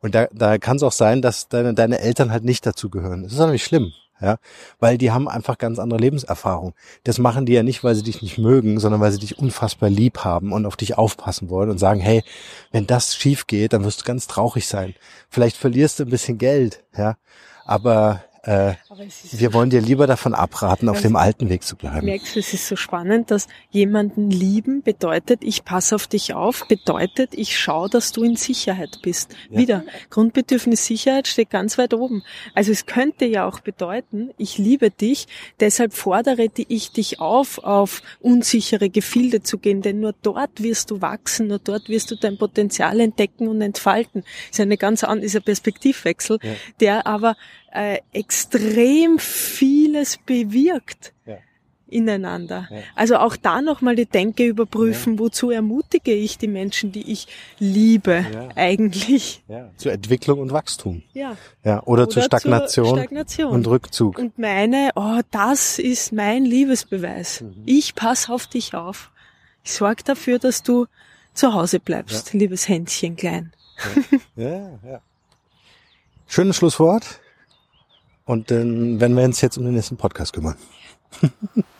Und 0.00 0.14
da, 0.14 0.28
da 0.32 0.58
kann 0.58 0.76
es 0.76 0.82
auch 0.82 0.92
sein, 0.92 1.22
dass 1.22 1.48
deine, 1.48 1.74
deine 1.74 2.00
Eltern 2.00 2.30
halt 2.30 2.44
nicht 2.44 2.66
dazu 2.66 2.90
gehören. 2.90 3.22
Das 3.22 3.32
ist 3.32 3.40
auch 3.40 3.50
nicht 3.50 3.64
schlimm 3.64 3.92
ja, 4.20 4.38
weil 4.78 4.96
die 4.96 5.10
haben 5.10 5.28
einfach 5.28 5.58
ganz 5.58 5.78
andere 5.78 6.00
Lebenserfahrung. 6.00 6.74
Das 7.02 7.18
machen 7.18 7.46
die 7.46 7.52
ja 7.52 7.62
nicht, 7.62 7.82
weil 7.84 7.94
sie 7.94 8.02
dich 8.02 8.22
nicht 8.22 8.38
mögen, 8.38 8.78
sondern 8.78 9.00
weil 9.00 9.12
sie 9.12 9.18
dich 9.18 9.38
unfassbar 9.38 9.90
lieb 9.90 10.18
haben 10.20 10.52
und 10.52 10.66
auf 10.66 10.76
dich 10.76 10.96
aufpassen 10.96 11.50
wollen 11.50 11.70
und 11.70 11.78
sagen, 11.78 12.00
hey, 12.00 12.22
wenn 12.70 12.86
das 12.86 13.14
schief 13.14 13.46
geht, 13.46 13.72
dann 13.72 13.84
wirst 13.84 14.02
du 14.02 14.04
ganz 14.04 14.26
traurig 14.26 14.66
sein. 14.68 14.94
Vielleicht 15.28 15.56
verlierst 15.56 15.98
du 15.98 16.04
ein 16.04 16.10
bisschen 16.10 16.38
Geld, 16.38 16.84
ja, 16.96 17.16
aber 17.64 18.22
äh, 18.46 18.74
wir 19.32 19.52
wollen 19.52 19.70
dir 19.70 19.80
lieber 19.80 20.06
davon 20.06 20.34
abraten, 20.34 20.88
auf 20.88 21.00
dem 21.00 21.16
alten 21.16 21.48
Weg 21.48 21.62
zu 21.62 21.76
bleiben. 21.76 22.06
Merkst 22.06 22.36
du, 22.36 22.40
es 22.40 22.52
ist 22.52 22.68
so 22.68 22.76
spannend, 22.76 23.30
dass 23.30 23.48
jemanden 23.70 24.30
lieben 24.30 24.82
bedeutet, 24.82 25.42
ich 25.42 25.64
passe 25.64 25.94
auf 25.94 26.06
dich 26.06 26.34
auf, 26.34 26.66
bedeutet, 26.68 27.30
ich 27.34 27.58
schaue, 27.58 27.88
dass 27.88 28.12
du 28.12 28.22
in 28.22 28.36
Sicherheit 28.36 29.00
bist. 29.02 29.34
Ja. 29.50 29.58
Wieder, 29.58 29.84
Grundbedürfnis 30.10 30.84
Sicherheit 30.84 31.28
steht 31.28 31.50
ganz 31.50 31.78
weit 31.78 31.94
oben. 31.94 32.22
Also 32.54 32.72
es 32.72 32.86
könnte 32.86 33.24
ja 33.24 33.46
auch 33.46 33.60
bedeuten, 33.60 34.30
ich 34.36 34.58
liebe 34.58 34.90
dich, 34.90 35.26
deshalb 35.60 35.94
fordere 35.94 36.48
ich 36.56 36.92
dich 36.92 37.20
auf, 37.20 37.58
auf 37.58 38.02
unsichere 38.20 38.90
Gefilde 38.90 39.42
zu 39.42 39.58
gehen, 39.58 39.82
denn 39.82 40.00
nur 40.00 40.14
dort 40.22 40.62
wirst 40.62 40.90
du 40.90 41.00
wachsen, 41.00 41.48
nur 41.48 41.58
dort 41.58 41.88
wirst 41.88 42.10
du 42.10 42.16
dein 42.16 42.38
Potenzial 42.38 43.00
entdecken 43.00 43.48
und 43.48 43.60
entfalten. 43.60 44.22
Das 44.22 44.58
ist 44.58 44.60
eine 44.60 44.76
ganz 44.76 45.02
andere, 45.04 45.40
Perspektivwechsel, 45.40 46.38
ja. 46.42 46.50
der 46.80 47.06
aber 47.06 47.36
äh, 47.74 47.98
extrem 48.12 49.18
vieles 49.18 50.16
bewirkt 50.16 51.12
ja. 51.26 51.38
ineinander. 51.88 52.68
Ja. 52.70 52.78
Also 52.94 53.16
auch 53.16 53.34
da 53.34 53.60
nochmal 53.60 53.96
die 53.96 54.06
Denke 54.06 54.46
überprüfen, 54.46 55.14
ja. 55.14 55.18
wozu 55.18 55.50
ermutige 55.50 56.12
ich 56.12 56.38
die 56.38 56.46
Menschen, 56.46 56.92
die 56.92 57.10
ich 57.10 57.26
liebe, 57.58 58.24
eigentlich. 58.54 59.42
Zur 59.76 59.92
Entwicklung 59.92 60.38
und 60.38 60.52
Wachstum. 60.52 61.02
Ja. 61.14 61.36
ja 61.64 61.82
oder, 61.82 62.04
oder 62.04 62.08
zur 62.08 62.22
Stagnation, 62.22 62.96
Stagnation, 62.96 63.52
und 63.52 63.66
Rückzug. 63.66 64.18
Und 64.18 64.38
meine, 64.38 64.90
oh, 64.94 65.20
das 65.32 65.80
ist 65.80 66.12
mein 66.12 66.44
Liebesbeweis. 66.44 67.40
Mhm. 67.40 67.62
Ich 67.66 67.96
pass 67.96 68.30
auf 68.30 68.46
dich 68.46 68.74
auf. 68.74 69.10
Ich 69.64 69.72
sorge 69.72 70.04
dafür, 70.04 70.38
dass 70.38 70.62
du 70.62 70.86
zu 71.32 71.52
Hause 71.52 71.80
bleibst, 71.80 72.32
liebes 72.34 72.68
Händchen 72.68 73.16
klein. 73.16 73.52
ja, 74.36 74.78
ja. 74.86 75.00
Schönes 76.28 76.56
Schlusswort. 76.56 77.20
Und 78.24 78.50
dann 78.50 79.00
werden 79.00 79.16
wir 79.16 79.24
uns 79.24 79.40
jetzt 79.40 79.58
um 79.58 79.64
den 79.64 79.74
nächsten 79.74 79.96
Podcast 79.96 80.32
kümmern. 80.32 80.56